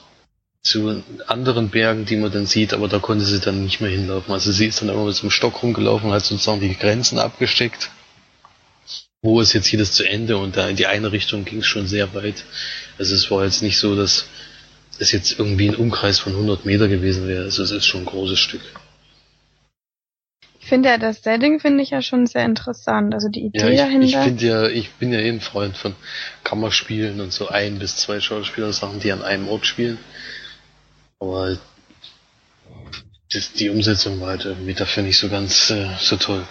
zu 0.66 1.02
anderen 1.26 1.70
Bergen, 1.70 2.04
die 2.04 2.16
man 2.16 2.32
dann 2.32 2.46
sieht, 2.46 2.74
aber 2.74 2.88
da 2.88 2.98
konnte 2.98 3.24
sie 3.24 3.40
dann 3.40 3.64
nicht 3.64 3.80
mehr 3.80 3.90
hinlaufen. 3.90 4.32
Also 4.32 4.52
sie 4.52 4.66
ist 4.66 4.82
dann 4.82 4.88
immer 4.88 5.04
mit 5.04 5.14
so 5.14 5.22
einem 5.22 5.30
Stock 5.30 5.62
rumgelaufen 5.62 6.12
hat 6.12 6.24
sozusagen 6.24 6.60
die 6.60 6.76
Grenzen 6.76 7.18
abgesteckt. 7.18 7.90
Wo 9.22 9.40
ist 9.40 9.52
jetzt 9.54 9.66
hier 9.66 9.78
das 9.78 9.92
zu 9.92 10.04
Ende? 10.04 10.36
Und 10.36 10.56
da 10.56 10.68
in 10.68 10.76
die 10.76 10.86
eine 10.86 11.12
Richtung 11.12 11.44
ging 11.44 11.60
es 11.60 11.66
schon 11.66 11.86
sehr 11.86 12.14
weit. 12.14 12.44
Also 12.98 13.14
es 13.14 13.30
war 13.30 13.44
jetzt 13.44 13.62
nicht 13.62 13.78
so, 13.78 13.96
dass 13.96 14.28
es 14.98 15.12
jetzt 15.12 15.38
irgendwie 15.38 15.68
ein 15.68 15.76
Umkreis 15.76 16.18
von 16.18 16.32
100 16.32 16.64
Meter 16.64 16.88
gewesen 16.88 17.26
wäre. 17.26 17.44
Also 17.44 17.62
es 17.62 17.70
ist 17.70 17.86
schon 17.86 18.02
ein 18.02 18.06
großes 18.06 18.38
Stück. 18.38 18.62
Ich 20.60 20.68
finde 20.68 20.88
ja, 20.88 20.98
das 20.98 21.22
Setting 21.22 21.60
finde 21.60 21.84
ich 21.84 21.90
ja 21.90 22.02
schon 22.02 22.26
sehr 22.26 22.44
interessant. 22.44 23.14
Also 23.14 23.28
die 23.28 23.46
Idee 23.46 23.60
ja, 23.60 23.68
ich, 23.68 23.78
dahinter. 23.78 24.06
Ich 24.06 24.16
finde 24.16 24.46
ja, 24.46 24.66
ich 24.66 24.90
bin 24.94 25.12
ja 25.12 25.20
eh 25.20 25.28
ein 25.28 25.40
Freund 25.40 25.76
von 25.76 25.94
Kammerspielen 26.42 27.20
und 27.20 27.32
so 27.32 27.48
ein 27.48 27.78
bis 27.78 27.96
zwei 27.96 28.18
Schauspieler 28.18 28.72
Sachen, 28.72 28.98
die 28.98 29.12
an 29.12 29.22
einem 29.22 29.46
Ort 29.48 29.64
spielen. 29.64 29.98
Aber 31.34 31.58
das, 33.32 33.52
die 33.52 33.68
Umsetzung 33.68 34.20
war 34.20 34.28
halt 34.28 34.44
irgendwie 34.44 34.74
dafür 34.74 35.02
nicht 35.02 35.18
so 35.18 35.28
ganz 35.28 35.70
äh, 35.70 35.88
so 35.98 36.16
toll. 36.16 36.46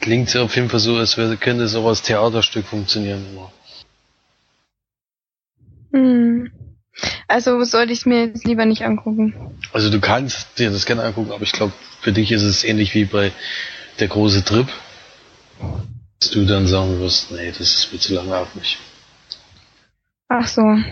Klingt 0.00 0.34
auf 0.36 0.54
jeden 0.56 0.68
Fall 0.68 0.80
so, 0.80 0.96
als 0.96 1.16
wäre, 1.16 1.36
könnte 1.36 1.64
es 1.64 1.74
auch 1.74 1.86
als 1.86 2.02
Theaterstück 2.02 2.66
funktionieren. 2.66 3.24
Immer. 3.30 3.52
Hm. 5.92 6.50
Also 7.28 7.62
sollte 7.64 7.92
ich 7.92 8.00
es 8.00 8.06
mir 8.06 8.26
jetzt 8.26 8.44
lieber 8.44 8.64
nicht 8.64 8.82
angucken. 8.82 9.58
Also 9.72 9.90
du 9.90 10.00
kannst 10.00 10.58
dir 10.58 10.70
das 10.70 10.86
gerne 10.86 11.02
angucken, 11.02 11.32
aber 11.32 11.42
ich 11.42 11.52
glaube, 11.52 11.72
für 12.00 12.12
dich 12.12 12.32
ist 12.32 12.42
es 12.42 12.64
ähnlich 12.64 12.94
wie 12.94 13.04
bei 13.04 13.32
der 13.98 14.08
große 14.08 14.44
Trip. 14.44 14.68
Dass 16.20 16.30
du 16.30 16.46
dann 16.46 16.66
sagen 16.66 16.98
wirst, 17.00 17.30
nee, 17.32 17.50
das 17.50 17.60
ist 17.60 17.92
mir 17.92 17.98
zu 17.98 18.14
langatmig. 18.14 18.78
Ach 20.28 20.46
so. 20.46 20.62
Okay. 20.62 20.82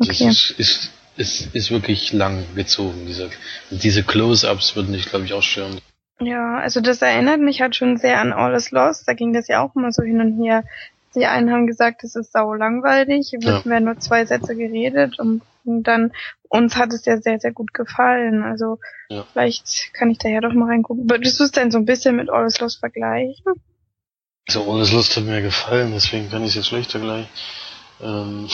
Das 0.00 0.20
ist, 0.20 0.50
ist 0.58 0.90
ist, 1.18 1.54
ist 1.54 1.70
wirklich 1.70 2.12
lang 2.12 2.44
gezogen. 2.54 3.06
Diese, 3.06 3.30
diese 3.70 4.02
Close-Ups 4.02 4.76
würden 4.76 4.92
dich, 4.92 5.06
glaube 5.06 5.24
ich, 5.24 5.32
auch 5.34 5.42
stören. 5.42 5.80
Ja, 6.20 6.58
also 6.58 6.80
das 6.80 7.02
erinnert 7.02 7.40
mich 7.40 7.60
halt 7.60 7.76
schon 7.76 7.96
sehr 7.96 8.20
an 8.20 8.32
All 8.32 8.54
is 8.54 8.70
Lost. 8.70 9.06
Da 9.06 9.12
ging 9.12 9.32
das 9.32 9.48
ja 9.48 9.62
auch 9.62 9.76
immer 9.76 9.92
so 9.92 10.02
hin 10.02 10.20
und 10.20 10.42
her. 10.42 10.64
Die 11.14 11.26
einen 11.26 11.50
haben 11.50 11.66
gesagt, 11.66 12.04
es 12.04 12.16
ist 12.16 12.32
sau 12.32 12.54
langweilig. 12.54 13.28
Hier 13.30 13.40
ja. 13.40 13.64
werden 13.64 13.84
nur 13.84 13.98
zwei 13.98 14.24
Sätze 14.24 14.56
geredet 14.56 15.18
und 15.18 15.42
Und 15.64 15.82
dann, 15.82 16.12
uns 16.48 16.76
hat 16.76 16.94
es 16.94 17.04
ja 17.04 17.18
sehr, 17.18 17.38
sehr 17.38 17.52
gut 17.52 17.74
gefallen. 17.74 18.42
Also 18.42 18.78
Ja. 19.10 19.24
vielleicht 19.32 19.92
kann 19.92 20.10
ich 20.10 20.18
da 20.18 20.28
ja 20.28 20.40
doch 20.40 20.54
mal 20.54 20.70
reingucken. 20.70 21.08
Würdest 21.10 21.38
du 21.38 21.44
es 21.44 21.52
denn 21.52 21.70
so 21.70 21.78
ein 21.78 21.84
bisschen 21.84 22.16
mit 22.16 22.30
All 22.30 22.46
is 22.46 22.58
Lost 22.58 22.80
vergleichen? 22.80 23.52
So, 24.48 24.72
alles 24.72 24.92
Lust 24.92 25.14
hat 25.14 25.24
mir 25.24 25.42
gefallen, 25.42 25.92
deswegen 25.92 26.30
kann 26.30 26.42
ich 26.42 26.50
es 26.50 26.54
jetzt 26.54 26.68
schlechter 26.68 27.00
gleich. 27.00 27.26
Ähm, 28.00 28.48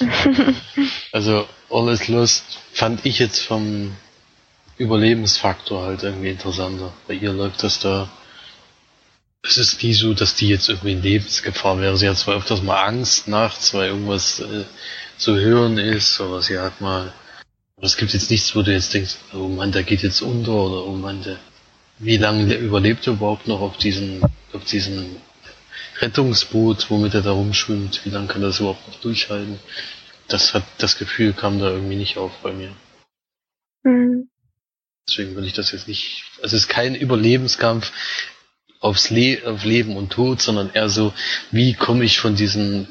also, 1.12 1.46
All 1.70 1.88
is 1.88 2.08
Lost 2.08 2.44
fand 2.72 3.04
ich 3.06 3.18
jetzt 3.18 3.40
vom 3.40 3.94
Überlebensfaktor 4.78 5.82
halt 5.84 6.02
irgendwie 6.02 6.30
interessanter. 6.30 6.92
Bei 7.06 7.14
ihr 7.14 7.32
läuft 7.32 7.62
das 7.62 7.80
da. 7.80 8.08
Es 9.42 9.56
ist 9.56 9.82
nie 9.82 9.92
so, 9.94 10.14
dass 10.14 10.34
die 10.34 10.48
jetzt 10.48 10.68
irgendwie 10.68 10.92
in 10.92 11.02
Lebensgefahr 11.02 11.80
wäre. 11.80 11.96
Sie 11.96 12.08
hat 12.08 12.18
zwar 12.18 12.36
öfters 12.36 12.62
mal 12.62 12.82
Angst 12.84 13.28
nachts, 13.28 13.72
weil 13.74 13.88
irgendwas 13.88 14.40
äh, 14.40 14.64
zu 15.16 15.36
hören 15.36 15.78
ist, 15.78 16.20
oder 16.20 16.42
sie 16.42 16.58
hat 16.58 16.80
mal. 16.80 17.12
Aber 17.76 17.86
es 17.86 17.96
gibt 17.96 18.12
jetzt 18.12 18.30
nichts, 18.30 18.54
wo 18.56 18.62
du 18.62 18.72
jetzt 18.72 18.92
denkst, 18.94 19.16
oh 19.32 19.46
Mann, 19.48 19.70
der 19.72 19.84
geht 19.84 20.02
jetzt 20.02 20.20
unter, 20.22 20.52
oder 20.52 20.84
oh 20.86 20.92
Mann, 20.94 21.22
der. 21.22 21.38
Wie 22.00 22.16
lange 22.16 22.44
le- 22.44 22.56
überlebt 22.56 23.06
er 23.08 23.14
überhaupt 23.14 23.48
noch 23.48 23.60
auf 23.60 23.76
diesen, 23.76 24.22
auf 24.52 24.64
diesen 24.64 25.16
Rettungsboot, 26.00 26.90
womit 26.90 27.14
er 27.14 27.22
da 27.22 27.32
rumschwimmt? 27.32 28.04
Wie 28.04 28.10
lange 28.10 28.28
kann 28.28 28.42
er 28.42 28.48
das 28.48 28.60
überhaupt 28.60 28.86
noch 28.86 29.00
durchhalten? 29.00 29.58
Das 30.28 30.54
hat, 30.54 30.64
das 30.78 30.98
Gefühl 30.98 31.32
kam 31.32 31.58
da 31.58 31.70
irgendwie 31.70 31.96
nicht 31.96 32.16
auf 32.16 32.32
bei 32.42 32.52
mir. 32.52 32.74
Hm. 33.84 34.28
Deswegen 35.08 35.34
will 35.36 35.44
ich 35.44 35.54
das 35.54 35.72
jetzt 35.72 35.88
nicht. 35.88 36.24
Also 36.42 36.56
es 36.56 36.64
ist 36.64 36.68
kein 36.68 36.94
Überlebenskampf 36.94 37.92
aufs 38.80 39.10
Le 39.10 39.40
auf 39.44 39.64
Leben 39.64 39.96
und 39.96 40.10
Tod, 40.10 40.40
sondern 40.40 40.70
eher 40.72 40.88
so, 40.88 41.12
wie 41.50 41.74
komme 41.74 42.04
ich 42.04 42.18
von 42.18 42.36
diesem 42.36 42.88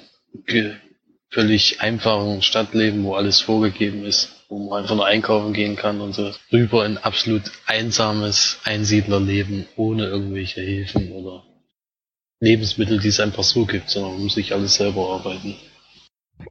völlig 1.30 1.82
einfachen 1.82 2.41
Stadtleben, 2.41 3.03
wo 3.03 3.16
alles 3.16 3.41
vorgegeben 3.41 4.05
ist, 4.05 4.45
wo 4.49 4.70
man 4.70 4.82
einfach 4.82 4.95
nur 4.95 5.05
einkaufen 5.05 5.53
gehen 5.53 5.76
kann 5.76 6.01
und 6.01 6.14
so, 6.14 6.34
rüber 6.51 6.86
in 6.86 6.97
absolut 6.97 7.43
einsames 7.66 8.60
Einsiedlerleben 8.64 9.68
ohne 9.76 10.08
irgendwelche 10.08 10.62
Hilfen 10.62 11.12
oder 11.12 11.43
Lebensmittel, 12.40 13.00
die 13.00 13.08
es 13.08 13.20
einfach 13.20 13.44
so 13.44 13.66
gibt, 13.66 13.90
sondern 13.90 14.14
man 14.14 14.24
muss 14.24 14.36
sich 14.36 14.54
alles 14.54 14.76
selber 14.76 15.10
arbeiten. 15.10 15.56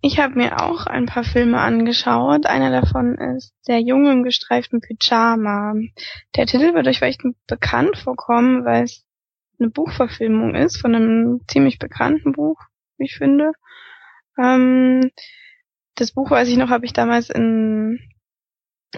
Ich 0.02 0.18
habe 0.18 0.34
mir 0.34 0.60
auch 0.62 0.86
ein 0.86 1.06
paar 1.06 1.22
Filme 1.22 1.60
angeschaut. 1.60 2.46
Einer 2.46 2.70
davon 2.70 3.16
ist 3.36 3.54
Der 3.68 3.80
Junge 3.80 4.12
im 4.12 4.24
gestreiften 4.24 4.80
Pyjama. 4.80 5.74
Der 6.34 6.46
Titel 6.46 6.74
wird 6.74 6.88
euch 6.88 6.98
vielleicht 6.98 7.22
bekannt 7.46 7.96
vorkommen, 7.96 8.64
weil 8.64 8.84
es 8.84 9.04
eine 9.58 9.70
Buchverfilmung 9.70 10.54
ist 10.54 10.76
von 10.78 10.94
einem 10.94 11.40
ziemlich 11.48 11.78
bekannten 11.78 12.32
Buch, 12.32 12.60
wie 12.98 13.04
ich 13.04 13.16
finde. 13.16 13.52
Ähm, 14.38 15.10
das 15.94 16.12
Buch, 16.12 16.30
weiß 16.30 16.48
ich 16.48 16.56
noch, 16.56 16.68
habe 16.68 16.84
ich 16.84 16.92
damals 16.92 17.30
in, 17.30 18.00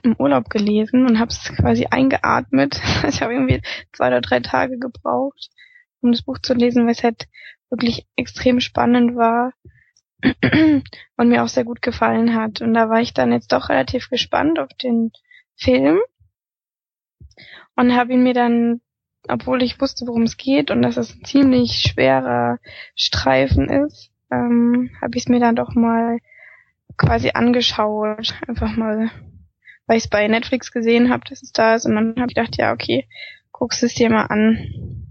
im 0.02 0.16
Urlaub 0.18 0.50
gelesen 0.50 1.06
und 1.06 1.20
habe 1.20 1.30
es 1.30 1.52
quasi 1.56 1.86
eingeatmet. 1.90 2.80
Ich 3.08 3.22
habe 3.22 3.34
irgendwie 3.34 3.62
zwei 3.92 4.08
oder 4.08 4.20
drei 4.20 4.40
Tage 4.40 4.78
gebraucht, 4.78 5.50
um 6.00 6.12
das 6.12 6.22
Buch 6.22 6.38
zu 6.38 6.54
lesen, 6.54 6.84
weil 6.84 6.92
es 6.92 7.04
halt 7.04 7.28
wirklich 7.70 8.06
extrem 8.16 8.60
spannend 8.60 9.16
war 9.16 9.52
und 11.16 11.28
mir 11.28 11.42
auch 11.42 11.48
sehr 11.48 11.64
gut 11.64 11.82
gefallen 11.82 12.34
hat. 12.34 12.60
Und 12.60 12.74
da 12.74 12.88
war 12.88 13.00
ich 13.00 13.14
dann 13.14 13.32
jetzt 13.32 13.52
doch 13.52 13.68
relativ 13.68 14.08
gespannt 14.08 14.58
auf 14.58 14.70
den 14.82 15.12
Film 15.56 15.98
und 17.76 17.94
habe 17.94 18.12
ihn 18.12 18.22
mir 18.22 18.34
dann, 18.34 18.80
obwohl 19.28 19.62
ich 19.62 19.80
wusste, 19.80 20.06
worum 20.06 20.22
es 20.22 20.36
geht 20.36 20.70
und 20.70 20.82
dass 20.82 20.96
es 20.96 21.14
ein 21.14 21.24
ziemlich 21.24 21.72
schwerer 21.72 22.58
Streifen 22.94 23.68
ist, 23.68 24.10
ähm, 24.30 24.90
habe 25.00 25.16
ich 25.16 25.24
es 25.24 25.28
mir 25.28 25.40
dann 25.40 25.56
doch 25.56 25.74
mal 25.74 26.18
quasi 26.96 27.30
angeschaut, 27.34 28.34
einfach 28.46 28.76
mal, 28.76 29.10
weil 29.86 29.96
ich 29.96 30.04
es 30.04 30.10
bei 30.10 30.26
Netflix 30.26 30.72
gesehen 30.72 31.10
habe, 31.10 31.22
dass 31.28 31.42
es 31.42 31.52
da 31.52 31.74
ist 31.74 31.86
und 31.86 31.94
dann 31.94 32.16
habe 32.16 32.26
ich 32.28 32.34
gedacht, 32.34 32.56
ja 32.56 32.72
okay, 32.72 33.08
guckst 33.52 33.82
es 33.82 33.94
dir 33.94 34.10
mal 34.10 34.26
an. 34.26 35.07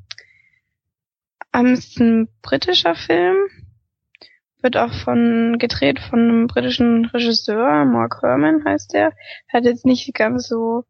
Ähm, 1.57 1.73
es 1.73 1.87
ist 1.87 1.99
ein 1.99 2.27
britischer 2.43 2.93
Film, 2.93 3.35
wird 4.61 4.77
auch 4.77 4.93
von 4.93 5.57
gedreht 5.57 5.99
von 5.99 6.19
einem 6.19 6.47
britischen 6.47 7.05
Regisseur, 7.05 7.85
Mark 7.85 8.21
Herman 8.21 8.63
heißt 8.63 8.93
der. 8.93 9.13
Hat 9.51 9.63
jetzt 9.63 9.85
nicht 9.85 10.13
ganz 10.13 10.47
so 10.47 10.83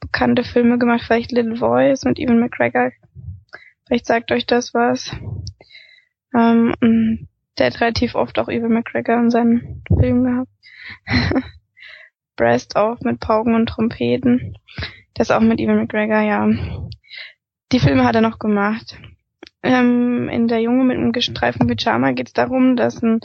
bekannte 0.00 0.42
Filme 0.42 0.78
gemacht, 0.78 1.02
vielleicht 1.04 1.32
Little 1.32 1.56
Voice 1.56 2.04
mit 2.04 2.18
Ewan 2.18 2.40
McGregor. 2.40 2.92
Vielleicht 3.86 4.06
sagt 4.06 4.32
euch 4.32 4.46
das 4.46 4.72
was. 4.72 5.14
Ähm, 6.34 6.74
und 6.80 7.28
der 7.58 7.66
hat 7.66 7.80
relativ 7.82 8.14
oft 8.14 8.38
auch 8.38 8.48
Ewan 8.48 8.72
McGregor 8.72 9.18
in 9.18 9.30
seinen 9.30 9.82
Filmen 9.86 10.24
gehabt. 10.24 11.44
Breast 12.36 12.76
auch 12.76 13.00
mit 13.00 13.20
Pauken 13.20 13.54
und 13.54 13.66
Trompeten. 13.66 14.56
Das 15.12 15.30
auch 15.30 15.40
mit 15.40 15.60
Ewan 15.60 15.76
McGregor, 15.76 16.20
ja. 16.20 16.48
Die 17.72 17.80
Filme 17.80 18.04
hat 18.04 18.14
er 18.14 18.22
noch 18.22 18.38
gemacht. 18.38 18.96
Ähm, 19.62 20.28
in 20.28 20.48
der 20.48 20.60
Junge 20.60 20.84
mit 20.84 20.96
einem 20.96 21.12
gestreiften 21.12 21.66
Pyjama 21.66 22.12
geht 22.12 22.28
es 22.28 22.32
darum, 22.32 22.76
dass 22.76 23.02
ein, 23.02 23.20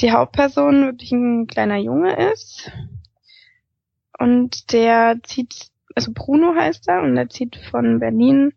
die 0.00 0.12
Hauptperson 0.12 0.86
wirklich 0.86 1.12
ein 1.12 1.46
kleiner 1.46 1.76
Junge 1.76 2.32
ist. 2.32 2.70
Und 4.18 4.72
der 4.72 5.18
zieht, 5.22 5.70
also 5.94 6.12
Bruno 6.14 6.54
heißt 6.54 6.88
er, 6.88 7.02
und 7.02 7.16
er 7.16 7.28
zieht 7.28 7.56
von 7.56 7.98
Berlin 7.98 8.52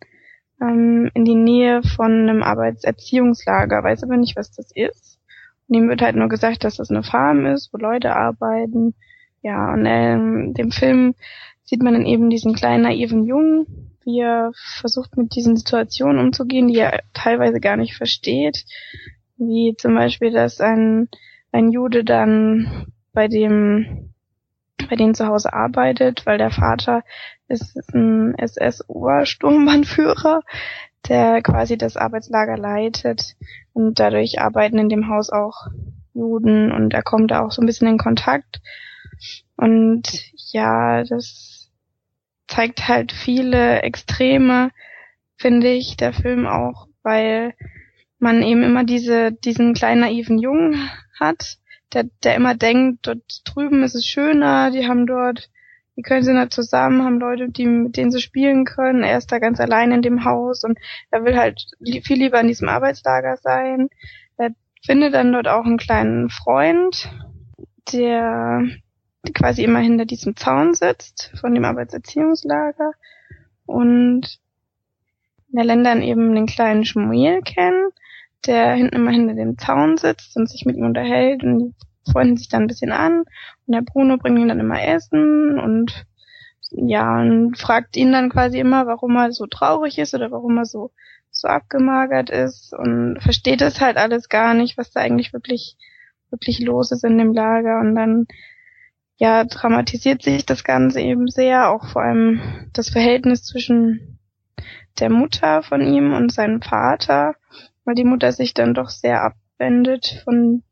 ähm, 0.61 1.09
in 1.13 1.25
die 1.25 1.35
Nähe 1.35 1.81
von 1.83 2.11
einem 2.11 2.43
Arbeitserziehungslager, 2.43 3.83
weiß 3.83 4.03
aber 4.03 4.17
nicht, 4.17 4.35
was 4.35 4.51
das 4.51 4.71
ist. 4.73 5.19
Und 5.67 5.75
ihm 5.75 5.89
wird 5.89 6.01
halt 6.01 6.15
nur 6.15 6.29
gesagt, 6.29 6.63
dass 6.63 6.75
das 6.77 6.89
eine 6.89 7.03
Farm 7.03 7.45
ist, 7.45 7.73
wo 7.73 7.77
Leute 7.77 8.15
arbeiten. 8.15 8.93
Ja, 9.41 9.73
und 9.73 9.85
ähm, 9.85 10.53
dem 10.53 10.71
Film 10.71 11.15
sieht 11.63 11.81
man 11.81 11.93
dann 11.93 12.05
eben 12.05 12.29
diesen 12.29 12.53
kleinen 12.53 12.83
naiven 12.83 13.25
Jungen, 13.25 13.92
wie 14.05 14.19
er 14.19 14.51
versucht 14.53 15.17
mit 15.17 15.35
diesen 15.35 15.55
Situationen 15.55 16.19
umzugehen, 16.19 16.67
die 16.67 16.79
er 16.79 17.01
teilweise 17.13 17.59
gar 17.59 17.77
nicht 17.77 17.95
versteht. 17.95 18.65
Wie 19.37 19.75
zum 19.77 19.95
Beispiel, 19.95 20.31
dass 20.31 20.61
ein, 20.61 21.09
ein 21.51 21.71
Jude 21.71 22.03
dann 22.03 22.87
bei 23.13 23.27
dem, 23.27 24.13
bei 24.89 24.95
denen 24.95 25.15
zu 25.15 25.27
Hause 25.27 25.53
arbeitet, 25.53 26.25
weil 26.25 26.37
der 26.37 26.51
Vater 26.51 27.03
ist 27.47 27.77
ein 27.93 28.35
SS-Obersturmbannführer, 28.37 30.41
der 31.07 31.41
quasi 31.41 31.77
das 31.77 31.97
Arbeitslager 31.97 32.57
leitet 32.57 33.35
und 33.73 33.99
dadurch 33.99 34.39
arbeiten 34.39 34.77
in 34.77 34.89
dem 34.89 35.09
Haus 35.09 35.29
auch 35.29 35.67
Juden 36.13 36.71
und 36.71 36.93
er 36.93 37.03
kommt 37.03 37.31
da 37.31 37.41
auch 37.41 37.51
so 37.51 37.61
ein 37.61 37.65
bisschen 37.65 37.87
in 37.87 37.97
Kontakt. 37.97 38.61
Und 39.55 40.03
ja, 40.51 41.03
das 41.03 41.52
zeigt 42.53 42.87
halt 42.87 43.11
viele 43.11 43.81
Extreme, 43.81 44.69
finde 45.37 45.69
ich, 45.69 45.97
der 45.97 46.13
Film 46.13 46.45
auch, 46.45 46.87
weil 47.01 47.55
man 48.19 48.43
eben 48.43 48.61
immer 48.61 48.83
diese, 48.83 49.31
diesen 49.31 49.73
kleinen 49.73 50.01
naiven 50.01 50.37
Jungen 50.37 50.89
hat, 51.19 51.57
der, 51.93 52.05
der 52.23 52.35
immer 52.35 52.53
denkt, 52.53 53.07
dort 53.07 53.23
drüben 53.45 53.83
ist 53.83 53.95
es 53.95 54.05
schöner, 54.05 54.69
die 54.69 54.87
haben 54.87 55.07
dort, 55.07 55.49
die 55.95 56.03
können 56.03 56.23
sie 56.23 56.33
da 56.33 56.47
zusammen, 56.47 57.03
haben 57.03 57.19
Leute, 57.19 57.49
die, 57.49 57.65
mit 57.65 57.97
denen 57.97 58.11
sie 58.11 58.21
spielen 58.21 58.65
können, 58.65 59.03
er 59.03 59.17
ist 59.17 59.31
da 59.31 59.39
ganz 59.39 59.59
allein 59.59 59.91
in 59.91 60.03
dem 60.03 60.23
Haus 60.23 60.63
und 60.63 60.77
er 61.09 61.25
will 61.25 61.35
halt 61.35 61.59
viel 62.03 62.17
lieber 62.17 62.39
in 62.39 62.47
diesem 62.47 62.69
Arbeitslager 62.69 63.37
sein. 63.37 63.89
Er 64.37 64.51
findet 64.85 65.15
dann 65.15 65.33
dort 65.33 65.47
auch 65.47 65.65
einen 65.65 65.77
kleinen 65.77 66.29
Freund, 66.29 67.09
der 67.91 68.63
quasi 69.31 69.63
immer 69.63 69.79
hinter 69.79 70.05
diesem 70.05 70.35
Zaun 70.35 70.73
sitzt 70.73 71.31
von 71.39 71.53
dem 71.53 71.63
Arbeitserziehungslager 71.63 72.91
und 73.65 74.39
er 75.53 75.63
lernt 75.63 75.85
dann 75.85 76.01
eben 76.01 76.33
den 76.35 76.47
kleinen 76.47 76.83
Schmuel 76.83 77.41
kennen, 77.41 77.89
der 78.45 78.73
hinten 78.73 78.95
immer 78.95 79.11
hinter 79.11 79.35
dem 79.35 79.57
Zaun 79.57 79.97
sitzt 79.97 80.35
und 80.35 80.49
sich 80.49 80.65
mit 80.65 80.75
ihm 80.75 80.85
unterhält 80.85 81.43
und 81.43 81.59
die 81.59 82.11
freunden 82.11 82.37
sich 82.37 82.49
dann 82.49 82.63
ein 82.63 82.67
bisschen 82.67 82.91
an. 82.91 83.19
Und 83.65 83.73
der 83.73 83.81
Bruno 83.81 84.17
bringt 84.17 84.39
ihm 84.39 84.47
dann 84.47 84.59
immer 84.59 84.81
Essen 84.83 85.59
und 85.59 86.05
ja, 86.71 87.21
und 87.21 87.57
fragt 87.57 87.95
ihn 87.95 88.11
dann 88.11 88.29
quasi 88.29 88.59
immer, 88.59 88.87
warum 88.87 89.15
er 89.15 89.31
so 89.31 89.45
traurig 89.45 89.99
ist 89.99 90.15
oder 90.15 90.31
warum 90.31 90.57
er 90.57 90.65
so, 90.65 90.91
so 91.29 91.47
abgemagert 91.47 92.31
ist 92.31 92.73
und 92.73 93.19
versteht 93.21 93.61
es 93.61 93.79
halt 93.79 93.97
alles 93.97 94.27
gar 94.27 94.55
nicht, 94.55 94.77
was 94.77 94.91
da 94.91 94.99
eigentlich 94.99 95.33
wirklich, 95.33 95.77
wirklich 96.31 96.59
los 96.59 96.91
ist 96.91 97.03
in 97.03 97.19
dem 97.19 97.31
Lager. 97.31 97.79
Und 97.79 97.95
dann 97.95 98.27
ja, 99.17 99.43
dramatisiert 99.43 100.23
sich 100.23 100.45
das 100.45 100.63
Ganze 100.63 101.01
eben 101.01 101.27
sehr, 101.27 101.69
auch 101.69 101.87
vor 101.87 102.01
allem 102.01 102.69
das 102.73 102.89
Verhältnis 102.89 103.43
zwischen 103.43 104.19
der 104.99 105.09
Mutter 105.09 105.63
von 105.63 105.81
ihm 105.81 106.13
und 106.13 106.31
seinem 106.31 106.61
Vater, 106.61 107.35
weil 107.85 107.95
die 107.95 108.03
Mutter 108.03 108.31
sich 108.31 108.53
dann 108.53 108.73
doch 108.73 108.89
sehr 108.89 109.23
abwendet 109.23 110.21
von 110.23 110.63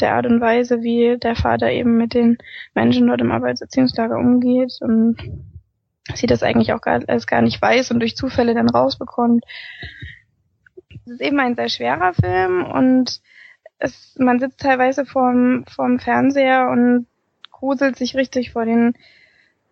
der 0.00 0.14
Art 0.14 0.26
und 0.26 0.40
Weise, 0.40 0.82
wie 0.82 1.18
der 1.18 1.36
Vater 1.36 1.70
eben 1.70 1.96
mit 1.96 2.14
den 2.14 2.38
Menschen 2.74 3.06
dort 3.06 3.20
im 3.20 3.32
Arbeitserziehungslager 3.32 4.16
umgeht 4.16 4.72
und 4.80 5.16
sie 6.14 6.26
das 6.26 6.42
eigentlich 6.42 6.72
auch 6.72 6.80
gar, 6.80 7.00
als 7.06 7.26
gar 7.26 7.42
nicht 7.42 7.60
weiß 7.60 7.90
und 7.90 8.00
durch 8.00 8.16
Zufälle 8.16 8.54
dann 8.54 8.68
rausbekommt. 8.68 9.44
Es 11.06 11.12
ist 11.12 11.20
eben 11.20 11.38
ein 11.38 11.54
sehr 11.54 11.68
schwerer 11.68 12.12
Film 12.12 12.64
und 12.64 13.20
es, 13.78 14.16
man 14.18 14.38
sitzt 14.40 14.60
teilweise 14.60 15.06
vorm, 15.06 15.64
vorm 15.66 15.98
Fernseher 15.98 16.68
und 16.70 17.06
gruselt 17.64 17.96
sich 17.96 18.14
richtig 18.14 18.52
vor 18.52 18.66
den, 18.66 18.94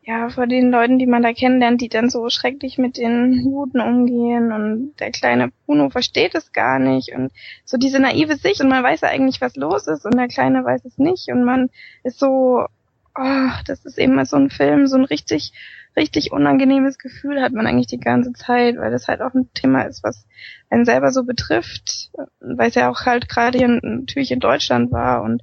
ja, 0.02 0.30
vor 0.30 0.46
den 0.46 0.70
Leuten, 0.70 0.98
die 0.98 1.06
man 1.06 1.22
da 1.22 1.32
kennenlernt, 1.32 1.80
die 1.80 1.90
dann 1.90 2.08
so 2.08 2.30
schrecklich 2.30 2.78
mit 2.78 2.96
den 2.96 3.32
Juden 3.44 3.80
umgehen. 3.80 4.50
Und 4.50 4.94
der 4.98 5.10
kleine 5.10 5.52
Bruno 5.66 5.90
versteht 5.90 6.34
es 6.34 6.52
gar 6.52 6.78
nicht. 6.78 7.14
Und 7.14 7.30
so 7.64 7.76
diese 7.76 8.00
naive 8.00 8.36
Sicht. 8.36 8.60
Und 8.62 8.68
man 8.68 8.82
weiß 8.82 9.02
ja 9.02 9.08
eigentlich, 9.08 9.40
was 9.40 9.56
los 9.56 9.86
ist. 9.86 10.06
Und 10.06 10.16
der 10.16 10.28
Kleine 10.28 10.64
weiß 10.64 10.84
es 10.86 10.96
nicht. 10.96 11.28
Und 11.28 11.44
man 11.44 11.68
ist 12.02 12.18
so, 12.18 12.66
oh, 13.14 13.50
das 13.66 13.84
ist 13.84 13.98
eben 13.98 14.24
so 14.24 14.36
ein 14.36 14.48
Film, 14.48 14.86
so 14.86 14.96
ein 14.96 15.04
richtig 15.04 15.52
richtig 15.96 16.32
unangenehmes 16.32 16.98
Gefühl 16.98 17.42
hat 17.42 17.52
man 17.52 17.66
eigentlich 17.66 17.86
die 17.86 18.00
ganze 18.00 18.32
Zeit, 18.32 18.76
weil 18.78 18.90
das 18.90 19.08
halt 19.08 19.20
auch 19.20 19.34
ein 19.34 19.52
Thema 19.52 19.82
ist, 19.82 20.02
was 20.02 20.26
einen 20.70 20.84
selber 20.84 21.10
so 21.10 21.24
betrifft, 21.24 22.10
weil 22.40 22.68
es 22.68 22.74
ja 22.74 22.90
auch 22.90 23.04
halt 23.04 23.28
gerade 23.28 23.58
hier 23.58 23.68
natürlich 23.68 24.32
in 24.32 24.40
Deutschland 24.40 24.90
war. 24.90 25.22
Und 25.22 25.42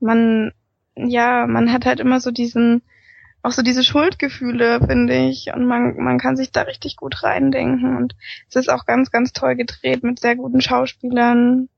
man, 0.00 0.52
ja, 1.08 1.46
man 1.46 1.72
hat 1.72 1.86
halt 1.86 2.00
immer 2.00 2.20
so 2.20 2.30
diesen, 2.30 2.82
auch 3.42 3.52
so 3.52 3.62
diese 3.62 3.84
Schuldgefühle, 3.84 4.80
finde 4.86 5.28
ich, 5.28 5.52
und 5.54 5.66
man, 5.66 5.96
man 5.96 6.18
kann 6.18 6.36
sich 6.36 6.52
da 6.52 6.62
richtig 6.62 6.96
gut 6.96 7.22
reindenken 7.22 7.96
und 7.96 8.14
es 8.48 8.56
ist 8.56 8.68
auch 8.68 8.86
ganz, 8.86 9.10
ganz 9.10 9.32
toll 9.32 9.56
gedreht 9.56 10.02
mit 10.02 10.20
sehr 10.20 10.36
guten 10.36 10.60
Schauspielern. 10.60 11.68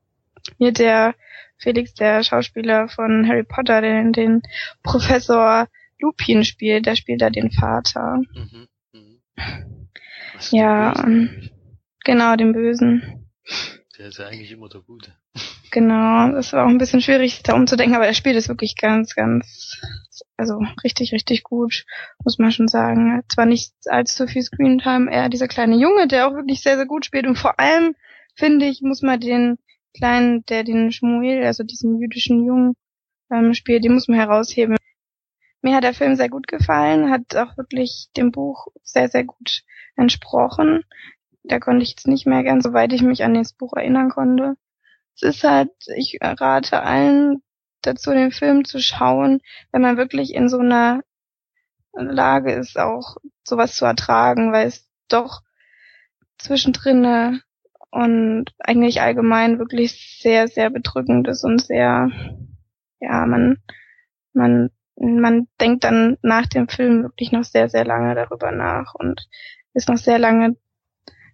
Hier 0.57 0.73
der 0.73 1.15
Felix, 1.57 1.93
der 1.93 2.23
Schauspieler 2.23 2.89
von 2.89 3.27
Harry 3.27 3.43
Potter, 3.43 3.81
den, 3.81 4.11
den 4.11 4.41
Professor 4.83 5.67
Lupin 5.99 6.43
spielt, 6.43 6.85
der 6.85 6.95
spielt 6.95 7.21
da 7.21 7.29
den 7.29 7.51
Vater. 7.51 8.17
Mhm. 8.33 8.67
Mhm. 8.91 9.89
Ja, 10.51 10.93
genau, 12.03 12.35
den 12.35 12.51
Bösen. 12.51 13.29
Der 13.97 14.07
ist 14.07 14.17
ja 14.17 14.27
eigentlich 14.27 14.51
immer 14.51 14.67
der 14.67 14.81
Gute. 14.81 15.13
Genau, 15.73 16.31
das 16.33 16.53
war 16.53 16.65
auch 16.65 16.69
ein 16.69 16.77
bisschen 16.77 17.01
schwierig, 17.01 17.41
da 17.41 17.55
umzudenken, 17.55 17.95
aber 17.95 18.05
er 18.05 18.13
spielt 18.13 18.35
es 18.35 18.47
wirklich 18.47 18.75
ganz, 18.75 19.15
ganz, 19.15 19.81
also 20.37 20.59
richtig, 20.83 21.13
richtig 21.13 21.41
gut, 21.41 21.85
muss 22.23 22.37
man 22.37 22.51
schon 22.51 22.67
sagen. 22.67 23.23
Zwar 23.27 23.47
nicht 23.47 23.73
allzu 23.87 24.27
viel 24.27 24.43
Screentime, 24.43 25.11
eher 25.11 25.29
dieser 25.29 25.47
kleine 25.47 25.75
Junge, 25.75 26.07
der 26.07 26.27
auch 26.27 26.35
wirklich 26.35 26.61
sehr, 26.61 26.75
sehr 26.75 26.85
gut 26.85 27.05
spielt 27.05 27.25
und 27.25 27.39
vor 27.39 27.59
allem, 27.59 27.95
finde 28.35 28.67
ich, 28.67 28.83
muss 28.83 29.01
man 29.01 29.19
den 29.19 29.57
kleinen, 29.97 30.45
der 30.45 30.63
den 30.63 30.91
Shmuel, 30.91 31.43
also 31.43 31.63
diesen 31.63 31.99
jüdischen 31.99 32.45
Jungen 32.45 32.75
ähm, 33.31 33.55
spielt, 33.55 33.83
den 33.83 33.95
muss 33.95 34.07
man 34.07 34.19
herausheben. 34.19 34.77
Mir 35.63 35.75
hat 35.75 35.83
der 35.85 35.95
Film 35.95 36.15
sehr 36.15 36.29
gut 36.29 36.47
gefallen, 36.47 37.09
hat 37.09 37.35
auch 37.35 37.57
wirklich 37.57 38.09
dem 38.15 38.31
Buch 38.31 38.67
sehr, 38.83 39.07
sehr 39.07 39.23
gut 39.23 39.63
entsprochen. 39.95 40.83
Da 41.43 41.59
konnte 41.59 41.81
ich 41.81 41.89
jetzt 41.89 42.07
nicht 42.07 42.27
mehr 42.27 42.43
ganz, 42.43 42.63
soweit 42.63 42.93
ich 42.93 43.01
mich 43.01 43.23
an 43.23 43.33
das 43.33 43.53
Buch 43.53 43.73
erinnern 43.73 44.11
konnte. 44.11 44.55
Es 45.15 45.21
ist 45.21 45.43
halt, 45.43 45.71
ich 45.95 46.17
rate 46.21 46.81
allen 46.81 47.43
dazu, 47.81 48.11
den 48.11 48.31
Film 48.31 48.65
zu 48.65 48.79
schauen, 48.79 49.41
wenn 49.71 49.81
man 49.81 49.97
wirklich 49.97 50.33
in 50.33 50.49
so 50.49 50.59
einer 50.59 51.01
Lage 51.93 52.53
ist, 52.53 52.77
auch 52.77 53.17
sowas 53.43 53.75
zu 53.75 53.85
ertragen, 53.85 54.51
weil 54.51 54.67
es 54.67 54.89
doch 55.09 55.41
zwischendrin 56.37 57.41
und 57.91 58.45
eigentlich 58.59 59.01
allgemein 59.01 59.59
wirklich 59.59 60.19
sehr, 60.21 60.47
sehr 60.47 60.69
bedrückend 60.69 61.27
ist 61.27 61.43
und 61.43 61.61
sehr, 61.61 62.09
ja, 62.99 63.25
man, 63.25 63.61
man 64.33 64.71
man 64.95 65.47
denkt 65.59 65.83
dann 65.83 66.17
nach 66.21 66.47
dem 66.47 66.67
Film 66.67 67.03
wirklich 67.03 67.31
noch 67.31 67.43
sehr, 67.43 67.69
sehr 67.69 67.85
lange 67.85 68.15
darüber 68.15 68.51
nach 68.51 68.93
und 68.93 69.27
ist 69.73 69.89
noch 69.89 69.97
sehr 69.97 70.19
lange 70.19 70.55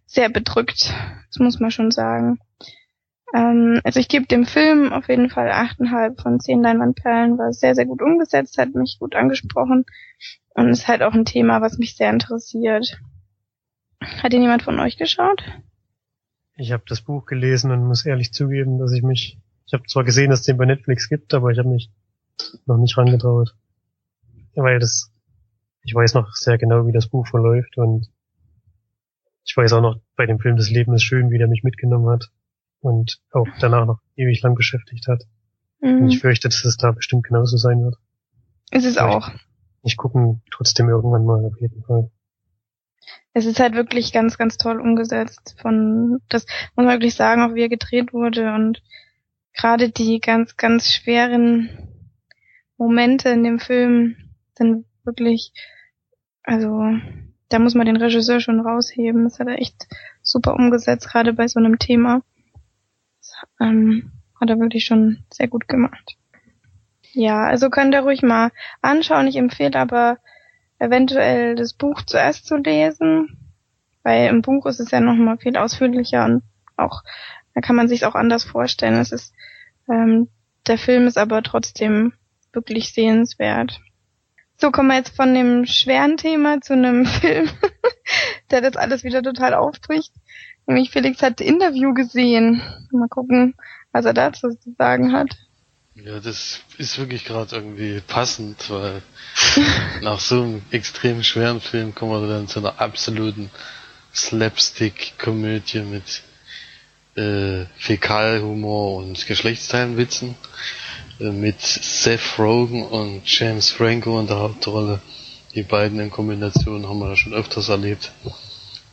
sehr 0.06 0.30
bedrückt. 0.30 0.94
Das 1.28 1.40
muss 1.40 1.60
man 1.60 1.72
schon 1.72 1.92
sagen. 1.92 2.40
Ähm, 3.34 3.80
also 3.84 4.00
ich 4.00 4.08
gebe 4.08 4.26
dem 4.26 4.46
Film 4.46 4.92
auf 4.92 5.08
jeden 5.08 5.30
Fall 5.30 5.52
achteinhalb 5.52 6.20
von 6.22 6.40
zehn 6.40 6.62
Leinwandperlen, 6.62 7.38
war 7.38 7.54
sehr, 7.54 7.76
sehr 7.76 7.86
gut 7.86 8.02
umgesetzt, 8.02 8.58
hat 8.58 8.74
mich 8.74 8.98
gut 9.00 9.16
angesprochen 9.16 9.86
und 10.50 10.70
ist 10.70 10.88
halt 10.88 11.04
auch 11.04 11.14
ein 11.14 11.26
Thema, 11.26 11.62
was 11.62 11.78
mich 11.78 11.96
sehr 11.96 12.10
interessiert. 12.10 13.00
Hat 14.02 14.34
ihn 14.34 14.42
jemand 14.42 14.64
von 14.64 14.80
euch 14.80 14.98
geschaut? 14.98 15.44
Ich 16.56 16.72
habe 16.72 16.84
das 16.88 17.02
Buch 17.02 17.26
gelesen 17.26 17.72
und 17.72 17.88
muss 17.88 18.06
ehrlich 18.06 18.34
zugeben, 18.34 18.80
dass 18.80 18.92
ich 18.94 19.04
mich, 19.04 19.38
ich 19.66 19.74
habe 19.74 19.84
zwar 19.86 20.04
gesehen, 20.04 20.30
dass 20.30 20.42
es 20.42 20.46
den 20.46 20.58
bei 20.58 20.66
Netflix 20.66 21.08
gibt, 21.08 21.34
aber 21.34 21.52
ich 21.52 21.60
habe 21.60 21.70
mich 21.70 21.92
noch 22.66 22.78
nicht 22.78 22.98
rangetraut. 22.98 23.56
Weil 24.56 24.80
das, 24.80 25.12
ich 25.84 25.94
weiß 25.94 26.16
noch 26.16 26.34
sehr 26.34 26.58
genau, 26.58 26.88
wie 26.88 26.92
das 26.92 27.08
Buch 27.08 27.28
verläuft 27.28 27.78
und 27.78 28.10
ich 29.46 29.56
weiß 29.56 29.74
auch 29.74 29.82
noch 29.82 30.00
bei 30.16 30.26
dem 30.26 30.40
Film 30.40 30.58
Das 30.58 30.70
Leben 30.70 30.94
ist 30.94 31.04
schön, 31.04 31.32
wie 31.32 31.38
der 31.38 31.48
mich 31.48 31.64
mitgenommen 31.64 32.10
hat 32.10 32.30
und 32.82 33.20
auch 33.32 33.48
danach 33.60 33.86
noch 33.86 34.00
ewig 34.16 34.42
lang 34.42 34.56
beschäftigt 34.56 35.08
hat. 35.08 35.24
Mhm. 35.82 36.04
Und 36.04 36.10
ich 36.10 36.20
fürchte, 36.20 36.50
dass 36.50 36.64
es 36.66 36.78
da 36.78 36.92
bestimmt 36.92 37.26
genauso 37.26 37.58
sein 37.58 37.82
wird. 37.84 37.96
Ist 38.72 38.86
es 38.86 38.98
auch. 38.98 39.32
Ich 39.84 39.98
gucken 39.98 40.42
trotzdem 40.52 40.90
irgendwann 40.90 41.26
mal 41.26 41.46
auf 41.46 41.60
jeden 41.60 41.84
Fall. 41.84 42.12
Es 43.34 43.46
ist 43.46 43.60
halt 43.60 43.74
wirklich 43.74 44.12
ganz, 44.12 44.38
ganz 44.38 44.58
toll 44.58 44.80
umgesetzt 44.80 45.56
von, 45.62 46.20
das 46.30 46.46
muss 46.76 46.86
man 46.86 46.96
wirklich 46.96 47.16
sagen, 47.16 47.42
auch 47.42 47.56
wie 47.56 47.62
er 47.62 47.70
gedreht 47.70 48.14
wurde 48.14 48.54
und 48.54 48.82
gerade 49.54 49.90
die 49.90 50.20
ganz, 50.20 50.58
ganz 50.58 50.92
schweren 50.92 51.70
Momente 52.78 53.30
in 53.30 53.44
dem 53.44 53.60
Film 53.60 54.16
sind 54.58 54.86
wirklich, 55.04 55.54
also 56.44 56.82
da 57.50 57.60
muss 57.60 57.76
man 57.76 57.86
den 57.86 57.98
Regisseur 57.98 58.40
schon 58.40 58.62
rausheben. 58.62 59.24
Das 59.24 59.40
hat 59.40 59.48
er 59.48 59.60
echt 59.60 59.88
super 60.22 60.54
umgesetzt, 60.54 61.10
gerade 61.10 61.34
bei 61.34 61.48
so 61.48 61.60
einem 61.60 61.80
Thema. 61.80 62.22
Ähm, 63.60 64.12
hat 64.40 64.50
er 64.50 64.60
wirklich 64.60 64.86
schon 64.86 65.26
sehr 65.32 65.48
gut 65.48 65.68
gemacht. 65.68 66.18
Ja, 67.14 67.44
also 67.46 67.70
könnt 67.70 67.94
ihr 67.94 68.02
ruhig 68.02 68.22
mal 68.22 68.52
anschauen. 68.82 69.28
Ich 69.28 69.36
empfehle 69.36 69.78
aber 69.78 70.18
eventuell 70.78 71.56
das 71.56 71.74
Buch 71.74 72.02
zuerst 72.04 72.46
zu 72.46 72.56
lesen, 72.58 73.38
weil 74.04 74.30
im 74.30 74.42
Buch 74.42 74.66
ist 74.66 74.80
es 74.80 74.92
ja 74.92 75.02
nochmal 75.02 75.38
viel 75.38 75.58
ausführlicher 75.58 76.26
und 76.26 76.44
auch, 76.78 77.04
da 77.54 77.62
kann 77.62 77.76
man 77.76 77.88
sich 77.88 78.06
auch 78.06 78.16
anders 78.16 78.44
vorstellen. 78.44 78.96
Es 78.96 79.12
ist, 79.12 79.34
ähm, 79.90 80.30
der 80.68 80.78
Film 80.78 81.08
ist 81.08 81.18
aber 81.18 81.44
trotzdem 81.44 82.14
wirklich 82.54 82.94
sehenswert. 82.94 83.82
So 84.58 84.72
kommen 84.72 84.90
wir 84.90 84.98
jetzt 84.98 85.16
von 85.16 85.34
dem 85.34 85.66
schweren 85.66 86.18
Thema 86.18 86.62
zu 86.62 86.74
einem 86.74 87.06
Film, 87.22 87.50
der 88.52 88.62
das 88.62 88.76
alles 88.76 89.04
wieder 89.04 89.22
total 89.22 89.54
aufbricht. 89.54 90.14
Nämlich 90.70 90.92
Felix 90.92 91.24
hat 91.24 91.42
Interview 91.42 91.96
gesehen. 91.96 92.62
Mal 92.92 93.08
gucken, 93.08 93.56
was 93.92 94.06
er 94.06 94.14
dazu 94.14 94.50
zu 94.50 94.76
sagen 94.78 95.14
hat. 95.14 95.30
Ja, 95.96 96.20
das 96.20 96.60
ist 96.78 97.00
wirklich 97.00 97.26
gerade 97.26 97.56
irgendwie 97.56 98.02
passend, 98.02 98.70
weil 98.70 99.02
nach 100.04 100.20
so 100.20 100.44
einem 100.44 100.62
extrem 100.70 101.24
schweren 101.24 101.60
Film 101.60 101.96
kommen 101.96 102.12
wir 102.12 102.30
dann 102.30 102.48
zu 102.48 102.60
einer 102.60 102.80
absoluten 102.80 103.50
Slapstick-Komödie 104.14 105.82
mit 105.82 106.22
äh, 107.16 107.66
Fäkalhumor 107.80 108.98
und 108.98 109.26
Geschlechtsteilenwitzen. 109.26 110.36
Äh, 111.20 111.32
mit 111.32 111.62
Seth 111.62 112.38
Rogen 112.38 112.86
und 112.86 113.24
James 113.26 113.72
Franco 113.72 114.20
in 114.20 114.28
der 114.28 114.38
Hauptrolle. 114.38 115.02
Die 115.56 115.64
beiden 115.64 116.00
in 116.00 116.12
Kombination 116.12 116.88
haben 116.88 117.00
wir 117.00 117.10
ja 117.10 117.16
schon 117.16 117.34
öfters 117.34 117.70
erlebt. 117.70 118.12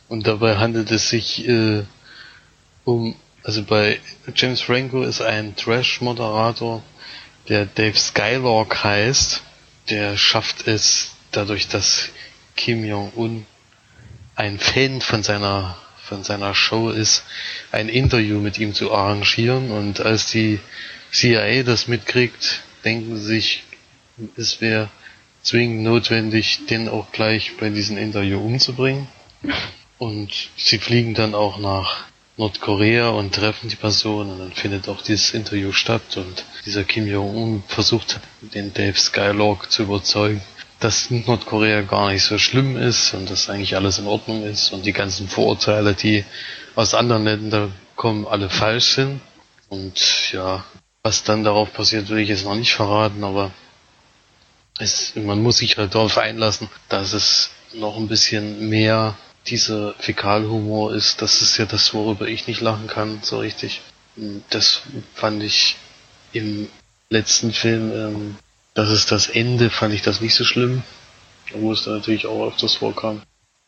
Und 0.09 0.27
dabei 0.27 0.57
handelt 0.57 0.91
es 0.91 1.09
sich 1.09 1.47
äh, 1.47 1.83
um, 2.85 3.15
also 3.43 3.63
bei 3.63 3.99
James 4.35 4.61
Franco 4.61 5.03
ist 5.03 5.21
ein 5.21 5.55
Trash-Moderator, 5.55 6.81
der 7.49 7.65
Dave 7.65 7.97
Skylark 7.97 8.83
heißt. 8.83 9.43
Der 9.89 10.17
schafft 10.17 10.67
es 10.67 11.11
dadurch, 11.31 11.67
dass 11.67 12.09
Kim 12.55 12.83
Jong-un 12.83 13.45
ein 14.35 14.59
Fan 14.59 15.01
von 15.01 15.23
seiner 15.23 15.77
von 16.07 16.23
seiner 16.23 16.55
Show 16.55 16.89
ist, 16.89 17.23
ein 17.71 17.89
Interview 17.89 18.39
mit 18.39 18.57
ihm 18.57 18.73
zu 18.73 18.93
arrangieren 18.93 19.71
und 19.71 19.99
als 19.99 20.31
die 20.31 20.59
CIA 21.11 21.63
das 21.63 21.87
mitkriegt, 21.87 22.61
denken 22.85 23.17
sie 23.17 23.25
sich, 23.25 23.63
es 24.37 24.61
wäre 24.61 24.89
zwingend 25.43 25.83
notwendig, 25.83 26.65
den 26.69 26.87
auch 26.87 27.11
gleich 27.11 27.57
bei 27.59 27.69
diesem 27.69 27.97
Interview 27.97 28.39
umzubringen. 28.39 29.07
Und 29.97 30.49
sie 30.55 30.77
fliegen 30.77 31.13
dann 31.13 31.33
auch 31.33 31.57
nach 31.57 32.05
Nordkorea 32.37 33.09
und 33.09 33.33
treffen 33.33 33.67
die 33.67 33.75
Person 33.75 34.29
und 34.29 34.39
dann 34.39 34.51
findet 34.51 34.87
auch 34.89 35.01
dieses 35.01 35.33
Interview 35.33 35.71
statt 35.71 36.17
und 36.17 36.45
dieser 36.65 36.83
Kim 36.83 37.07
Jong-un 37.07 37.63
versucht 37.67 38.19
den 38.41 38.73
Dave 38.75 38.97
Skylark 38.97 39.71
zu 39.71 39.83
überzeugen, 39.83 40.41
dass 40.79 41.09
Nordkorea 41.09 41.81
gar 41.81 42.11
nicht 42.11 42.23
so 42.23 42.37
schlimm 42.37 42.77
ist 42.77 43.15
und 43.15 43.31
dass 43.31 43.49
eigentlich 43.49 43.75
alles 43.75 43.97
in 43.97 44.05
Ordnung 44.05 44.43
ist 44.43 44.71
und 44.71 44.85
die 44.85 44.93
ganzen 44.93 45.27
Vorurteile, 45.27 45.95
die 45.95 46.25
aus 46.75 46.93
anderen 46.93 47.23
Ländern 47.23 47.73
kommen, 47.95 48.27
alle 48.27 48.51
falsch 48.51 48.95
sind. 48.95 49.19
Und 49.69 50.31
ja, 50.31 50.63
was 51.01 51.23
dann 51.23 51.43
darauf 51.43 51.73
passiert, 51.73 52.09
will 52.09 52.19
ich 52.19 52.29
jetzt 52.29 52.45
noch 52.45 52.53
nicht 52.55 52.73
verraten, 52.73 53.23
aber 53.23 53.51
es, 54.77 55.15
man 55.15 55.41
muss 55.41 55.57
sich 55.57 55.77
halt 55.77 55.95
darauf 55.95 56.19
einlassen, 56.19 56.69
dass 56.87 57.13
es 57.13 57.49
noch 57.73 57.97
ein 57.97 58.07
bisschen 58.07 58.69
mehr 58.69 59.17
dieser 59.49 59.93
Fäkalhumor 59.99 60.93
ist. 60.93 61.21
Das 61.21 61.41
ist 61.41 61.57
ja 61.57 61.65
das, 61.65 61.93
worüber 61.93 62.27
ich 62.27 62.47
nicht 62.47 62.61
lachen 62.61 62.87
kann, 62.87 63.19
so 63.21 63.39
richtig. 63.39 63.81
Das 64.49 64.81
fand 65.13 65.43
ich 65.43 65.77
im 66.33 66.69
letzten 67.09 67.53
Film 67.53 67.91
ähm, 67.91 68.35
Das 68.73 68.89
ist 68.89 69.11
das 69.11 69.27
Ende, 69.27 69.69
fand 69.69 69.93
ich 69.93 70.01
das 70.01 70.21
nicht 70.21 70.35
so 70.35 70.43
schlimm. 70.43 70.83
Obwohl 71.53 71.73
es 71.73 71.83
da 71.83 71.91
natürlich 71.91 72.27
auch 72.27 72.47
öfters 72.47 72.75
vorkam. 72.75 73.21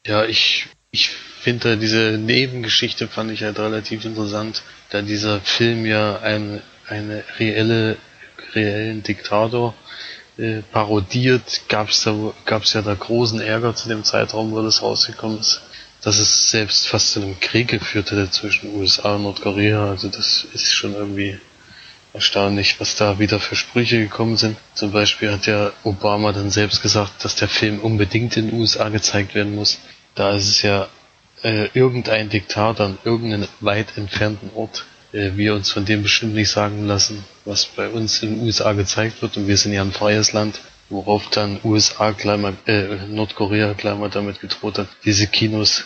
Ja, 0.05 0.25
ich, 0.25 0.67
ich 0.91 1.09
finde 1.09 1.77
diese 1.77 2.17
Nebengeschichte 2.17 3.07
fand 3.07 3.32
ich 3.32 3.43
halt 3.43 3.57
relativ 3.59 4.05
interessant, 4.05 4.61
da 4.89 5.01
dieser 5.01 5.39
Film 5.41 5.86
ja 5.86 6.19
ein, 6.19 6.61
eine 6.88 7.23
reelle, 7.39 7.97
reellen 8.53 9.01
Diktator 9.03 9.73
äh, 10.38 10.61
parodiert, 10.71 11.61
da, 11.69 11.86
gab's 12.45 12.73
ja 12.73 12.82
da 12.82 12.93
großen 12.93 13.39
Ärger 13.39 13.75
zu 13.75 13.89
dem 13.89 14.03
Zeitraum, 14.03 14.51
wo 14.51 14.61
das 14.61 14.82
rausgekommen 14.82 15.39
ist, 15.39 15.61
dass 16.02 16.18
es 16.18 16.50
selbst 16.50 16.88
fast 16.88 17.12
zu 17.12 17.22
einem 17.22 17.39
Krieg 17.39 17.68
geführt 17.68 18.12
hätte 18.12 18.30
zwischen 18.32 18.76
USA 18.76 19.16
und 19.16 19.24
Nordkorea. 19.24 19.89
Also 19.89 20.08
das 20.08 20.45
ist 20.54 20.72
schon 20.72 20.93
irgendwie 20.93 21.38
erstaunlich, 22.14 22.80
was 22.80 22.95
da 22.95 23.20
wieder 23.20 23.39
für 23.39 23.56
Sprüche 23.56 24.00
gekommen 24.00 24.38
sind. 24.38 24.58
Zum 24.74 24.91
Beispiel 24.91 25.32
hat 25.32 25.45
ja 25.45 25.72
Obama 25.84 26.32
dann 26.32 26.50
selbst 26.50 26.82
gesagt, 26.82 27.24
dass 27.24 27.36
der 27.36 27.47
Film 27.47 27.80
unbedingt 27.80 28.38
in 28.38 28.50
den 28.50 28.60
USA 28.60 28.89
gezeigt 28.89 29.36
werden 29.36 29.56
muss. 29.56 29.80
Da 30.16 30.36
ist 30.36 30.47
es 30.47 30.62
ja 30.62 30.88
äh, 31.43 31.70
irgendein 31.74 32.30
Diktator 32.30 32.86
an 32.86 32.97
irgendeinem 33.04 33.47
weit 33.60 33.97
entfernten 33.97 34.50
Ort, 34.56 34.86
äh, 35.14 35.32
wir 35.36 35.54
uns 35.54 35.72
von 35.72 35.86
dem 35.86 36.04
bestimmt 36.04 36.34
nicht 36.34 36.50
sagen 36.50 36.88
lassen, 36.88 37.24
was 37.45 37.66
bei 37.66 37.88
uns 37.88 38.22
in 38.24 38.36
den 38.36 38.45
USA 38.45 38.74
gezeigt 38.74 39.22
wird 39.22 39.38
und 39.38 39.47
wir 39.47 39.58
sind 39.58 39.74
ja 39.74 39.82
ein 39.82 39.91
freies 39.91 40.34
Land, 40.34 40.60
worauf 40.90 41.30
dann 41.30 41.60
USA 41.64 42.12
gleich 42.12 42.40
mal, 42.40 42.58
äh, 42.66 43.08
Nordkorea 43.08 43.74
gleich 43.74 43.98
mal 43.98 44.10
damit 44.10 44.40
gedroht 44.42 44.78
hat, 44.78 44.88
diese 45.06 45.28
Kinos, 45.28 45.86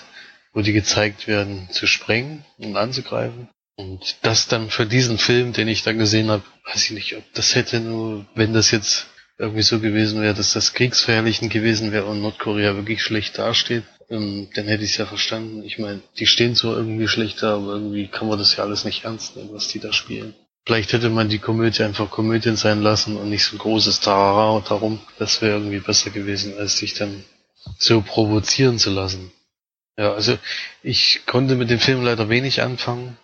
wo 0.54 0.62
die 0.62 0.74
gezeigt 0.74 1.28
werden, 1.28 1.68
zu 1.72 1.88
sprengen 1.88 2.46
und 2.58 2.78
anzugreifen. 2.78 3.50
Und 3.76 4.18
das 4.22 4.48
dann 4.48 4.70
für 4.70 4.86
diesen 4.86 5.18
Film, 5.18 5.52
den 5.54 5.68
ich 5.68 5.84
da 5.84 5.94
gesehen 5.94 6.30
habe, 6.30 6.44
weiß 6.66 6.86
ich 6.86 6.92
nicht, 6.92 7.16
ob 7.16 7.24
das 7.34 7.56
hätte 7.56 7.80
nur, 7.80 8.26
wenn 8.36 8.54
das 8.54 8.72
jetzt 8.72 9.08
irgendwie 9.38 9.64
so 9.64 9.80
gewesen 9.80 10.22
wäre, 10.22 10.36
dass 10.36 10.54
das 10.54 10.74
kriegsverherrlichen 10.74 11.50
gewesen 11.50 11.92
wäre 11.92 12.06
und 12.06 12.22
Nordkorea 12.22 12.76
wirklich 12.76 13.02
schlecht 13.02 13.38
dasteht, 13.40 13.84
ähm, 14.10 14.50
dann 14.54 14.68
hätte 14.68 14.84
ich 14.84 14.92
es 14.92 14.98
ja 14.98 15.06
verstanden. 15.06 15.64
Ich 15.64 15.80
meine, 15.80 16.02
die 16.20 16.28
stehen 16.28 16.56
zwar 16.56 16.78
irgendwie 16.78 17.08
schlechter, 17.08 17.56
aber 17.56 17.74
irgendwie 17.74 18.08
kann 18.08 18.28
man 18.28 18.38
das 18.38 18.56
ja 18.56 18.64
alles 18.64 18.86
nicht 18.86 19.06
ernst 19.06 19.36
nehmen, 19.36 19.50
was 19.52 19.68
die 19.70 19.80
da 19.80 19.92
spielen. 19.92 20.36
Vielleicht 20.66 20.94
hätte 20.94 21.10
man 21.10 21.28
die 21.28 21.40
Komödie 21.40 21.84
einfach 21.84 22.10
Komödien 22.10 22.56
sein 22.56 22.82
lassen 22.82 23.18
und 23.18 23.30
nicht 23.30 23.44
so 23.44 23.56
ein 23.56 23.60
großes 23.60 24.00
Tarara 24.00 24.64
darum. 24.68 25.02
Das 25.20 25.42
wäre 25.42 25.58
irgendwie 25.58 25.80
besser 25.80 26.10
gewesen, 26.10 26.58
als 26.58 26.78
sich 26.78 26.94
dann 26.94 27.24
so 27.78 28.02
provozieren 28.02 28.80
zu 28.80 28.90
lassen. 28.90 29.32
Ja, 29.98 30.14
also 30.14 30.38
ich 30.82 31.22
konnte 31.26 31.56
mit 31.56 31.70
dem 31.70 31.80
Film 31.80 32.04
leider 32.04 32.30
wenig 32.30 32.62
anfangen. 32.62 33.18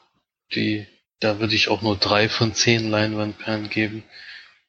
Die, 0.53 0.85
da 1.19 1.39
würde 1.39 1.55
ich 1.55 1.69
auch 1.69 1.81
nur 1.81 1.97
drei 1.97 2.27
von 2.27 2.53
zehn 2.53 2.89
Leinwandperlen 2.89 3.69
geben. 3.69 4.03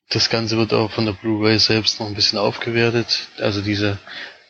Das 0.09 0.31
Ganze 0.31 0.57
wird 0.57 0.73
auch 0.73 0.93
von 0.93 1.07
der 1.07 1.13
Blu-ray 1.13 1.59
selbst 1.59 2.01
noch 2.01 2.07
ein 2.07 2.15
bisschen 2.15 2.39
aufgewertet. 2.39 3.29
Also 3.39 3.63
diese 3.63 3.99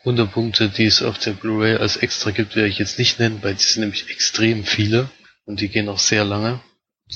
Unterpunkte, 0.04 0.68
die 0.68 0.86
es 0.86 1.02
auf 1.02 1.18
der 1.18 1.32
Blu-ray 1.32 1.76
als 1.76 1.96
extra 1.96 2.30
gibt, 2.30 2.54
werde 2.54 2.68
ich 2.68 2.78
jetzt 2.78 2.98
nicht 2.98 3.18
nennen, 3.18 3.42
weil 3.42 3.54
die 3.54 3.62
sind 3.62 3.80
nämlich 3.80 4.10
extrem 4.10 4.64
viele 4.64 5.10
und 5.46 5.60
die 5.60 5.68
gehen 5.68 5.88
auch 5.88 5.98
sehr 5.98 6.24
lange. 6.24 6.60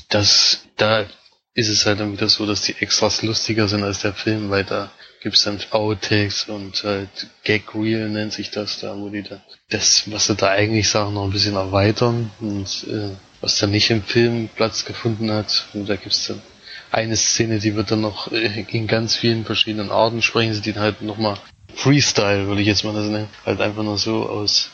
Das, 0.09 0.65
da 0.77 1.07
ist 1.55 1.69
es 1.69 1.87
halt 1.87 2.01
dann 2.01 2.13
wieder 2.13 2.29
so, 2.29 2.47
dass 2.47 2.63
die 2.63 2.77
Extras 2.81 3.23
lustiger 3.23 3.69
sind 3.69 3.85
als 3.85 4.01
der 4.01 4.13
Film, 4.13 4.51
weil 4.51 4.65
da 4.65 4.91
gibt's 5.23 5.45
dann 5.45 5.59
Outtakes 5.71 6.49
und 6.49 6.83
halt 6.85 7.09
Gag 7.45 7.75
Reel 7.75 8.09
nennt 8.11 8.33
sich 8.33 8.51
das 8.51 8.81
da, 8.81 8.97
wo 8.97 9.09
die 9.09 9.23
da 9.23 9.41
das, 9.71 10.11
was 10.11 10.27
sie 10.27 10.35
da 10.35 10.49
eigentlich 10.49 10.89
sagen, 10.89 11.15
noch 11.15 11.25
ein 11.25 11.31
bisschen 11.31 11.55
erweitern 11.55 12.31
und 12.41 12.87
äh, 12.91 13.11
was 13.41 13.59
dann 13.59 13.71
nicht 13.71 13.91
im 13.91 14.03
Film 14.03 14.49
Platz 14.55 14.85
gefunden 14.85 15.31
hat. 15.31 15.67
Und 15.73 15.89
da 15.89 15.97
gibt's 15.97 16.27
dann 16.27 16.43
eine 16.91 17.17
Szene, 17.17 17.59
die 17.59 17.75
wird 17.75 17.91
dann 17.91 18.01
noch 18.01 18.31
äh, 18.33 18.65
in 18.71 18.87
ganz 18.87 19.17
vielen 19.17 19.45
verschiedenen 19.45 19.91
Arten 19.91 20.23
sprechen 20.23 20.55
sie 20.55 20.61
die 20.61 20.75
halt 20.75 21.03
nochmal 21.03 21.39
Freestyle, 21.75 22.47
würde 22.47 22.61
ich 22.61 22.67
jetzt 22.67 22.85
mal 22.85 22.95
das 22.95 23.07
nennen. 23.07 23.29
Halt 23.47 23.61
einfach 23.61 23.83
nur 23.83 23.99
so 23.99 24.29
aus, 24.29 24.71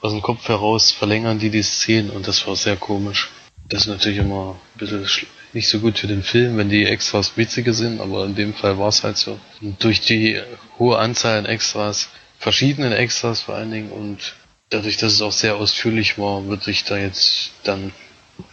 aus 0.00 0.12
dem 0.12 0.22
Kopf 0.22 0.48
heraus 0.48 0.90
verlängern 0.90 1.38
die 1.38 1.50
die 1.50 1.62
Szenen 1.62 2.10
und 2.10 2.26
das 2.26 2.46
war 2.46 2.56
sehr 2.56 2.76
komisch. 2.76 3.30
Das 3.68 3.82
ist 3.82 3.88
natürlich 3.88 4.18
immer 4.18 4.56
ein 4.74 4.78
bisschen 4.78 5.06
nicht 5.52 5.68
so 5.68 5.80
gut 5.80 5.98
für 5.98 6.06
den 6.06 6.22
Film, 6.22 6.56
wenn 6.56 6.68
die 6.68 6.84
Extras 6.84 7.36
witziger 7.36 7.72
sind, 7.72 8.00
aber 8.00 8.24
in 8.26 8.34
dem 8.34 8.54
Fall 8.54 8.78
war 8.78 8.88
es 8.88 9.04
halt 9.04 9.16
so. 9.16 9.38
Und 9.62 9.82
durch 9.82 10.00
die 10.00 10.40
hohe 10.78 10.98
Anzahl 10.98 11.38
an 11.38 11.46
Extras, 11.46 12.10
verschiedenen 12.38 12.92
Extras 12.92 13.42
vor 13.42 13.54
allen 13.54 13.70
Dingen 13.70 13.90
und 13.90 14.34
dadurch, 14.70 14.96
dass 14.96 15.12
es 15.12 15.22
auch 15.22 15.32
sehr 15.32 15.56
ausführlich 15.56 16.18
war, 16.18 16.46
würde 16.46 16.70
ich 16.70 16.84
da 16.84 16.96
jetzt 16.96 17.52
dann 17.62 17.92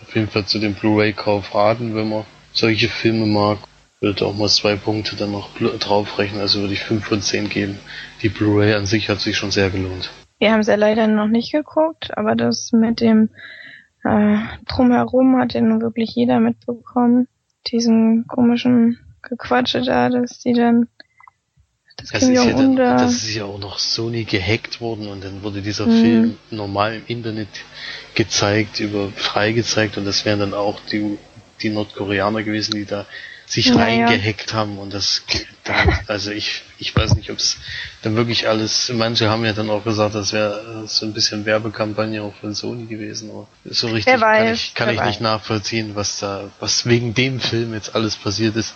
auf 0.01 0.15
jeden 0.15 0.29
Fall 0.29 0.45
zu 0.45 0.59
dem 0.59 0.75
Blu-ray-Kauf 0.75 1.53
raten, 1.55 1.95
wenn 1.95 2.09
man 2.09 2.25
solche 2.53 2.89
Filme 2.89 3.25
mag. 3.25 3.59
Würde 3.99 4.25
auch 4.25 4.35
mal 4.35 4.49
zwei 4.49 4.75
Punkte 4.75 5.15
dann 5.15 5.31
noch 5.31 5.49
draufrechnen, 5.57 6.41
also 6.41 6.61
würde 6.61 6.73
ich 6.73 6.81
fünf 6.81 7.05
von 7.05 7.21
zehn 7.21 7.49
geben. 7.49 7.79
Die 8.23 8.29
Blu-ray 8.29 8.73
an 8.73 8.87
sich 8.87 9.09
hat 9.09 9.19
sich 9.19 9.37
schon 9.37 9.51
sehr 9.51 9.69
gelohnt. 9.69 10.09
Wir 10.39 10.51
haben 10.51 10.61
es 10.61 10.67
ja 10.67 10.75
leider 10.75 11.05
noch 11.05 11.27
nicht 11.27 11.51
geguckt, 11.51 12.17
aber 12.17 12.35
das 12.35 12.71
mit 12.71 12.99
dem 12.99 13.29
äh, 14.03 14.37
Drumherum 14.67 15.37
hat 15.37 15.53
ja 15.53 15.61
nun 15.61 15.81
wirklich 15.81 16.11
jeder 16.15 16.39
mitbekommen. 16.39 17.27
Diesen 17.67 18.25
komischen 18.27 18.99
Gequatsche 19.21 19.81
da, 19.81 20.09
dass 20.09 20.39
die 20.39 20.53
dann 20.53 20.87
das, 21.97 22.09
das 22.09 22.23
ist, 22.23 22.29
ja 22.29 22.45
dann, 22.45 22.75
das 22.75 23.13
ist 23.13 23.35
ja 23.35 23.45
auch 23.45 23.59
noch 23.59 23.77
Sony 23.77 24.23
gehackt 24.23 24.81
worden 24.81 25.07
und 25.07 25.23
dann 25.23 25.43
wurde 25.43 25.61
dieser 25.61 25.85
mhm. 25.85 26.01
Film 26.01 26.37
normal 26.49 26.95
im 26.95 27.03
Internet 27.05 27.49
gezeigt, 28.15 28.79
über 28.79 29.11
frei 29.11 29.51
gezeigt 29.51 29.97
und 29.97 30.05
das 30.05 30.25
wären 30.25 30.39
dann 30.39 30.53
auch 30.55 30.79
die, 30.91 31.19
die 31.61 31.69
Nordkoreaner 31.69 32.41
gewesen, 32.41 32.71
die 32.73 32.85
da 32.85 33.05
sich 33.51 33.65
ja, 33.67 33.75
reingehackt 33.75 34.53
haben 34.53 34.77
und 34.77 34.93
das 34.93 35.23
also 36.07 36.31
ich 36.31 36.63
ich 36.79 36.95
weiß 36.95 37.15
nicht 37.15 37.29
ob 37.31 37.37
es 37.37 37.57
dann 38.01 38.15
wirklich 38.15 38.47
alles 38.47 38.89
manche 38.95 39.29
haben 39.29 39.43
ja 39.43 39.51
dann 39.51 39.69
auch 39.69 39.83
gesagt 39.83 40.15
das 40.15 40.31
wäre 40.31 40.85
so 40.87 41.05
ein 41.05 41.13
bisschen 41.13 41.45
Werbekampagne 41.45 42.23
auch 42.23 42.33
von 42.35 42.53
Sony 42.53 42.85
gewesen 42.85 43.29
aber 43.29 43.47
so 43.65 43.87
richtig 43.87 44.21
weiß, 44.21 44.21
kann 44.21 44.53
ich 44.53 44.73
kann 44.73 44.89
ich 44.89 44.99
weiß. 44.99 45.07
nicht 45.07 45.21
nachvollziehen 45.21 45.95
was 45.95 46.19
da 46.19 46.49
was 46.61 46.85
wegen 46.85 47.13
dem 47.13 47.41
Film 47.41 47.73
jetzt 47.73 47.93
alles 47.93 48.15
passiert 48.15 48.55
ist 48.55 48.73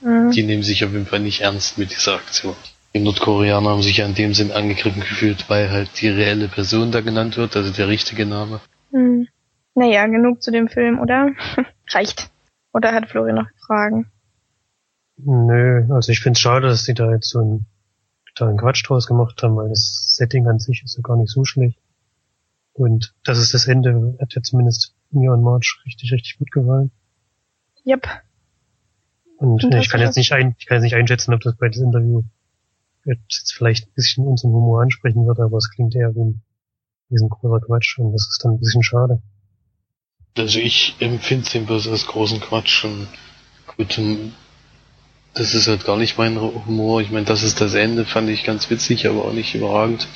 mhm. 0.00 0.32
die 0.32 0.42
nehmen 0.42 0.64
sich 0.64 0.84
auf 0.84 0.90
jeden 0.90 1.06
Fall 1.06 1.20
nicht 1.20 1.42
ernst 1.42 1.78
mit 1.78 1.92
dieser 1.92 2.16
Aktion 2.16 2.56
die 2.94 3.00
Nordkoreaner 3.00 3.70
haben 3.70 3.82
sich 3.82 3.98
ja 3.98 4.06
in 4.06 4.16
dem 4.16 4.34
Sinn 4.34 4.50
angegriffen 4.50 5.00
gefühlt 5.00 5.44
weil 5.48 5.70
halt 5.70 5.90
die 6.00 6.08
reelle 6.08 6.48
Person 6.48 6.90
da 6.90 7.02
genannt 7.02 7.36
wird 7.36 7.54
also 7.54 7.70
der 7.70 7.86
richtige 7.86 8.26
Name 8.26 8.60
mhm. 8.90 9.28
naja 9.76 10.08
genug 10.08 10.42
zu 10.42 10.50
dem 10.50 10.66
Film 10.66 10.98
oder 10.98 11.30
reicht 11.92 12.30
oder 12.78 12.92
hat 12.92 13.08
Florian 13.08 13.36
noch 13.36 13.48
Fragen? 13.66 14.10
Nö, 15.16 15.86
also 15.92 16.12
ich 16.12 16.20
finde 16.20 16.36
es 16.36 16.40
schade, 16.40 16.68
dass 16.68 16.84
die 16.84 16.94
da 16.94 17.10
jetzt 17.12 17.28
so 17.28 17.40
einen 17.40 17.66
totalen 18.26 18.56
Quatsch 18.56 18.88
draus 18.88 19.06
gemacht 19.06 19.42
haben, 19.42 19.56
weil 19.56 19.68
das 19.68 20.14
Setting 20.16 20.46
an 20.46 20.58
sich 20.58 20.82
ist 20.84 20.96
ja 20.96 21.02
gar 21.02 21.16
nicht 21.16 21.30
so 21.30 21.44
schlecht. 21.44 21.78
Und 22.72 23.14
das 23.24 23.38
ist 23.38 23.52
das 23.52 23.66
Ende, 23.66 24.16
hat 24.20 24.34
ja 24.34 24.42
zumindest 24.42 24.94
mir 25.10 25.32
und 25.32 25.42
March 25.42 25.80
richtig, 25.84 26.12
richtig 26.12 26.38
gut 26.38 26.50
gefallen. 26.52 26.92
Yep. 27.84 28.06
Und, 29.38 29.64
und 29.64 29.74
ich 29.74 29.88
kann 29.88 30.00
jetzt 30.00 30.16
nicht 30.16 30.32
ein, 30.32 30.54
ich 30.58 30.66
kann 30.66 30.76
jetzt 30.76 30.84
nicht 30.84 30.94
einschätzen, 30.94 31.34
ob 31.34 31.40
das 31.40 31.56
bei 31.56 31.68
diesem 31.68 31.86
Interview 31.86 32.22
jetzt 33.04 33.52
vielleicht 33.52 33.88
ein 33.88 33.92
bisschen 33.94 34.26
unseren 34.26 34.52
Humor 34.52 34.82
ansprechen 34.82 35.26
wird, 35.26 35.40
aber 35.40 35.56
es 35.56 35.70
klingt 35.70 35.94
eher 35.96 36.14
wie 36.14 36.20
ein, 36.20 36.42
wie 37.08 37.22
ein 37.22 37.28
großer 37.28 37.64
Quatsch 37.64 37.98
und 37.98 38.12
das 38.12 38.28
ist 38.28 38.44
dann 38.44 38.52
ein 38.52 38.60
bisschen 38.60 38.82
schade. 38.82 39.20
Also 40.36 40.58
ich 40.58 40.94
empfinde 41.00 41.60
bloß 41.60 41.88
als 41.88 42.06
großen 42.06 42.40
Quatsch 42.40 42.84
und 42.84 43.08
gut, 43.76 43.98
das 45.34 45.54
ist 45.54 45.68
halt 45.68 45.84
gar 45.84 45.96
nicht 45.96 46.18
mein 46.18 46.40
Humor. 46.40 47.00
Ich 47.00 47.10
meine, 47.10 47.26
das 47.26 47.42
ist 47.42 47.60
das 47.60 47.74
Ende, 47.74 48.04
fand 48.04 48.28
ich 48.28 48.44
ganz 48.44 48.70
witzig, 48.70 49.06
aber 49.06 49.24
auch 49.24 49.32
nicht 49.32 49.54
überragend. 49.54 50.06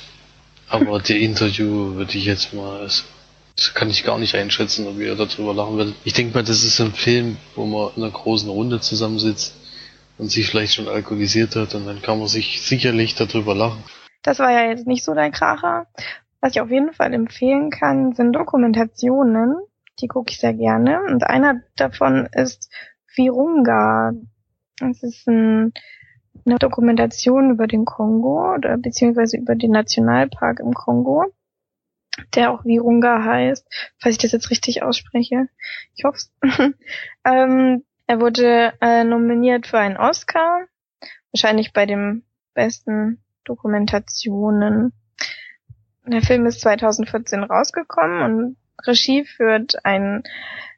Aber 0.68 1.00
die 1.00 1.22
Interview 1.22 1.94
würde 1.94 2.16
ich 2.16 2.24
jetzt 2.24 2.54
mal, 2.54 2.80
das 2.82 3.74
kann 3.74 3.90
ich 3.90 4.04
gar 4.04 4.18
nicht 4.18 4.34
einschätzen, 4.34 4.86
ob 4.86 4.98
ihr 4.98 5.14
darüber 5.14 5.54
lachen 5.54 5.76
werdet. 5.76 5.94
Ich 6.04 6.14
denke 6.14 6.34
mal, 6.34 6.42
das 6.42 6.64
ist 6.64 6.80
ein 6.80 6.92
Film, 6.92 7.36
wo 7.54 7.66
man 7.66 7.90
in 7.96 8.02
einer 8.02 8.12
großen 8.12 8.48
Runde 8.48 8.80
zusammensitzt 8.80 9.54
und 10.18 10.30
sich 10.30 10.48
vielleicht 10.48 10.74
schon 10.74 10.88
alkoholisiert 10.88 11.56
hat 11.56 11.74
und 11.74 11.86
dann 11.86 12.00
kann 12.00 12.18
man 12.18 12.28
sich 12.28 12.62
sicherlich 12.62 13.14
darüber 13.14 13.54
lachen. 13.54 13.82
Das 14.22 14.38
war 14.38 14.50
ja 14.50 14.68
jetzt 14.70 14.86
nicht 14.86 15.04
so 15.04 15.14
dein 15.14 15.32
Kracher. 15.32 15.86
Was 16.40 16.52
ich 16.52 16.60
auf 16.60 16.70
jeden 16.70 16.92
Fall 16.92 17.12
empfehlen 17.12 17.70
kann, 17.70 18.14
sind 18.14 18.32
Dokumentationen 18.32 19.56
die 20.00 20.08
gucke 20.08 20.30
ich 20.30 20.38
sehr 20.38 20.54
gerne. 20.54 21.02
Und 21.04 21.24
einer 21.24 21.62
davon 21.76 22.28
ist 22.32 22.70
Virunga. 23.14 24.12
Das 24.78 25.02
ist 25.02 25.26
ein, 25.28 25.72
eine 26.44 26.58
Dokumentation 26.58 27.50
über 27.50 27.66
den 27.66 27.84
Kongo 27.84 28.54
oder 28.54 28.76
beziehungsweise 28.78 29.36
über 29.36 29.54
den 29.54 29.70
Nationalpark 29.70 30.60
im 30.60 30.72
Kongo, 30.72 31.26
der 32.34 32.50
auch 32.50 32.64
Virunga 32.64 33.24
heißt, 33.24 33.66
falls 33.98 34.16
ich 34.16 34.22
das 34.22 34.32
jetzt 34.32 34.50
richtig 34.50 34.82
ausspreche. 34.82 35.48
Ich 35.94 36.04
hoffe 36.04 36.18
ähm, 37.24 37.84
Er 38.06 38.20
wurde 38.20 38.72
äh, 38.80 39.04
nominiert 39.04 39.66
für 39.66 39.78
einen 39.78 39.96
Oscar, 39.96 40.66
wahrscheinlich 41.32 41.72
bei 41.72 41.86
dem 41.86 42.24
besten 42.54 43.22
Dokumentationen. 43.44 44.92
Der 46.04 46.22
Film 46.22 46.46
ist 46.46 46.60
2014 46.60 47.44
rausgekommen 47.44 48.22
und 48.22 48.56
Regie 48.86 49.24
führt 49.24 49.84
ein 49.84 50.22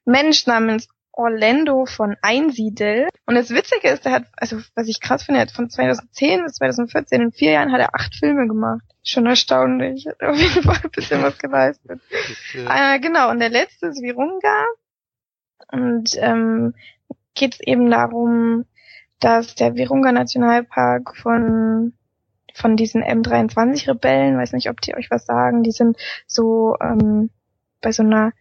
Mensch 0.04 0.46
namens 0.46 0.88
Orlando 1.16 1.86
von 1.86 2.16
Einsiedel. 2.22 3.08
Und 3.26 3.36
das 3.36 3.50
Witzige 3.50 3.88
ist, 3.88 4.04
der 4.04 4.12
hat, 4.12 4.24
also 4.36 4.58
was 4.74 4.88
ich 4.88 5.00
krass 5.00 5.22
finde, 5.22 5.40
er 5.40 5.46
hat 5.46 5.52
von 5.52 5.70
2010 5.70 6.42
bis 6.44 6.54
2014, 6.54 7.22
in 7.22 7.32
vier 7.32 7.52
Jahren 7.52 7.72
hat 7.72 7.80
er 7.80 7.94
acht 7.94 8.14
Filme 8.14 8.46
gemacht. 8.48 8.84
Schon 9.02 9.26
erstaunlich. 9.26 10.06
Hat 10.06 10.22
auf 10.28 10.36
jeden 10.36 10.62
Fall 10.62 10.80
ein 10.82 10.90
bisschen 10.90 11.22
was 11.22 11.38
geleistet. 11.38 12.00
Ja. 12.52 12.94
Äh, 12.94 13.00
genau, 13.00 13.30
und 13.30 13.38
der 13.38 13.50
letzte 13.50 13.86
ist 13.86 14.02
Virunga. 14.02 14.64
Und 15.70 16.16
ähm, 16.18 16.74
geht 17.34 17.54
es 17.54 17.60
eben 17.60 17.90
darum, 17.90 18.66
dass 19.20 19.54
der 19.54 19.76
Virunga 19.76 20.12
Nationalpark 20.12 21.16
von 21.16 21.94
von 22.56 22.76
diesen 22.76 23.02
M23-Rebellen, 23.02 24.38
weiß 24.38 24.52
nicht, 24.52 24.70
ob 24.70 24.80
die 24.80 24.94
euch 24.94 25.10
was 25.10 25.26
sagen, 25.26 25.64
die 25.64 25.72
sind 25.72 25.96
so 26.28 26.76
ähm, 26.80 27.30
bei 27.84 27.92
so 27.92 28.02
einer 28.02 28.32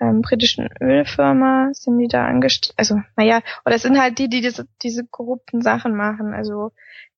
ähm, 0.00 0.22
britischen 0.22 0.68
Ölfirma 0.80 1.70
sind 1.72 1.98
die 1.98 2.08
da 2.08 2.26
angestellt, 2.26 2.74
also 2.76 3.00
naja, 3.16 3.40
oder 3.64 3.76
es 3.76 3.82
sind 3.82 4.00
halt 4.00 4.18
die, 4.18 4.28
die 4.28 4.40
diese, 4.40 4.68
diese 4.82 5.06
korrupten 5.06 5.62
Sachen 5.62 5.94
machen, 5.94 6.34
also 6.34 6.72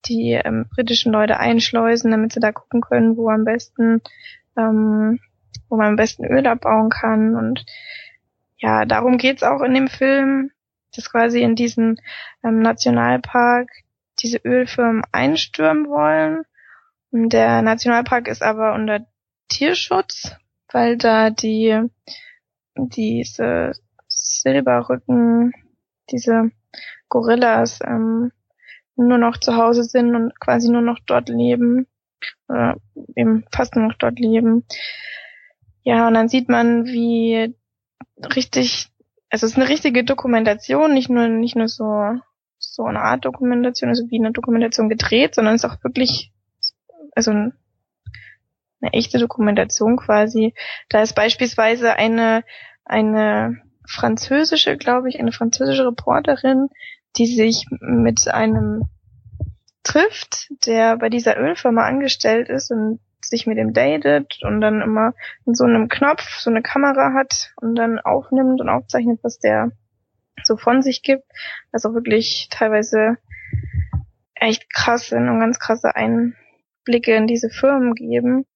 die 0.06 0.32
ähm, 0.32 0.66
britischen 0.74 1.12
Leute 1.12 1.38
einschleusen, 1.38 2.10
damit 2.10 2.32
sie 2.32 2.40
da 2.40 2.52
gucken 2.52 2.80
können, 2.80 3.16
wo 3.16 3.28
am 3.28 3.44
besten, 3.44 4.00
ähm, 4.56 5.18
wo 5.68 5.76
man 5.76 5.88
am 5.88 5.96
besten 5.96 6.24
Öl 6.24 6.46
abbauen 6.46 6.88
kann 6.88 7.34
und 7.34 7.66
ja, 8.58 8.84
darum 8.84 9.16
geht's 9.16 9.42
auch 9.42 9.62
in 9.62 9.74
dem 9.74 9.88
Film, 9.88 10.50
dass 10.94 11.10
quasi 11.10 11.42
in 11.42 11.54
diesen 11.54 12.00
ähm, 12.44 12.60
Nationalpark 12.60 13.70
diese 14.18 14.38
Ölfirmen 14.38 15.02
einstürmen 15.12 15.88
wollen. 15.88 16.42
Und 17.10 17.32
der 17.32 17.62
Nationalpark 17.62 18.28
ist 18.28 18.42
aber 18.42 18.74
unter 18.74 19.06
Tierschutz, 19.48 20.36
weil 20.72 20.96
da 20.96 21.30
die 21.30 21.88
diese 22.76 23.72
Silberrücken, 24.08 25.52
diese 26.10 26.50
Gorillas 27.08 27.80
ähm, 27.84 28.32
nur 28.96 29.18
noch 29.18 29.38
zu 29.38 29.56
Hause 29.56 29.84
sind 29.84 30.14
und 30.14 30.38
quasi 30.40 30.70
nur 30.70 30.82
noch 30.82 30.98
dort 31.06 31.28
leben 31.28 31.86
oder 32.48 32.76
eben 33.16 33.44
fast 33.50 33.76
nur 33.76 33.86
noch 33.86 33.94
dort 33.94 34.18
leben. 34.18 34.64
Ja, 35.82 36.06
und 36.08 36.14
dann 36.14 36.28
sieht 36.28 36.48
man, 36.48 36.86
wie 36.86 37.54
richtig, 38.34 38.88
also 39.30 39.46
es 39.46 39.52
ist 39.52 39.58
eine 39.58 39.68
richtige 39.68 40.04
Dokumentation, 40.04 40.92
nicht 40.92 41.08
nur 41.08 41.28
nicht 41.28 41.56
nur 41.56 41.68
so 41.68 42.18
so 42.58 42.84
eine 42.84 43.00
Art 43.00 43.24
Dokumentation, 43.24 43.88
also 43.88 44.10
wie 44.10 44.18
eine 44.18 44.32
Dokumentation 44.32 44.90
gedreht, 44.90 45.34
sondern 45.34 45.54
es 45.54 45.64
ist 45.64 45.70
auch 45.70 45.82
wirklich 45.82 46.30
also 47.14 47.32
eine 48.80 48.92
echte 48.92 49.18
Dokumentation 49.18 49.96
quasi. 49.96 50.54
Da 50.88 51.02
ist 51.02 51.14
beispielsweise 51.14 51.96
eine 51.96 52.44
eine 52.84 53.62
französische, 53.86 54.76
glaube 54.76 55.08
ich, 55.08 55.20
eine 55.20 55.32
französische 55.32 55.86
Reporterin, 55.86 56.68
die 57.16 57.26
sich 57.26 57.66
mit 57.80 58.28
einem 58.28 58.82
trifft, 59.82 60.48
der 60.66 60.96
bei 60.96 61.08
dieser 61.08 61.38
Ölfirma 61.38 61.86
angestellt 61.86 62.48
ist 62.48 62.70
und 62.70 63.00
sich 63.22 63.46
mit 63.46 63.58
ihm 63.58 63.72
datet 63.72 64.40
und 64.42 64.60
dann 64.60 64.80
immer 64.80 65.14
in 65.46 65.54
so 65.54 65.64
einem 65.64 65.88
Knopf 65.88 66.38
so 66.38 66.50
eine 66.50 66.62
Kamera 66.62 67.12
hat 67.14 67.52
und 67.56 67.74
dann 67.74 67.98
aufnimmt 67.98 68.60
und 68.60 68.68
aufzeichnet, 68.68 69.20
was 69.22 69.38
der 69.38 69.72
so 70.42 70.56
von 70.56 70.82
sich 70.82 71.02
gibt. 71.02 71.24
Also 71.72 71.94
wirklich 71.94 72.48
teilweise 72.50 73.18
echt 74.34 74.72
krass 74.72 75.08
sind 75.08 75.28
und 75.28 75.40
ganz 75.40 75.58
krasse 75.58 75.94
Einblicke 75.94 77.14
in 77.14 77.26
diese 77.26 77.50
Firmen 77.50 77.94
geben, 77.94 78.46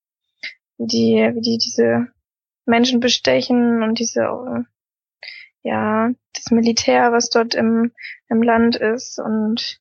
die, 0.79 1.31
wie 1.35 1.41
die 1.41 1.59
diese 1.59 2.09
Menschen 2.67 3.01
bestechen 3.01 3.83
und 3.83 3.99
diese, 3.99 4.21
äh, 4.23 4.63
ja, 5.63 6.11
das 6.35 6.51
Militär, 6.51 7.13
was 7.13 7.31
dort 7.31 7.55
im, 7.55 7.93
im 8.29 8.43
Land 8.43 8.77
ist 8.77 9.19
und 9.19 9.81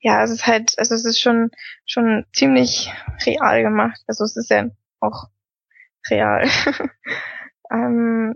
ja, 0.00 0.22
es 0.22 0.30
ist 0.30 0.46
halt, 0.46 0.78
also 0.78 0.94
es 0.94 1.04
ist 1.04 1.20
schon, 1.20 1.50
schon 1.84 2.24
ziemlich 2.32 2.90
real 3.26 3.62
gemacht. 3.62 4.00
Also 4.06 4.24
es 4.24 4.36
ist 4.36 4.50
ja 4.50 4.70
auch 4.98 5.28
real. 6.08 6.48
ähm, 7.70 8.34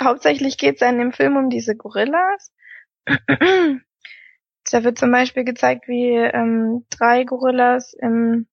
hauptsächlich 0.00 0.56
geht 0.56 0.76
es 0.76 0.80
ja 0.80 0.88
in 0.88 0.98
dem 0.98 1.12
Film 1.12 1.36
um 1.36 1.50
diese 1.50 1.76
Gorillas. 1.76 2.52
da 3.06 4.84
wird 4.84 4.98
zum 4.98 5.12
Beispiel 5.12 5.44
gezeigt, 5.44 5.88
wie 5.88 6.14
ähm, 6.14 6.86
drei 6.88 7.24
Gorillas 7.24 7.92
im, 7.92 8.46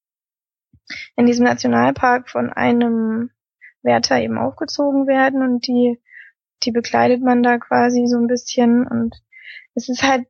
in 1.16 1.26
diesem 1.26 1.46
Nationalpark 1.46 2.30
von 2.30 2.52
einem 2.52 3.32
Wärter 3.84 4.20
eben 4.20 4.38
aufgezogen 4.38 5.08
werden 5.08 5.42
und 5.42 5.68
die, 5.68 6.02
die 6.64 6.72
bekleidet 6.72 7.22
man 7.22 7.44
da 7.44 7.58
quasi 7.58 8.06
so 8.08 8.18
ein 8.18 8.28
bisschen 8.28 8.88
und 8.88 9.16
es 9.74 9.90
ist 9.90 10.04
halt 10.04 10.28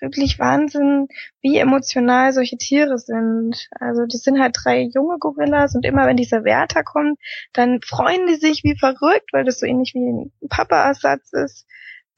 wirklich 0.00 0.38
Wahnsinn, 0.38 1.08
wie 1.40 1.56
emotional 1.56 2.32
solche 2.32 2.56
Tiere 2.58 2.98
sind. 2.98 3.68
Also 3.80 4.06
die 4.06 4.16
sind 4.16 4.40
halt 4.40 4.56
drei 4.62 4.82
junge 4.82 5.18
Gorillas 5.18 5.74
und 5.74 5.84
immer 5.84 6.06
wenn 6.06 6.16
dieser 6.16 6.44
Wärter 6.44 6.82
kommt, 6.82 7.18
dann 7.52 7.80
freuen 7.82 8.26
die 8.26 8.34
sich 8.34 8.64
wie 8.64 8.76
verrückt, 8.78 9.32
weil 9.32 9.44
das 9.44 9.60
so 9.60 9.66
ähnlich 9.66 9.94
wie 9.94 10.00
ein 10.00 10.48
Papa-Ersatz 10.48 11.32
ist, 11.32 11.66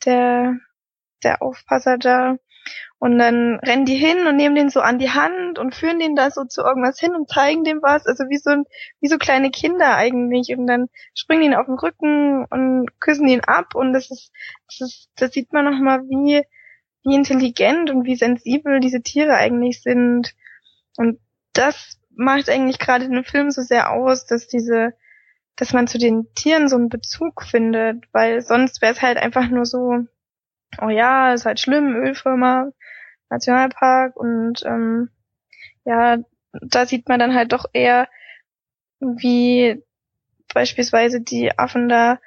der, 0.05 0.57
der 1.22 1.42
Aufpasser 1.42 1.99
da. 1.99 2.36
Und 2.98 3.18
dann 3.18 3.60
rennen 3.60 3.84
die 3.84 3.96
hin 3.96 4.26
und 4.26 4.36
nehmen 4.36 4.54
den 4.54 4.70
so 4.70 4.80
an 4.80 4.98
die 4.98 5.10
Hand 5.10 5.58
und 5.58 5.74
führen 5.74 5.98
den 5.98 6.16
da 6.16 6.30
so 6.30 6.44
zu 6.44 6.62
irgendwas 6.62 6.98
hin 6.98 7.14
und 7.14 7.28
zeigen 7.28 7.64
dem 7.64 7.82
was. 7.82 8.06
Also 8.06 8.24
wie 8.28 8.38
so, 8.38 8.64
wie 9.00 9.08
so 9.08 9.18
kleine 9.18 9.50
Kinder 9.50 9.96
eigentlich. 9.96 10.56
Und 10.56 10.66
dann 10.66 10.88
springen 11.14 11.42
die 11.42 11.46
ihn 11.48 11.54
auf 11.54 11.66
den 11.66 11.78
Rücken 11.78 12.46
und 12.46 12.88
küssen 13.00 13.28
ihn 13.28 13.42
ab. 13.42 13.74
Und 13.74 13.92
das 13.92 14.10
ist, 14.10 14.32
das 14.66 14.80
ist, 14.80 15.10
das 15.16 15.32
sieht 15.32 15.52
man 15.52 15.66
nochmal, 15.66 16.02
wie, 16.08 16.42
wie 17.04 17.14
intelligent 17.14 17.90
und 17.90 18.04
wie 18.04 18.16
sensibel 18.16 18.80
diese 18.80 19.02
Tiere 19.02 19.34
eigentlich 19.34 19.82
sind. 19.82 20.34
Und 20.96 21.20
das 21.52 21.98
macht 22.16 22.48
eigentlich 22.48 22.78
gerade 22.78 23.08
den 23.08 23.24
Film 23.24 23.50
so 23.50 23.62
sehr 23.62 23.92
aus, 23.92 24.26
dass 24.26 24.48
diese, 24.48 24.94
dass 25.56 25.72
man 25.72 25.86
zu 25.86 25.98
den 25.98 26.32
Tieren 26.34 26.68
so 26.68 26.76
einen 26.76 26.88
Bezug 26.88 27.42
findet, 27.42 28.04
weil 28.12 28.40
sonst 28.40 28.80
wäre 28.82 28.92
es 28.92 29.02
halt 29.02 29.18
einfach 29.18 29.48
nur 29.48 29.66
so, 29.66 30.06
oh 30.80 30.88
ja, 30.88 31.32
ist 31.32 31.46
halt 31.46 31.60
schlimm, 31.60 31.94
Ölfirma, 31.94 32.70
Nationalpark 33.30 34.16
und 34.16 34.64
ähm, 34.64 35.10
ja, 35.84 36.18
da 36.52 36.86
sieht 36.86 37.08
man 37.08 37.18
dann 37.18 37.34
halt 37.34 37.52
doch 37.52 37.66
eher, 37.72 38.08
wie 39.00 39.82
beispielsweise 40.52 41.20
die 41.20 41.58
Affen 41.58 41.88
da 41.88 42.18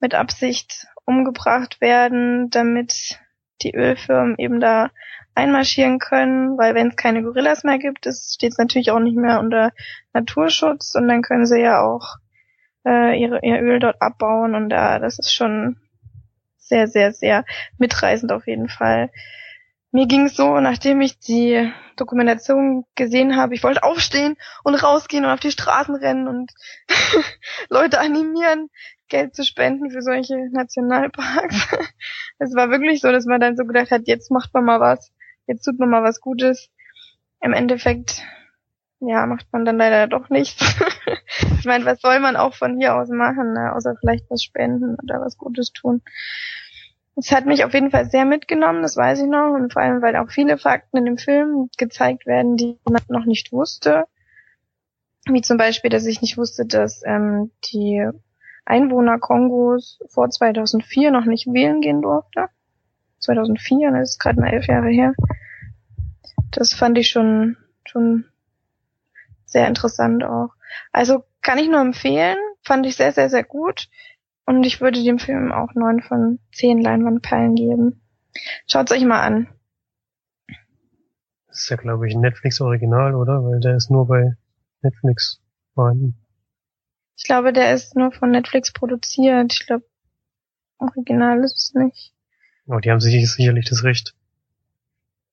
mit 0.00 0.14
Absicht 0.14 0.86
umgebracht 1.04 1.80
werden, 1.80 2.50
damit 2.50 3.18
die 3.62 3.74
Ölfirmen 3.74 4.36
eben 4.38 4.60
da 4.60 4.90
einmarschieren 5.34 5.98
können, 5.98 6.58
weil 6.58 6.74
wenn 6.74 6.88
es 6.88 6.96
keine 6.96 7.22
Gorillas 7.22 7.64
mehr 7.64 7.78
gibt, 7.78 8.04
steht 8.04 8.52
es 8.52 8.58
natürlich 8.58 8.90
auch 8.90 8.98
nicht 8.98 9.16
mehr 9.16 9.40
unter 9.40 9.72
Naturschutz 10.12 10.94
und 10.94 11.08
dann 11.08 11.22
können 11.22 11.46
sie 11.46 11.60
ja 11.60 11.80
auch 11.80 12.16
äh, 12.84 13.20
ihre, 13.20 13.40
ihr 13.42 13.60
Öl 13.60 13.78
dort 13.78 14.02
abbauen 14.02 14.54
und 14.54 14.68
da 14.68 14.98
das 14.98 15.18
ist 15.18 15.32
schon 15.32 15.76
sehr, 16.68 16.86
sehr, 16.88 17.12
sehr 17.12 17.44
mitreißend 17.78 18.32
auf 18.32 18.46
jeden 18.46 18.68
Fall. 18.68 19.10
Mir 19.90 20.06
ging 20.06 20.26
es 20.26 20.36
so, 20.36 20.60
nachdem 20.60 21.00
ich 21.00 21.18
die 21.18 21.72
Dokumentation 21.96 22.84
gesehen 22.94 23.36
habe, 23.36 23.54
ich 23.54 23.62
wollte 23.62 23.82
aufstehen 23.82 24.36
und 24.62 24.74
rausgehen 24.74 25.24
und 25.24 25.30
auf 25.30 25.40
die 25.40 25.50
Straßen 25.50 25.94
rennen 25.94 26.28
und 26.28 26.52
Leute 27.70 27.98
animieren, 27.98 28.68
Geld 29.08 29.34
zu 29.34 29.44
spenden 29.44 29.90
für 29.90 30.02
solche 30.02 30.36
Nationalparks. 30.52 31.68
Es 32.40 32.54
war 32.54 32.70
wirklich 32.70 33.00
so, 33.00 33.10
dass 33.10 33.24
man 33.24 33.40
dann 33.40 33.56
so 33.56 33.64
gedacht 33.64 33.90
hat, 33.90 34.02
jetzt 34.06 34.30
macht 34.30 34.54
man 34.54 34.64
mal 34.64 34.78
was, 34.78 35.12
jetzt 35.48 35.64
tut 35.64 35.80
man 35.80 35.90
mal 35.90 36.04
was 36.04 36.20
Gutes. 36.20 36.70
Im 37.40 37.52
Endeffekt, 37.52 38.22
ja, 39.00 39.26
macht 39.26 39.46
man 39.52 39.64
dann 39.64 39.76
leider 39.76 40.06
doch 40.08 40.28
nichts. 40.28 40.76
ich 41.58 41.64
meine, 41.64 41.84
was 41.84 42.00
soll 42.00 42.18
man 42.20 42.36
auch 42.36 42.54
von 42.54 42.78
hier 42.78 42.96
aus 42.96 43.08
machen, 43.08 43.52
ne? 43.52 43.72
außer 43.74 43.94
vielleicht 44.00 44.30
was 44.30 44.42
spenden 44.42 44.96
oder 45.02 45.20
was 45.20 45.38
Gutes 45.38 45.72
tun. 45.72 46.02
Es 47.14 47.32
hat 47.32 47.46
mich 47.46 47.64
auf 47.64 47.74
jeden 47.74 47.90
Fall 47.90 48.06
sehr 48.06 48.24
mitgenommen, 48.24 48.82
das 48.82 48.96
weiß 48.96 49.20
ich 49.20 49.28
noch, 49.28 49.52
und 49.52 49.72
vor 49.72 49.82
allem, 49.82 50.02
weil 50.02 50.16
auch 50.16 50.30
viele 50.30 50.56
Fakten 50.56 50.98
in 50.98 51.04
dem 51.04 51.18
Film 51.18 51.68
gezeigt 51.76 52.26
werden, 52.26 52.56
die 52.56 52.78
man 52.88 53.02
noch 53.08 53.24
nicht 53.24 53.52
wusste. 53.52 54.04
Wie 55.26 55.42
zum 55.42 55.58
Beispiel, 55.58 55.90
dass 55.90 56.06
ich 56.06 56.20
nicht 56.22 56.38
wusste, 56.38 56.64
dass 56.64 57.02
ähm, 57.04 57.50
die 57.72 58.08
Einwohner 58.64 59.18
Kongos 59.18 59.98
vor 60.08 60.30
2004 60.30 61.10
noch 61.10 61.24
nicht 61.24 61.46
wählen 61.46 61.80
gehen 61.80 62.02
durfte. 62.02 62.46
2004, 63.20 63.90
das 63.90 64.10
ist 64.10 64.20
gerade 64.20 64.40
mal 64.40 64.52
elf 64.52 64.66
Jahre 64.66 64.88
her. 64.88 65.12
Das 66.52 66.72
fand 66.72 66.98
ich 66.98 67.08
schon, 67.08 67.56
schon 67.84 68.26
sehr 69.50 69.66
interessant 69.66 70.24
auch. 70.24 70.50
Also 70.92 71.24
kann 71.42 71.58
ich 71.58 71.68
nur 71.68 71.80
empfehlen, 71.80 72.36
fand 72.62 72.86
ich 72.86 72.96
sehr, 72.96 73.12
sehr, 73.12 73.30
sehr 73.30 73.44
gut. 73.44 73.88
Und 74.44 74.64
ich 74.64 74.80
würde 74.80 75.02
dem 75.02 75.18
Film 75.18 75.52
auch 75.52 75.74
neun 75.74 76.00
von 76.00 76.38
zehn 76.52 76.80
Leinwandperlen 76.80 77.54
geben. 77.54 78.00
Schaut's 78.66 78.92
euch 78.92 79.04
mal 79.04 79.20
an. 79.20 79.48
Das 81.48 81.60
ist 81.60 81.68
ja, 81.70 81.76
glaube 81.76 82.08
ich, 82.08 82.14
ein 82.14 82.20
Netflix-Original, 82.20 83.14
oder? 83.14 83.44
Weil 83.44 83.60
der 83.60 83.76
ist 83.76 83.90
nur 83.90 84.06
bei 84.06 84.36
Netflix 84.80 85.42
vorhanden. 85.74 86.16
Ich 87.16 87.24
glaube, 87.24 87.52
der 87.52 87.74
ist 87.74 87.96
nur 87.96 88.12
von 88.12 88.30
Netflix 88.30 88.72
produziert. 88.72 89.52
Ich 89.52 89.66
glaube, 89.66 89.84
Original 90.78 91.42
ist 91.42 91.56
es 91.56 91.74
nicht. 91.74 92.14
Aber 92.66 92.80
die 92.80 92.90
haben 92.90 93.00
sich 93.00 93.32
sicherlich 93.32 93.68
das 93.68 93.82
Recht 93.82 94.14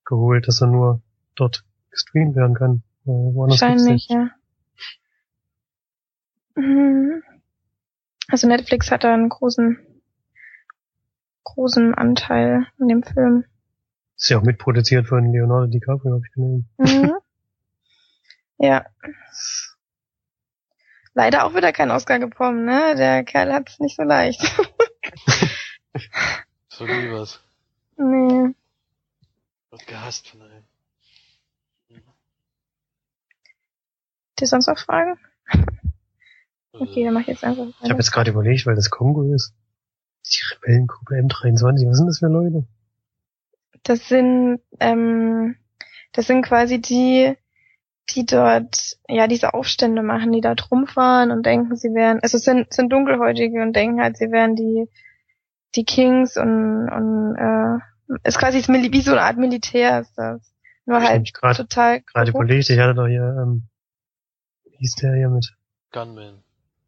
geholt, 0.04 0.48
dass 0.48 0.62
er 0.62 0.68
nur 0.68 1.02
dort 1.36 1.64
gestreamt 1.92 2.36
werden 2.36 2.56
kann. 2.56 2.84
Wahrscheinlich, 3.06 4.08
ja. 4.10 4.30
Mhm. 6.56 7.24
Also 8.28 8.48
Netflix 8.48 8.90
hat 8.92 9.04
da 9.04 9.14
einen 9.14 9.30
großen, 9.30 9.78
großen 11.44 11.94
Anteil 11.94 12.66
an 12.80 12.88
dem 12.88 13.04
Film. 13.04 13.46
Ist 14.18 14.30
ja 14.30 14.40
auch 14.40 14.44
mitproduziert 14.44 15.08
von 15.08 15.32
Leonardo 15.32 15.68
DiCaprio, 15.68 16.14
habe 16.14 16.24
ich 16.26 16.34
gesehen. 16.34 16.70
Mhm. 16.78 17.14
ja. 18.58 18.86
Leider 21.14 21.46
auch 21.46 21.54
wieder 21.54 21.72
kein 21.72 21.92
Oscar 21.92 22.20
bekommen, 22.20 22.66
ne? 22.66 22.96
Der 22.96 23.24
Kerl 23.24 23.54
hat's 23.54 23.80
nicht 23.80 23.96
so 23.96 24.04
leicht. 24.04 24.42
So 26.78 26.86
wie 26.86 27.10
was. 27.10 27.40
nee. 27.96 28.54
Wird 29.70 29.88
gehasst 29.88 30.28
von 30.28 30.42
allen. 30.42 30.66
Dir 34.40 34.48
sonst 34.48 34.68
noch 34.68 34.78
Fragen? 34.78 35.18
Okay, 36.74 37.06
dann 37.06 37.14
mach 37.14 37.22
ich 37.22 37.28
jetzt 37.28 37.44
einfach 37.44 37.68
Ich 37.82 37.90
habe 37.90 38.00
jetzt 38.00 38.12
gerade 38.12 38.32
überlegt, 38.32 38.66
weil 38.66 38.76
das 38.76 38.90
Kongo 38.90 39.34
ist. 39.34 39.54
Die 40.26 40.56
Rebellengruppe 40.56 41.16
M23, 41.16 41.88
was 41.88 41.98
sind 41.98 42.08
das 42.08 42.20
für 42.20 42.28
Leute? 42.28 42.66
Das 43.84 44.08
sind, 44.10 44.60
ähm, 44.80 45.56
das 46.12 46.26
sind 46.28 46.42
quasi 46.44 46.82
die, 46.82 47.36
die 48.10 48.26
dort, 48.26 48.98
ja, 49.08 49.28
diese 49.28 49.54
Aufstände 49.54 50.02
machen, 50.02 50.32
die 50.32 50.42
dort 50.42 50.72
rumfahren 50.72 51.32
und 51.32 51.46
denken, 51.46 51.76
sie 51.76 51.94
wären, 51.94 52.20
also 52.22 52.38
sind, 52.40 52.74
sind 52.74 52.92
Dunkelhäutige 52.92 53.62
und 53.62 53.74
denken 53.76 54.02
halt, 54.02 54.18
sie 54.18 54.32
wären 54.32 54.56
die, 54.56 54.90
die 55.76 55.86
Kings 55.86 56.36
und, 56.38 56.90
und, 56.90 57.36
äh, 57.36 58.18
ist 58.28 58.40
quasi 58.40 58.58
das 58.60 58.68
Mil- 58.68 58.92
wie 58.92 59.02
so 59.02 59.12
eine 59.12 59.22
Art 59.22 59.38
Militär 59.38 60.02
ist 60.02 60.14
das. 60.18 60.52
Nur 60.86 61.00
Ich 61.00 61.06
halt 61.08 61.34
grad- 61.34 61.58
total 61.58 62.02
Gerade 62.02 62.32
überlegt, 62.32 62.70
ich 62.70 62.80
hatte 62.80 62.96
doch 62.96 63.08
hier, 63.08 63.38
ähm, 63.42 63.64
hieß 64.78 64.96
der 64.96 65.16
hier 65.16 65.30
mit, 65.30 65.56
Gunman. 65.92 66.44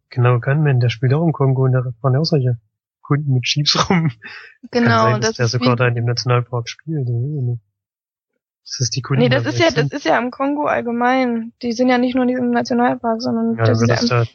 genau, 0.09 0.39
Gunman, 0.39 0.79
der 0.79 0.89
spielt 0.89 1.13
auch 1.13 1.25
im 1.25 1.33
Kongo 1.33 1.63
und 1.65 1.73
da 1.73 1.83
fahren 2.01 2.13
ja 2.13 2.19
auch 2.19 2.25
solche 2.25 2.59
Kunden 3.01 3.33
mit 3.33 3.45
Jeeps 3.47 3.75
rum. 3.89 4.11
Kann 4.71 4.83
Genau, 4.83 5.03
sein, 5.03 5.15
und 5.15 5.23
dass 5.23 5.31
das 5.31 5.37
der 5.37 5.45
ist 5.45 5.51
sogar 5.53 5.75
da 5.75 5.87
in 5.87 5.95
dem 5.95 6.05
Nationalpark 6.05 6.67
spielt. 6.69 7.07
Das 8.63 8.79
ist 8.81 8.95
die 8.95 9.01
Kunden. 9.01 9.23
nee, 9.23 9.29
das 9.29 9.43
da 9.43 9.49
ist 9.49 9.59
ja, 9.59 9.65
das 9.67 9.75
sind. 9.75 9.93
ist 9.93 10.05
ja 10.05 10.17
im 10.19 10.31
Kongo 10.31 10.65
allgemein. 10.65 11.53
Die 11.61 11.71
sind 11.71 11.89
ja 11.89 11.97
nicht 11.97 12.15
nur 12.15 12.23
in 12.23 12.29
diesem 12.29 12.51
Nationalpark, 12.51 13.21
sondern 13.21 13.55
Ja, 13.57 13.63
das 13.65 13.81
ist 13.81 13.89
das 13.89 14.09
ja 14.09 14.23
da, 14.25 14.29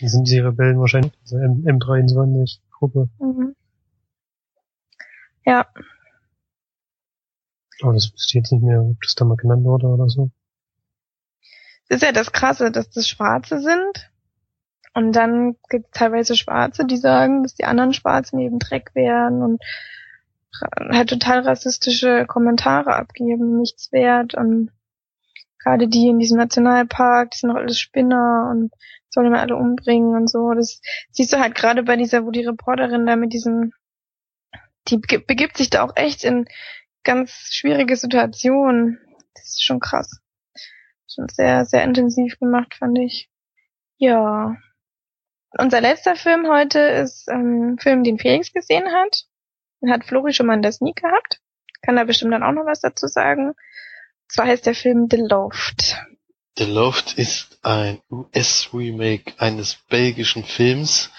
die 0.00 0.08
sind 0.08 0.28
die 0.28 0.38
Rebellen 0.40 0.80
wahrscheinlich, 0.80 1.12
diese 1.22 1.36
M 1.40 1.64
M23-Gruppe. 1.66 3.08
Mhm. 3.20 3.54
Ja, 5.46 5.66
Aber 7.82 7.92
das 7.92 8.12
wüsste 8.12 8.30
ich 8.30 8.34
jetzt 8.34 8.52
nicht 8.52 8.62
mehr, 8.64 8.82
ob 8.82 9.00
das 9.02 9.14
da 9.14 9.24
mal 9.24 9.36
genannt 9.36 9.64
wurde 9.64 9.86
oder 9.86 10.08
so. 10.08 10.30
Ist 11.88 12.02
ja 12.02 12.12
das 12.12 12.32
Krasse, 12.32 12.70
dass 12.70 12.90
das 12.90 13.08
Schwarze 13.08 13.60
sind. 13.60 14.10
Und 14.94 15.12
dann 15.12 15.56
gibt 15.68 15.86
es 15.86 15.90
teilweise 15.92 16.36
Schwarze, 16.36 16.86
die 16.86 16.96
sagen, 16.96 17.42
dass 17.42 17.54
die 17.54 17.64
anderen 17.64 17.92
Schwarzen 17.92 18.38
eben 18.38 18.58
Dreck 18.58 18.94
wären 18.94 19.42
und 19.42 19.62
halt 20.78 21.10
total 21.10 21.40
rassistische 21.40 22.26
Kommentare 22.26 22.94
abgeben, 22.94 23.58
nichts 23.58 23.90
wert. 23.90 24.34
Und 24.34 24.70
gerade 25.58 25.88
die 25.88 26.08
in 26.08 26.20
diesem 26.20 26.38
Nationalpark, 26.38 27.32
die 27.32 27.38
sind 27.38 27.50
doch 27.50 27.56
alles 27.56 27.80
Spinner 27.80 28.48
und 28.50 28.72
sollen 29.10 29.32
wir 29.32 29.40
alle 29.40 29.56
umbringen 29.56 30.14
und 30.14 30.30
so. 30.30 30.52
Das 30.54 30.80
siehst 31.10 31.32
du 31.32 31.40
halt 31.40 31.56
gerade 31.56 31.82
bei 31.82 31.96
dieser, 31.96 32.24
wo 32.24 32.30
die 32.30 32.46
Reporterin 32.46 33.04
da 33.04 33.16
mit 33.16 33.32
diesem, 33.32 33.72
die 34.88 34.98
begi- 34.98 35.26
begibt 35.26 35.56
sich 35.56 35.70
da 35.70 35.82
auch 35.82 35.96
echt 35.96 36.22
in 36.22 36.46
ganz 37.02 37.30
schwierige 37.50 37.96
Situationen. 37.96 39.00
Das 39.34 39.44
ist 39.44 39.64
schon 39.64 39.80
krass 39.80 40.20
schon 41.14 41.28
sehr, 41.28 41.64
sehr 41.64 41.84
intensiv 41.84 42.38
gemacht, 42.38 42.74
fand 42.74 42.98
ich. 42.98 43.28
Ja. 43.98 44.56
Unser 45.56 45.80
letzter 45.80 46.16
Film 46.16 46.48
heute 46.48 46.80
ist 46.80 47.28
ähm, 47.28 47.74
ein 47.74 47.78
Film, 47.78 48.02
den 48.02 48.18
Felix 48.18 48.52
gesehen 48.52 48.86
hat. 48.92 49.24
Den 49.80 49.92
hat 49.92 50.04
Flori 50.04 50.32
schon 50.32 50.46
mal 50.46 50.54
in 50.54 50.62
der 50.62 50.72
Sneak 50.72 50.96
gehabt. 50.96 51.40
Kann 51.82 51.96
da 51.96 52.04
bestimmt 52.04 52.32
dann 52.32 52.42
auch 52.42 52.52
noch 52.52 52.66
was 52.66 52.80
dazu 52.80 53.06
sagen. 53.06 53.48
Und 53.48 53.56
zwar 54.28 54.46
heißt 54.46 54.66
der 54.66 54.74
Film 54.74 55.06
The 55.10 55.18
Loft. 55.18 55.96
The 56.56 56.64
Loft 56.64 57.18
ist 57.18 57.58
ein 57.62 58.00
US-Remake 58.10 59.34
eines 59.38 59.76
belgischen 59.88 60.44
Films, 60.44 61.10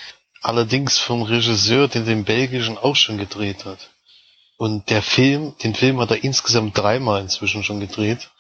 allerdings 0.42 0.98
vom 0.98 1.24
Regisseur, 1.24 1.88
der 1.88 2.04
den 2.04 2.24
belgischen 2.24 2.78
auch 2.78 2.96
schon 2.96 3.18
gedreht 3.18 3.66
hat. 3.66 3.90
Und 4.58 4.90
der 4.90 5.02
Film, 5.02 5.56
den 5.62 5.76
Film 5.76 6.00
hat 6.00 6.12
er 6.12 6.24
insgesamt 6.24 6.78
dreimal 6.78 7.22
inzwischen 7.22 7.64
schon 7.64 7.82
gedreht. 7.82 8.32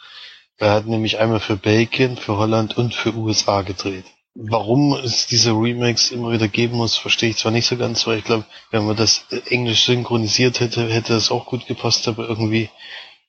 Er 0.57 0.71
hat 0.71 0.85
nämlich 0.85 1.19
einmal 1.19 1.41
für 1.41 1.57
Belgien, 1.57 2.17
für 2.17 2.37
Holland 2.37 2.77
und 2.77 2.93
für 2.93 3.13
USA 3.13 3.61
gedreht. 3.61 4.05
Warum 4.35 4.93
es 4.93 5.27
diese 5.27 5.51
Remakes 5.51 6.11
immer 6.11 6.31
wieder 6.31 6.47
geben 6.47 6.77
muss, 6.77 6.97
verstehe 6.97 7.29
ich 7.29 7.37
zwar 7.37 7.51
nicht 7.51 7.67
so 7.67 7.77
ganz, 7.77 8.05
weil 8.05 8.19
ich 8.19 8.25
glaube, 8.25 8.45
wenn 8.71 8.85
man 8.85 8.95
das 8.95 9.25
äh, 9.31 9.39
englisch 9.49 9.85
synchronisiert 9.85 10.59
hätte, 10.59 10.89
hätte 10.89 11.13
das 11.13 11.31
auch 11.31 11.45
gut 11.45 11.67
gepasst, 11.67 12.07
aber 12.07 12.27
irgendwie 12.27 12.69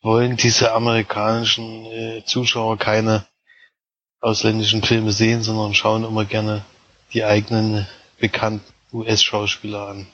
wollen 0.03 0.37
diese 0.37 0.73
amerikanischen 0.73 1.87
äh, 1.87 2.25
Zuschauer 2.25 2.79
keine 2.79 3.27
ausländischen 4.21 4.83
Filme 4.83 5.13
sehen, 5.13 5.43
sondern 5.43 5.75
schauen 5.75 6.05
immer 6.05 6.25
gerne 6.25 6.65
die 7.13 7.25
eigenen 7.25 7.87
bekannten 8.19 8.73
US-Schauspieler 8.93 9.89
an. 9.89 10.07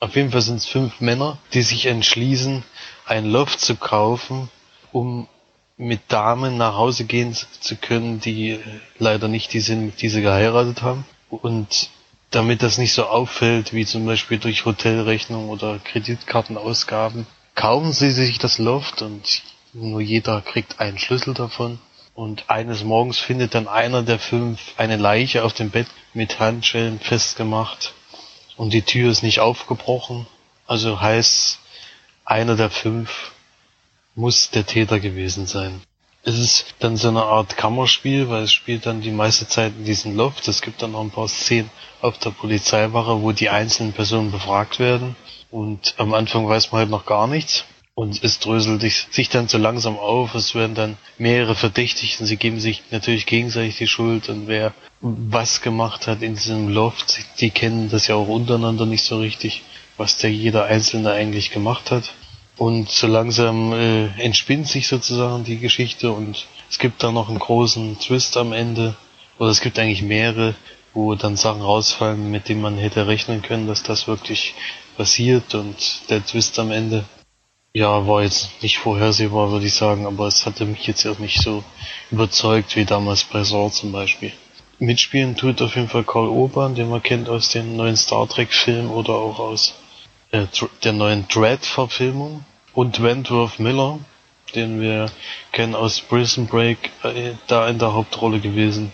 Auf 0.00 0.16
jeden 0.16 0.30
Fall 0.30 0.42
sind 0.42 0.56
es 0.56 0.66
fünf 0.66 1.00
Männer, 1.00 1.38
die 1.52 1.62
sich 1.62 1.86
entschließen, 1.86 2.64
ein 3.06 3.24
Loft 3.24 3.60
zu 3.60 3.76
kaufen, 3.76 4.50
um 4.92 5.28
mit 5.76 6.00
Damen 6.08 6.56
nach 6.56 6.74
Hause 6.74 7.04
gehen 7.04 7.34
zu 7.34 7.76
können, 7.76 8.20
die 8.20 8.52
äh, 8.52 8.60
leider 8.98 9.28
nicht 9.28 9.52
die 9.52 9.60
sind, 9.60 10.00
die 10.00 10.08
sie 10.08 10.22
geheiratet 10.22 10.82
haben. 10.82 11.04
Und 11.28 11.90
damit 12.30 12.62
das 12.62 12.78
nicht 12.78 12.92
so 12.92 13.04
auffällt, 13.06 13.72
wie 13.72 13.84
zum 13.84 14.06
Beispiel 14.06 14.38
durch 14.38 14.64
Hotelrechnung 14.64 15.48
oder 15.48 15.78
Kreditkartenausgaben, 15.78 17.26
kaufen 17.54 17.92
sie 17.92 18.10
sich 18.10 18.38
das 18.38 18.58
Loft 18.58 19.02
und 19.02 19.42
nur 19.72 20.00
jeder 20.00 20.40
kriegt 20.40 20.80
einen 20.80 20.98
Schlüssel 20.98 21.34
davon. 21.34 21.78
Und 22.14 22.48
eines 22.48 22.82
Morgens 22.82 23.18
findet 23.18 23.54
dann 23.54 23.68
einer 23.68 24.02
der 24.02 24.18
fünf 24.18 24.60
eine 24.78 24.96
Leiche 24.96 25.44
auf 25.44 25.52
dem 25.52 25.70
Bett 25.70 25.86
mit 26.14 26.38
Handschellen 26.38 26.98
festgemacht 26.98 27.92
und 28.56 28.72
die 28.72 28.82
Tür 28.82 29.10
ist 29.10 29.22
nicht 29.22 29.40
aufgebrochen. 29.40 30.26
Also 30.66 31.00
heißt, 31.00 31.58
einer 32.24 32.56
der 32.56 32.70
fünf 32.70 33.32
muss 34.16 34.50
der 34.50 34.66
Täter 34.66 34.98
gewesen 34.98 35.46
sein. 35.46 35.80
Es 36.24 36.36
ist 36.38 36.74
dann 36.80 36.96
so 36.96 37.06
eine 37.08 37.22
Art 37.22 37.56
Kammerspiel, 37.56 38.28
weil 38.28 38.42
es 38.42 38.52
spielt 38.52 38.84
dann 38.86 39.00
die 39.00 39.12
meiste 39.12 39.46
Zeit 39.46 39.74
in 39.78 39.84
diesem 39.84 40.16
Loft. 40.16 40.48
Es 40.48 40.60
gibt 40.60 40.82
dann 40.82 40.92
noch 40.92 41.02
ein 41.02 41.10
paar 41.10 41.28
Szenen 41.28 41.70
auf 42.00 42.18
der 42.18 42.30
Polizeiwache, 42.30 43.22
wo 43.22 43.30
die 43.30 43.48
einzelnen 43.48 43.92
Personen 43.92 44.32
befragt 44.32 44.80
werden. 44.80 45.14
Und 45.52 45.94
am 45.98 46.14
Anfang 46.14 46.48
weiß 46.48 46.72
man 46.72 46.80
halt 46.80 46.90
noch 46.90 47.06
gar 47.06 47.28
nichts. 47.28 47.64
Und 47.94 48.22
es 48.24 48.40
dröselt 48.40 48.82
sich- 48.82 49.28
dann 49.28 49.48
so 49.48 49.56
langsam 49.56 49.96
auf. 49.98 50.34
Es 50.34 50.54
werden 50.54 50.74
dann 50.74 50.98
mehrere 51.16 51.54
verdächtigt 51.54 52.20
und 52.20 52.26
sie 52.26 52.36
geben 52.36 52.58
sich 52.60 52.82
natürlich 52.90 53.24
gegenseitig 53.26 53.76
die 53.78 53.86
Schuld. 53.86 54.28
Und 54.28 54.48
wer 54.48 54.74
was 55.00 55.62
gemacht 55.62 56.06
hat 56.08 56.22
in 56.22 56.34
diesem 56.34 56.68
Loft, 56.68 57.18
die 57.40 57.50
kennen 57.50 57.88
das 57.88 58.08
ja 58.08 58.16
auch 58.16 58.28
untereinander 58.28 58.84
nicht 58.84 59.04
so 59.04 59.18
richtig, 59.20 59.62
was 59.96 60.18
der 60.18 60.32
jeder 60.32 60.64
Einzelne 60.64 61.12
eigentlich 61.12 61.52
gemacht 61.52 61.90
hat. 61.90 62.12
Und 62.58 62.88
so 62.88 63.06
langsam 63.06 63.72
äh, 63.72 64.06
entspinnt 64.18 64.66
sich 64.66 64.88
sozusagen 64.88 65.44
die 65.44 65.58
Geschichte 65.58 66.10
und 66.10 66.46
es 66.70 66.78
gibt 66.78 67.02
da 67.02 67.12
noch 67.12 67.28
einen 67.28 67.38
großen 67.38 67.98
Twist 67.98 68.36
am 68.36 68.52
Ende. 68.52 68.96
Oder 69.38 69.50
es 69.50 69.60
gibt 69.60 69.78
eigentlich 69.78 70.02
mehrere, 70.02 70.54
wo 70.94 71.14
dann 71.14 71.36
Sachen 71.36 71.60
rausfallen, 71.60 72.30
mit 72.30 72.48
denen 72.48 72.62
man 72.62 72.78
hätte 72.78 73.06
rechnen 73.06 73.42
können, 73.42 73.66
dass 73.66 73.82
das 73.82 74.08
wirklich 74.08 74.54
passiert 74.96 75.54
und 75.54 75.76
der 76.08 76.24
Twist 76.24 76.58
am 76.58 76.70
Ende. 76.70 77.04
Ja, 77.74 78.06
war 78.06 78.22
jetzt 78.22 78.62
nicht 78.62 78.78
vorhersehbar, 78.78 79.50
würde 79.50 79.66
ich 79.66 79.74
sagen, 79.74 80.06
aber 80.06 80.26
es 80.26 80.46
hatte 80.46 80.64
mich 80.64 80.86
jetzt 80.86 81.06
auch 81.06 81.18
nicht 81.18 81.42
so 81.42 81.62
überzeugt 82.10 82.74
wie 82.74 82.86
damals 82.86 83.24
bei 83.24 83.44
Saw 83.44 83.70
zum 83.70 83.92
Beispiel. 83.92 84.32
Mitspielen 84.78 85.36
tut 85.36 85.60
auf 85.60 85.76
jeden 85.76 85.88
Fall 85.88 86.04
Karl 86.04 86.28
Urban, 86.28 86.74
den 86.74 86.88
man 86.88 87.02
kennt 87.02 87.28
aus 87.28 87.50
den 87.50 87.76
neuen 87.76 87.96
Star 87.96 88.26
Trek 88.26 88.54
Filmen 88.54 88.88
oder 88.88 89.12
auch 89.12 89.38
aus 89.38 89.74
äh, 90.30 90.46
der 90.84 90.92
neuen 90.92 91.26
Dread-Verfilmung 91.28 92.44
und 92.74 93.02
Wentworth 93.02 93.58
Miller, 93.58 93.98
den 94.54 94.80
wir 94.80 95.10
kennen 95.52 95.74
aus 95.74 96.00
Prison 96.00 96.46
Break, 96.46 96.90
äh, 97.02 97.32
da 97.46 97.68
in 97.68 97.78
der 97.78 97.94
Hauptrolle 97.94 98.40
gewesen. 98.40 98.92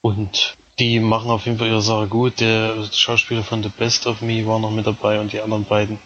Und 0.00 0.56
die 0.78 0.98
machen 1.00 1.30
auf 1.30 1.46
jeden 1.46 1.58
Fall 1.58 1.68
ihre 1.68 1.82
Sache 1.82 2.08
gut. 2.08 2.40
Der 2.40 2.84
Schauspieler 2.90 3.42
von 3.42 3.62
The 3.62 3.68
Best 3.68 4.06
of 4.06 4.20
Me 4.22 4.46
war 4.46 4.58
noch 4.58 4.70
mit 4.70 4.86
dabei 4.86 5.20
und 5.20 5.32
die 5.32 5.40
anderen 5.40 5.64
beiden 5.64 5.98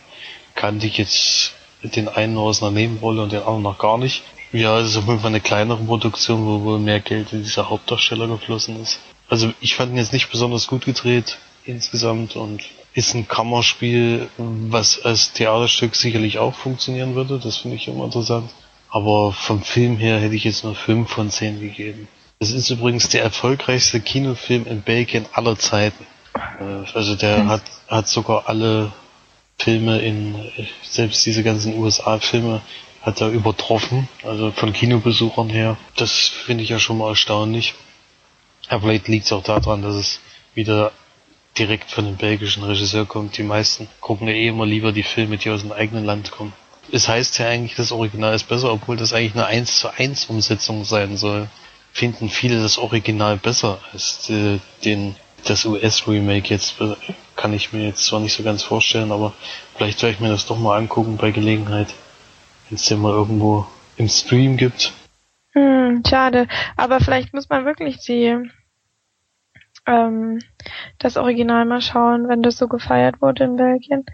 kannte 0.54 0.86
ich 0.86 0.98
jetzt 0.98 1.52
den 1.82 2.08
einen 2.08 2.34
nur 2.34 2.44
aus 2.44 2.62
einer 2.62 2.72
Nebenrolle 2.72 3.22
und 3.22 3.32
den 3.32 3.40
anderen 3.40 3.62
noch 3.62 3.78
gar 3.78 3.98
nicht. 3.98 4.22
Ja, 4.52 4.78
es 4.78 4.90
ist 4.90 4.96
auf 4.96 5.06
jeden 5.06 5.20
Fall 5.20 5.28
eine 5.28 5.40
kleinere 5.40 5.84
Produktion, 5.84 6.46
wo 6.46 6.62
wohl 6.62 6.78
mehr 6.78 7.00
Geld 7.00 7.32
in 7.32 7.42
diese 7.42 7.68
Hauptdarsteller 7.68 8.26
geflossen 8.28 8.80
ist. 8.80 9.00
Also 9.28 9.52
ich 9.60 9.74
fand 9.74 9.92
ihn 9.92 9.98
jetzt 9.98 10.12
nicht 10.12 10.30
besonders 10.30 10.66
gut 10.66 10.84
gedreht 10.84 11.38
insgesamt 11.64 12.36
und 12.36 12.62
ist 12.96 13.14
ein 13.14 13.28
Kammerspiel, 13.28 14.30
was 14.38 15.04
als 15.04 15.32
Theaterstück 15.34 15.94
sicherlich 15.94 16.38
auch 16.38 16.54
funktionieren 16.54 17.14
würde. 17.14 17.38
Das 17.38 17.58
finde 17.58 17.76
ich 17.76 17.88
immer 17.88 18.06
interessant. 18.06 18.50
Aber 18.88 19.32
vom 19.32 19.62
Film 19.62 19.98
her 19.98 20.18
hätte 20.18 20.34
ich 20.34 20.44
jetzt 20.44 20.64
nur 20.64 20.74
5 20.74 21.06
von 21.06 21.30
10 21.30 21.60
gegeben. 21.60 22.08
Es 22.38 22.50
ist 22.50 22.70
übrigens 22.70 23.10
der 23.10 23.22
erfolgreichste 23.22 24.00
Kinofilm 24.00 24.66
in 24.66 24.80
Belgien 24.80 25.26
aller 25.34 25.58
Zeiten. 25.58 26.06
Äh, 26.34 26.90
also 26.94 27.14
der 27.16 27.44
mhm. 27.44 27.48
hat, 27.50 27.62
hat 27.86 28.08
sogar 28.08 28.48
alle 28.48 28.92
Filme 29.58 29.98
in, 29.98 30.34
selbst 30.82 31.26
diese 31.26 31.42
ganzen 31.42 31.78
USA-Filme 31.78 32.62
hat 33.02 33.20
er 33.20 33.28
übertroffen, 33.28 34.08
also 34.24 34.52
von 34.52 34.72
Kinobesuchern 34.72 35.50
her. 35.50 35.76
Das 35.96 36.28
finde 36.28 36.64
ich 36.64 36.70
ja 36.70 36.78
schon 36.78 36.96
mal 36.96 37.10
erstaunlich. 37.10 37.74
Aber 38.68 38.82
vielleicht 38.82 39.08
liegt 39.08 39.26
es 39.26 39.32
auch 39.32 39.42
daran, 39.42 39.82
dass 39.82 39.94
es 39.94 40.20
wieder 40.54 40.92
direkt 41.58 41.90
von 41.90 42.04
dem 42.04 42.16
belgischen 42.16 42.62
Regisseur 42.62 43.06
kommt. 43.06 43.36
Die 43.38 43.42
meisten 43.42 43.88
gucken 44.00 44.28
ja 44.28 44.34
eh 44.34 44.48
immer 44.48 44.66
lieber 44.66 44.92
die 44.92 45.02
Filme, 45.02 45.38
die 45.38 45.50
aus 45.50 45.62
dem 45.62 45.72
eigenen 45.72 46.04
Land 46.04 46.30
kommen. 46.30 46.52
Es 46.92 47.08
heißt 47.08 47.38
ja 47.38 47.48
eigentlich, 47.48 47.74
das 47.74 47.92
Original 47.92 48.34
ist 48.34 48.48
besser, 48.48 48.72
obwohl 48.72 48.96
das 48.96 49.12
eigentlich 49.12 49.34
eine 49.34 49.46
1 49.46 49.78
zu 49.78 49.90
1 49.92 50.26
Umsetzung 50.26 50.84
sein 50.84 51.16
soll. 51.16 51.48
Finden 51.92 52.28
viele 52.28 52.62
das 52.62 52.78
Original 52.78 53.38
besser 53.38 53.80
als 53.92 54.28
äh, 54.30 54.58
den 54.84 55.16
das 55.44 55.64
US-Remake 55.64 56.48
jetzt 56.48 56.76
kann 57.36 57.52
ich 57.52 57.72
mir 57.72 57.84
jetzt 57.84 58.04
zwar 58.04 58.20
nicht 58.20 58.34
so 58.34 58.42
ganz 58.42 58.62
vorstellen, 58.62 59.12
aber 59.12 59.32
vielleicht 59.76 60.02
werde 60.02 60.14
ich 60.14 60.20
mir 60.20 60.28
das 60.28 60.46
doch 60.46 60.58
mal 60.58 60.76
angucken 60.76 61.16
bei 61.16 61.30
Gelegenheit, 61.30 61.88
wenn 62.68 62.76
es 62.76 62.86
den 62.86 63.00
mal 63.00 63.12
irgendwo 63.12 63.66
im 63.96 64.08
Stream 64.08 64.56
gibt. 64.56 64.92
Hm, 65.52 66.02
schade. 66.08 66.48
Aber 66.76 67.00
vielleicht 67.00 67.32
muss 67.32 67.48
man 67.48 67.64
wirklich 67.64 67.98
die 67.98 68.36
ähm, 69.86 70.40
das 70.98 71.16
Original 71.16 71.64
mal 71.64 71.80
schauen, 71.80 72.28
wenn 72.28 72.42
das 72.42 72.58
so 72.58 72.68
gefeiert 72.68 73.20
wurde 73.20 73.44
in 73.44 73.56
Belgien. 73.56 74.04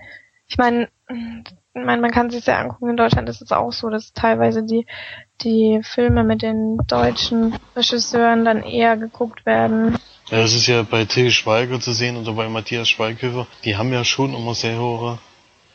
Ich 0.48 0.58
meine, 0.58 0.88
ich 1.08 1.82
meine, 1.82 2.02
man 2.02 2.10
kann 2.10 2.30
sich 2.30 2.44
ja 2.46 2.60
angucken, 2.60 2.90
in 2.90 2.96
Deutschland 2.96 3.28
ist 3.28 3.40
es 3.40 3.50
auch 3.52 3.72
so, 3.72 3.88
dass 3.88 4.12
teilweise 4.12 4.62
die, 4.62 4.86
die 5.40 5.80
Filme 5.82 6.24
mit 6.24 6.42
den 6.42 6.78
deutschen 6.86 7.56
Regisseuren 7.74 8.44
dann 8.44 8.62
eher 8.62 8.96
geguckt 8.96 9.46
werden. 9.46 9.98
Ja, 10.28 10.38
das 10.38 10.54
ist 10.54 10.66
ja 10.66 10.82
bei 10.82 11.06
Till 11.06 11.30
Schweiger 11.30 11.80
zu 11.80 11.92
sehen 11.92 12.16
oder 12.16 12.32
bei 12.32 12.48
Matthias 12.48 12.88
Schweighöfer. 12.88 13.46
Die 13.64 13.76
haben 13.76 13.92
ja 13.92 14.04
schon 14.04 14.34
immer 14.34 14.54
sehr 14.54 14.78
hohe, 14.78 15.18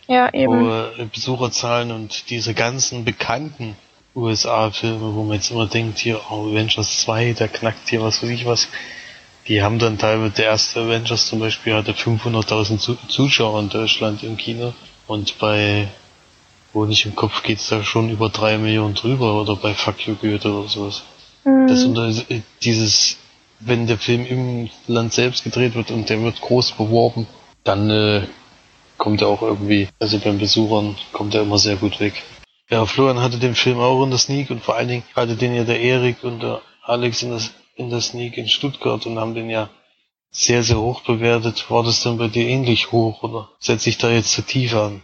ja, 0.08 0.32
hohe 0.32 1.10
Besucherzahlen 1.12 1.92
und 1.92 2.30
diese 2.30 2.54
ganzen 2.54 3.04
bekannten 3.04 3.76
USA-Filme, 4.16 5.16
wo 5.16 5.24
man 5.24 5.36
jetzt 5.36 5.52
immer 5.52 5.68
denkt, 5.68 6.00
hier, 6.00 6.22
oh, 6.30 6.50
Avengers 6.52 7.02
2, 7.02 7.34
der 7.34 7.48
knackt 7.48 7.90
hier 7.90 8.02
was 8.02 8.22
weiß 8.22 8.30
ich 8.30 8.46
was. 8.46 8.68
Die 9.48 9.62
haben 9.62 9.80
dann 9.80 9.98
teilweise, 9.98 10.34
der 10.34 10.46
erste 10.46 10.82
Avengers 10.82 11.28
zum 11.28 11.40
Beispiel 11.40 11.74
hatte 11.74 11.94
500.000 11.94 13.08
Zuschauer 13.08 13.60
in 13.62 13.70
Deutschland 13.70 14.24
im 14.24 14.38
Kino. 14.38 14.74
Und 15.08 15.40
bei 15.40 15.88
wo 16.74 16.86
nicht 16.86 17.06
im 17.06 17.16
Kopf 17.16 17.44
geht's 17.44 17.70
da 17.70 17.84
schon 17.84 18.10
über 18.10 18.30
drei 18.30 18.58
Millionen 18.58 18.94
drüber 18.94 19.42
oder 19.42 19.56
bei 19.56 19.74
Fuck 19.74 20.06
You 20.06 20.16
Goethe 20.16 20.52
oder 20.52 20.68
sowas. 20.68 21.04
Mhm. 21.44 21.68
Das 21.68 21.84
unter, 21.84 22.14
dieses, 22.62 23.18
wenn 23.60 23.88
der 23.88 23.98
Film 23.98 24.26
im 24.26 24.70
Land 24.86 25.14
selbst 25.14 25.44
gedreht 25.44 25.76
wird 25.76 25.92
und 25.92 26.10
der 26.10 26.22
wird 26.22 26.40
groß 26.40 26.74
beworben, 26.74 27.26
dann 27.64 27.90
äh, 27.90 28.22
kommt 28.98 29.22
er 29.22 29.28
auch 29.28 29.42
irgendwie, 29.42 29.88
also 30.00 30.20
beim 30.20 30.38
Besuchern 30.38 30.96
kommt 31.14 31.34
er 31.36 31.42
immer 31.42 31.58
sehr 31.58 31.78
gut 31.78 32.00
weg. 32.00 32.22
Ja, 32.70 32.86
Florian 32.86 33.22
hatte 33.22 33.38
den 33.38 33.56
Film 33.56 33.80
auch 33.80 34.04
in 34.04 34.10
der 34.10 34.20
Sneak 34.20 34.50
und 34.50 34.62
vor 34.62 34.76
allen 34.76 34.90
Dingen 34.90 35.04
hatte 35.16 35.36
den 35.36 35.56
ja 35.56 35.64
der 35.64 35.80
Erik 35.80 36.24
und 36.24 36.44
der 36.44 36.62
Alex 36.84 37.24
in 37.24 37.30
der, 37.30 37.42
in 37.78 37.90
der 37.90 38.02
Sneak 38.02 38.38
in 38.38 38.48
Stuttgart 38.48 39.06
und 39.06 39.20
haben 39.20 39.36
den 39.36 39.50
ja 39.50 39.70
sehr, 40.32 40.64
sehr 40.64 40.80
hoch 40.80 41.02
bewertet. 41.02 41.70
War 41.70 41.84
das 41.84 42.04
denn 42.04 42.18
bei 42.18 42.28
dir 42.28 42.48
ähnlich 42.48 42.92
hoch 42.92 43.24
oder 43.24 43.50
setze 43.60 43.90
ich 43.90 43.98
da 43.98 44.10
jetzt 44.10 44.32
zu 44.32 44.42
tief 44.42 44.76
an? 44.76 45.04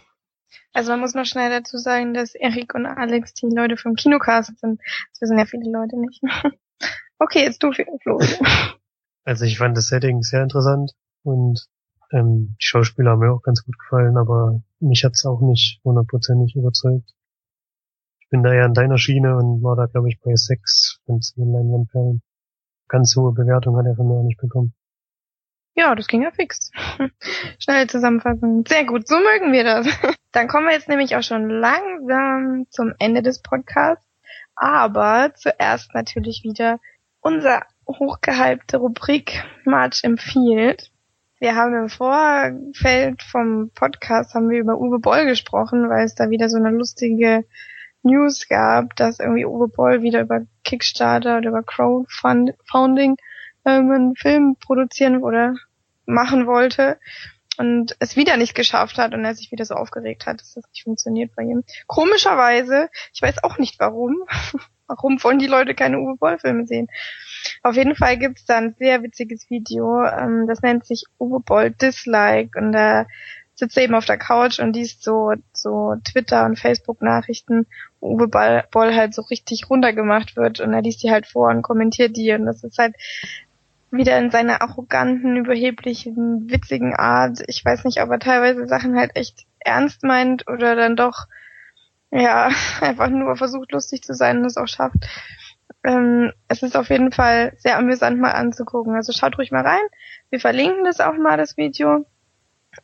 Also 0.72 0.90
man 0.90 1.00
muss 1.00 1.14
noch 1.14 1.24
schnell 1.24 1.50
dazu 1.50 1.78
sagen, 1.78 2.14
dass 2.14 2.34
Erik 2.34 2.74
und 2.74 2.84
Alex 2.84 3.34
die 3.34 3.46
Leute 3.46 3.76
vom 3.76 3.94
Kinocast 3.94 4.58
sind. 4.58 4.80
Das 5.12 5.20
wissen 5.20 5.38
ja 5.38 5.46
viele 5.46 5.70
Leute 5.70 5.98
nicht. 5.98 6.20
okay, 7.18 7.44
jetzt 7.44 7.62
du, 7.62 7.72
Flo. 7.72 8.20
Also 9.26 9.46
ich 9.46 9.56
fand 9.56 9.74
das 9.74 9.88
Setting 9.88 10.20
sehr 10.20 10.42
interessant 10.42 10.92
und 11.22 11.66
ähm, 12.12 12.56
die 12.60 12.66
Schauspieler 12.66 13.12
haben 13.12 13.20
mir 13.20 13.32
auch 13.32 13.40
ganz 13.40 13.64
gut 13.64 13.78
gefallen, 13.78 14.18
aber 14.18 14.60
mich 14.80 15.02
hat's 15.02 15.24
auch 15.24 15.40
nicht 15.40 15.80
hundertprozentig 15.82 16.54
überzeugt. 16.54 17.10
Ich 18.20 18.28
bin 18.28 18.42
da 18.42 18.52
eher 18.52 18.66
an 18.66 18.74
deiner 18.74 18.98
Schiene 18.98 19.34
und 19.38 19.62
war 19.62 19.76
da, 19.76 19.86
glaube 19.86 20.10
ich, 20.10 20.20
bei 20.20 20.34
sechs 20.34 21.00
von 21.06 21.22
zehn 21.22 21.50
Leinwandperlen. 21.50 22.20
Ganz 22.94 23.16
hohe 23.16 23.32
Bewertung 23.32 23.76
hat 23.76 23.86
er 23.86 23.96
von 23.96 24.06
mir 24.06 24.14
auch 24.14 24.22
nicht 24.22 24.40
bekommen. 24.40 24.72
Ja, 25.74 25.96
das 25.96 26.06
ging 26.06 26.22
ja 26.22 26.30
fix. 26.30 26.70
Schnelle 27.58 27.88
Zusammenfassung. 27.88 28.64
Sehr 28.68 28.84
gut, 28.84 29.08
so 29.08 29.16
mögen 29.16 29.52
wir 29.52 29.64
das. 29.64 29.88
Dann 30.30 30.46
kommen 30.46 30.68
wir 30.68 30.74
jetzt 30.74 30.88
nämlich 30.88 31.16
auch 31.16 31.24
schon 31.24 31.50
langsam 31.50 32.66
zum 32.70 32.94
Ende 33.00 33.22
des 33.22 33.42
Podcasts. 33.42 34.06
Aber 34.54 35.32
zuerst 35.34 35.92
natürlich 35.92 36.44
wieder 36.44 36.78
unser 37.20 37.62
hochgehypte 37.88 38.76
Rubrik 38.76 39.42
March 39.64 40.04
empfiehlt. 40.04 40.92
Wir 41.40 41.56
haben 41.56 41.74
im 41.74 41.88
Vorfeld 41.88 43.24
vom 43.24 43.72
Podcast 43.74 44.34
haben 44.34 44.50
wir 44.50 44.60
über 44.60 44.78
Uwe 44.78 45.00
Boll 45.00 45.26
gesprochen, 45.26 45.90
weil 45.90 46.04
es 46.04 46.14
da 46.14 46.30
wieder 46.30 46.48
so 46.48 46.58
eine 46.58 46.70
lustige 46.70 47.44
News 48.04 48.48
gab, 48.48 48.94
dass 48.96 49.20
irgendwie 49.20 49.46
Uwe 49.46 49.68
Boll 49.68 50.02
wieder 50.02 50.20
über 50.20 50.42
Kickstarter 50.62 51.38
oder 51.38 51.48
über 51.48 51.62
Crowdfunding 51.62 53.16
ähm, 53.64 53.90
einen 53.90 54.16
Film 54.16 54.56
produzieren 54.60 55.22
oder 55.22 55.56
machen 56.06 56.46
wollte 56.46 56.98
und 57.56 57.96
es 58.00 58.16
wieder 58.16 58.36
nicht 58.36 58.54
geschafft 58.54 58.98
hat 58.98 59.14
und 59.14 59.24
er 59.24 59.34
sich 59.34 59.52
wieder 59.52 59.64
so 59.64 59.74
aufgeregt 59.74 60.26
hat, 60.26 60.40
dass 60.40 60.54
das 60.54 60.64
nicht 60.70 60.84
funktioniert 60.84 61.34
bei 61.36 61.42
ihm. 61.42 61.64
Komischerweise, 61.86 62.88
ich 63.12 63.22
weiß 63.22 63.42
auch 63.44 63.58
nicht 63.58 63.78
warum, 63.78 64.24
warum 64.86 65.22
wollen 65.22 65.38
die 65.38 65.46
Leute 65.46 65.74
keine 65.74 65.98
Uwe 65.98 66.16
Boll 66.16 66.38
Filme 66.38 66.66
sehen. 66.66 66.88
Auf 67.62 67.76
jeden 67.76 67.94
Fall 67.94 68.18
gibt's 68.18 68.44
da 68.44 68.58
ein 68.58 68.74
sehr 68.78 69.02
witziges 69.02 69.48
Video, 69.50 70.04
ähm, 70.04 70.46
das 70.46 70.62
nennt 70.62 70.84
sich 70.84 71.04
Uwe 71.18 71.40
Boll 71.40 71.70
Dislike 71.70 72.58
und 72.58 72.72
da 72.72 73.06
sitzt 73.54 73.76
er 73.76 73.84
eben 73.84 73.94
auf 73.94 74.04
der 74.04 74.18
Couch 74.18 74.58
und 74.58 74.74
liest 74.74 75.02
so, 75.02 75.32
so 75.52 75.94
Twitter 76.04 76.44
und 76.44 76.58
Facebook 76.58 77.02
Nachrichten, 77.02 77.66
wo 78.00 78.14
Uwe 78.14 78.28
Boll 78.28 78.94
halt 78.94 79.14
so 79.14 79.22
richtig 79.22 79.70
runtergemacht 79.70 80.36
wird 80.36 80.60
und 80.60 80.72
er 80.72 80.82
liest 80.82 81.02
die 81.02 81.10
halt 81.10 81.26
vor 81.26 81.50
und 81.50 81.62
kommentiert 81.62 82.16
die 82.16 82.32
und 82.32 82.46
das 82.46 82.64
ist 82.64 82.78
halt 82.78 82.94
wieder 83.90 84.18
in 84.18 84.30
seiner 84.30 84.60
arroganten, 84.60 85.36
überheblichen, 85.36 86.50
witzigen 86.50 86.94
Art. 86.94 87.38
Ich 87.46 87.64
weiß 87.64 87.84
nicht, 87.84 88.02
ob 88.02 88.10
er 88.10 88.18
teilweise 88.18 88.66
Sachen 88.66 88.96
halt 88.96 89.12
echt 89.14 89.46
ernst 89.60 90.02
meint 90.02 90.48
oder 90.48 90.74
dann 90.74 90.96
doch, 90.96 91.26
ja, 92.10 92.50
einfach 92.80 93.08
nur 93.08 93.36
versucht 93.36 93.72
lustig 93.72 94.02
zu 94.02 94.14
sein 94.14 94.38
und 94.38 94.46
es 94.46 94.56
auch 94.56 94.68
schafft. 94.68 94.96
Ähm, 95.84 96.32
es 96.48 96.62
ist 96.62 96.76
auf 96.76 96.88
jeden 96.90 97.12
Fall 97.12 97.52
sehr 97.58 97.78
amüsant 97.78 98.18
mal 98.18 98.32
anzugucken. 98.32 98.94
Also 98.94 99.12
schaut 99.12 99.38
ruhig 99.38 99.50
mal 99.50 99.66
rein. 99.66 99.82
Wir 100.30 100.40
verlinken 100.40 100.84
das 100.84 101.00
auch 101.00 101.16
mal, 101.16 101.36
das 101.36 101.56
Video. 101.56 102.06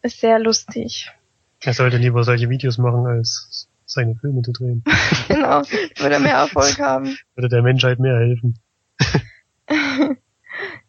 Ist 0.03 0.21
sehr 0.21 0.39
lustig. 0.39 1.11
Er 1.63 1.75
sollte 1.75 1.99
lieber 1.99 2.25
solche 2.25 2.49
Videos 2.49 2.79
machen, 2.79 3.07
als 3.07 3.69
seine 3.85 4.15
Filme 4.17 4.43
zu 4.43 4.53
drehen. 4.53 4.85
genau, 5.29 5.63
würde 5.97 6.21
mehr 6.21 6.37
Erfolg 6.37 6.79
haben. 6.79 7.17
Würde 7.35 7.49
der 7.49 7.63
Menschheit 7.63 7.99
mehr 7.99 8.17
helfen. 8.17 8.59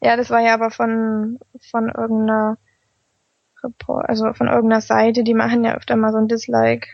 Ja, 0.01 0.17
das 0.17 0.29
war 0.31 0.39
ja 0.41 0.55
aber 0.55 0.71
von, 0.71 1.39
von 1.69 1.89
irgendeiner 1.89 2.57
Report, 3.63 4.09
also 4.09 4.33
von 4.33 4.47
irgendeiner 4.47 4.81
Seite, 4.81 5.23
die 5.23 5.35
machen 5.35 5.63
ja 5.63 5.75
öfter 5.75 5.95
mal 5.95 6.11
so 6.11 6.17
ein 6.17 6.27
Dislike. 6.27 6.87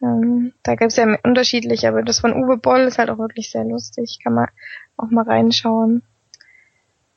Ähm, 0.00 0.54
da 0.62 0.74
gibt's 0.74 0.96
ja 0.96 1.18
unterschiedlich, 1.22 1.86
aber 1.86 2.02
das 2.02 2.20
von 2.20 2.32
Uwe 2.32 2.56
Boll 2.56 2.80
ist 2.80 2.98
halt 2.98 3.10
auch 3.10 3.18
wirklich 3.18 3.50
sehr 3.50 3.64
lustig. 3.64 4.20
Kann 4.22 4.32
man 4.32 4.48
auch 4.96 5.10
mal 5.10 5.24
reinschauen. 5.24 6.02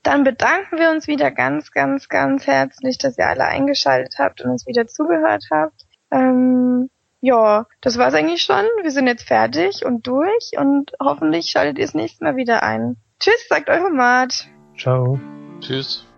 Dann 0.04 0.24
bedanken 0.24 0.80
wir 0.80 0.90
uns 0.90 1.08
wieder 1.08 1.30
ganz, 1.32 1.72
ganz, 1.72 2.10
ganz 2.10 2.48
herzlich, 2.48 2.98
dass 2.98 3.18
ihr 3.18 3.28
alle 3.28 3.46
eingeschaltet 3.46 4.16
habt 4.18 4.42
und 4.42 4.52
uns 4.52 4.66
wieder 4.66 4.88
zugehört 4.88 5.46
habt. 5.52 5.86
Ähm, 6.10 6.90
ja, 7.22 7.68
das 7.82 7.98
war's 8.00 8.16
eigentlich 8.16 8.42
schon. 8.42 8.66
Wir 8.82 8.92
sind 8.92 9.06
jetzt 9.08 9.28
fertig 9.28 9.86
und 9.86 10.08
durch 10.08 10.52
und 10.58 10.92
hoffentlich 11.00 11.52
schaltet 11.52 11.78
ihr 11.78 11.86
das 11.86 11.94
nächste 11.94 12.24
Mal 12.24 12.36
wieder 12.36 12.64
ein. 12.64 12.98
Tschüss, 13.20 13.48
sagt 13.48 13.70
eure 13.70 13.92
Mart. 13.92 14.48
Ciao. 14.76 15.20
Tschüss. 15.60 16.11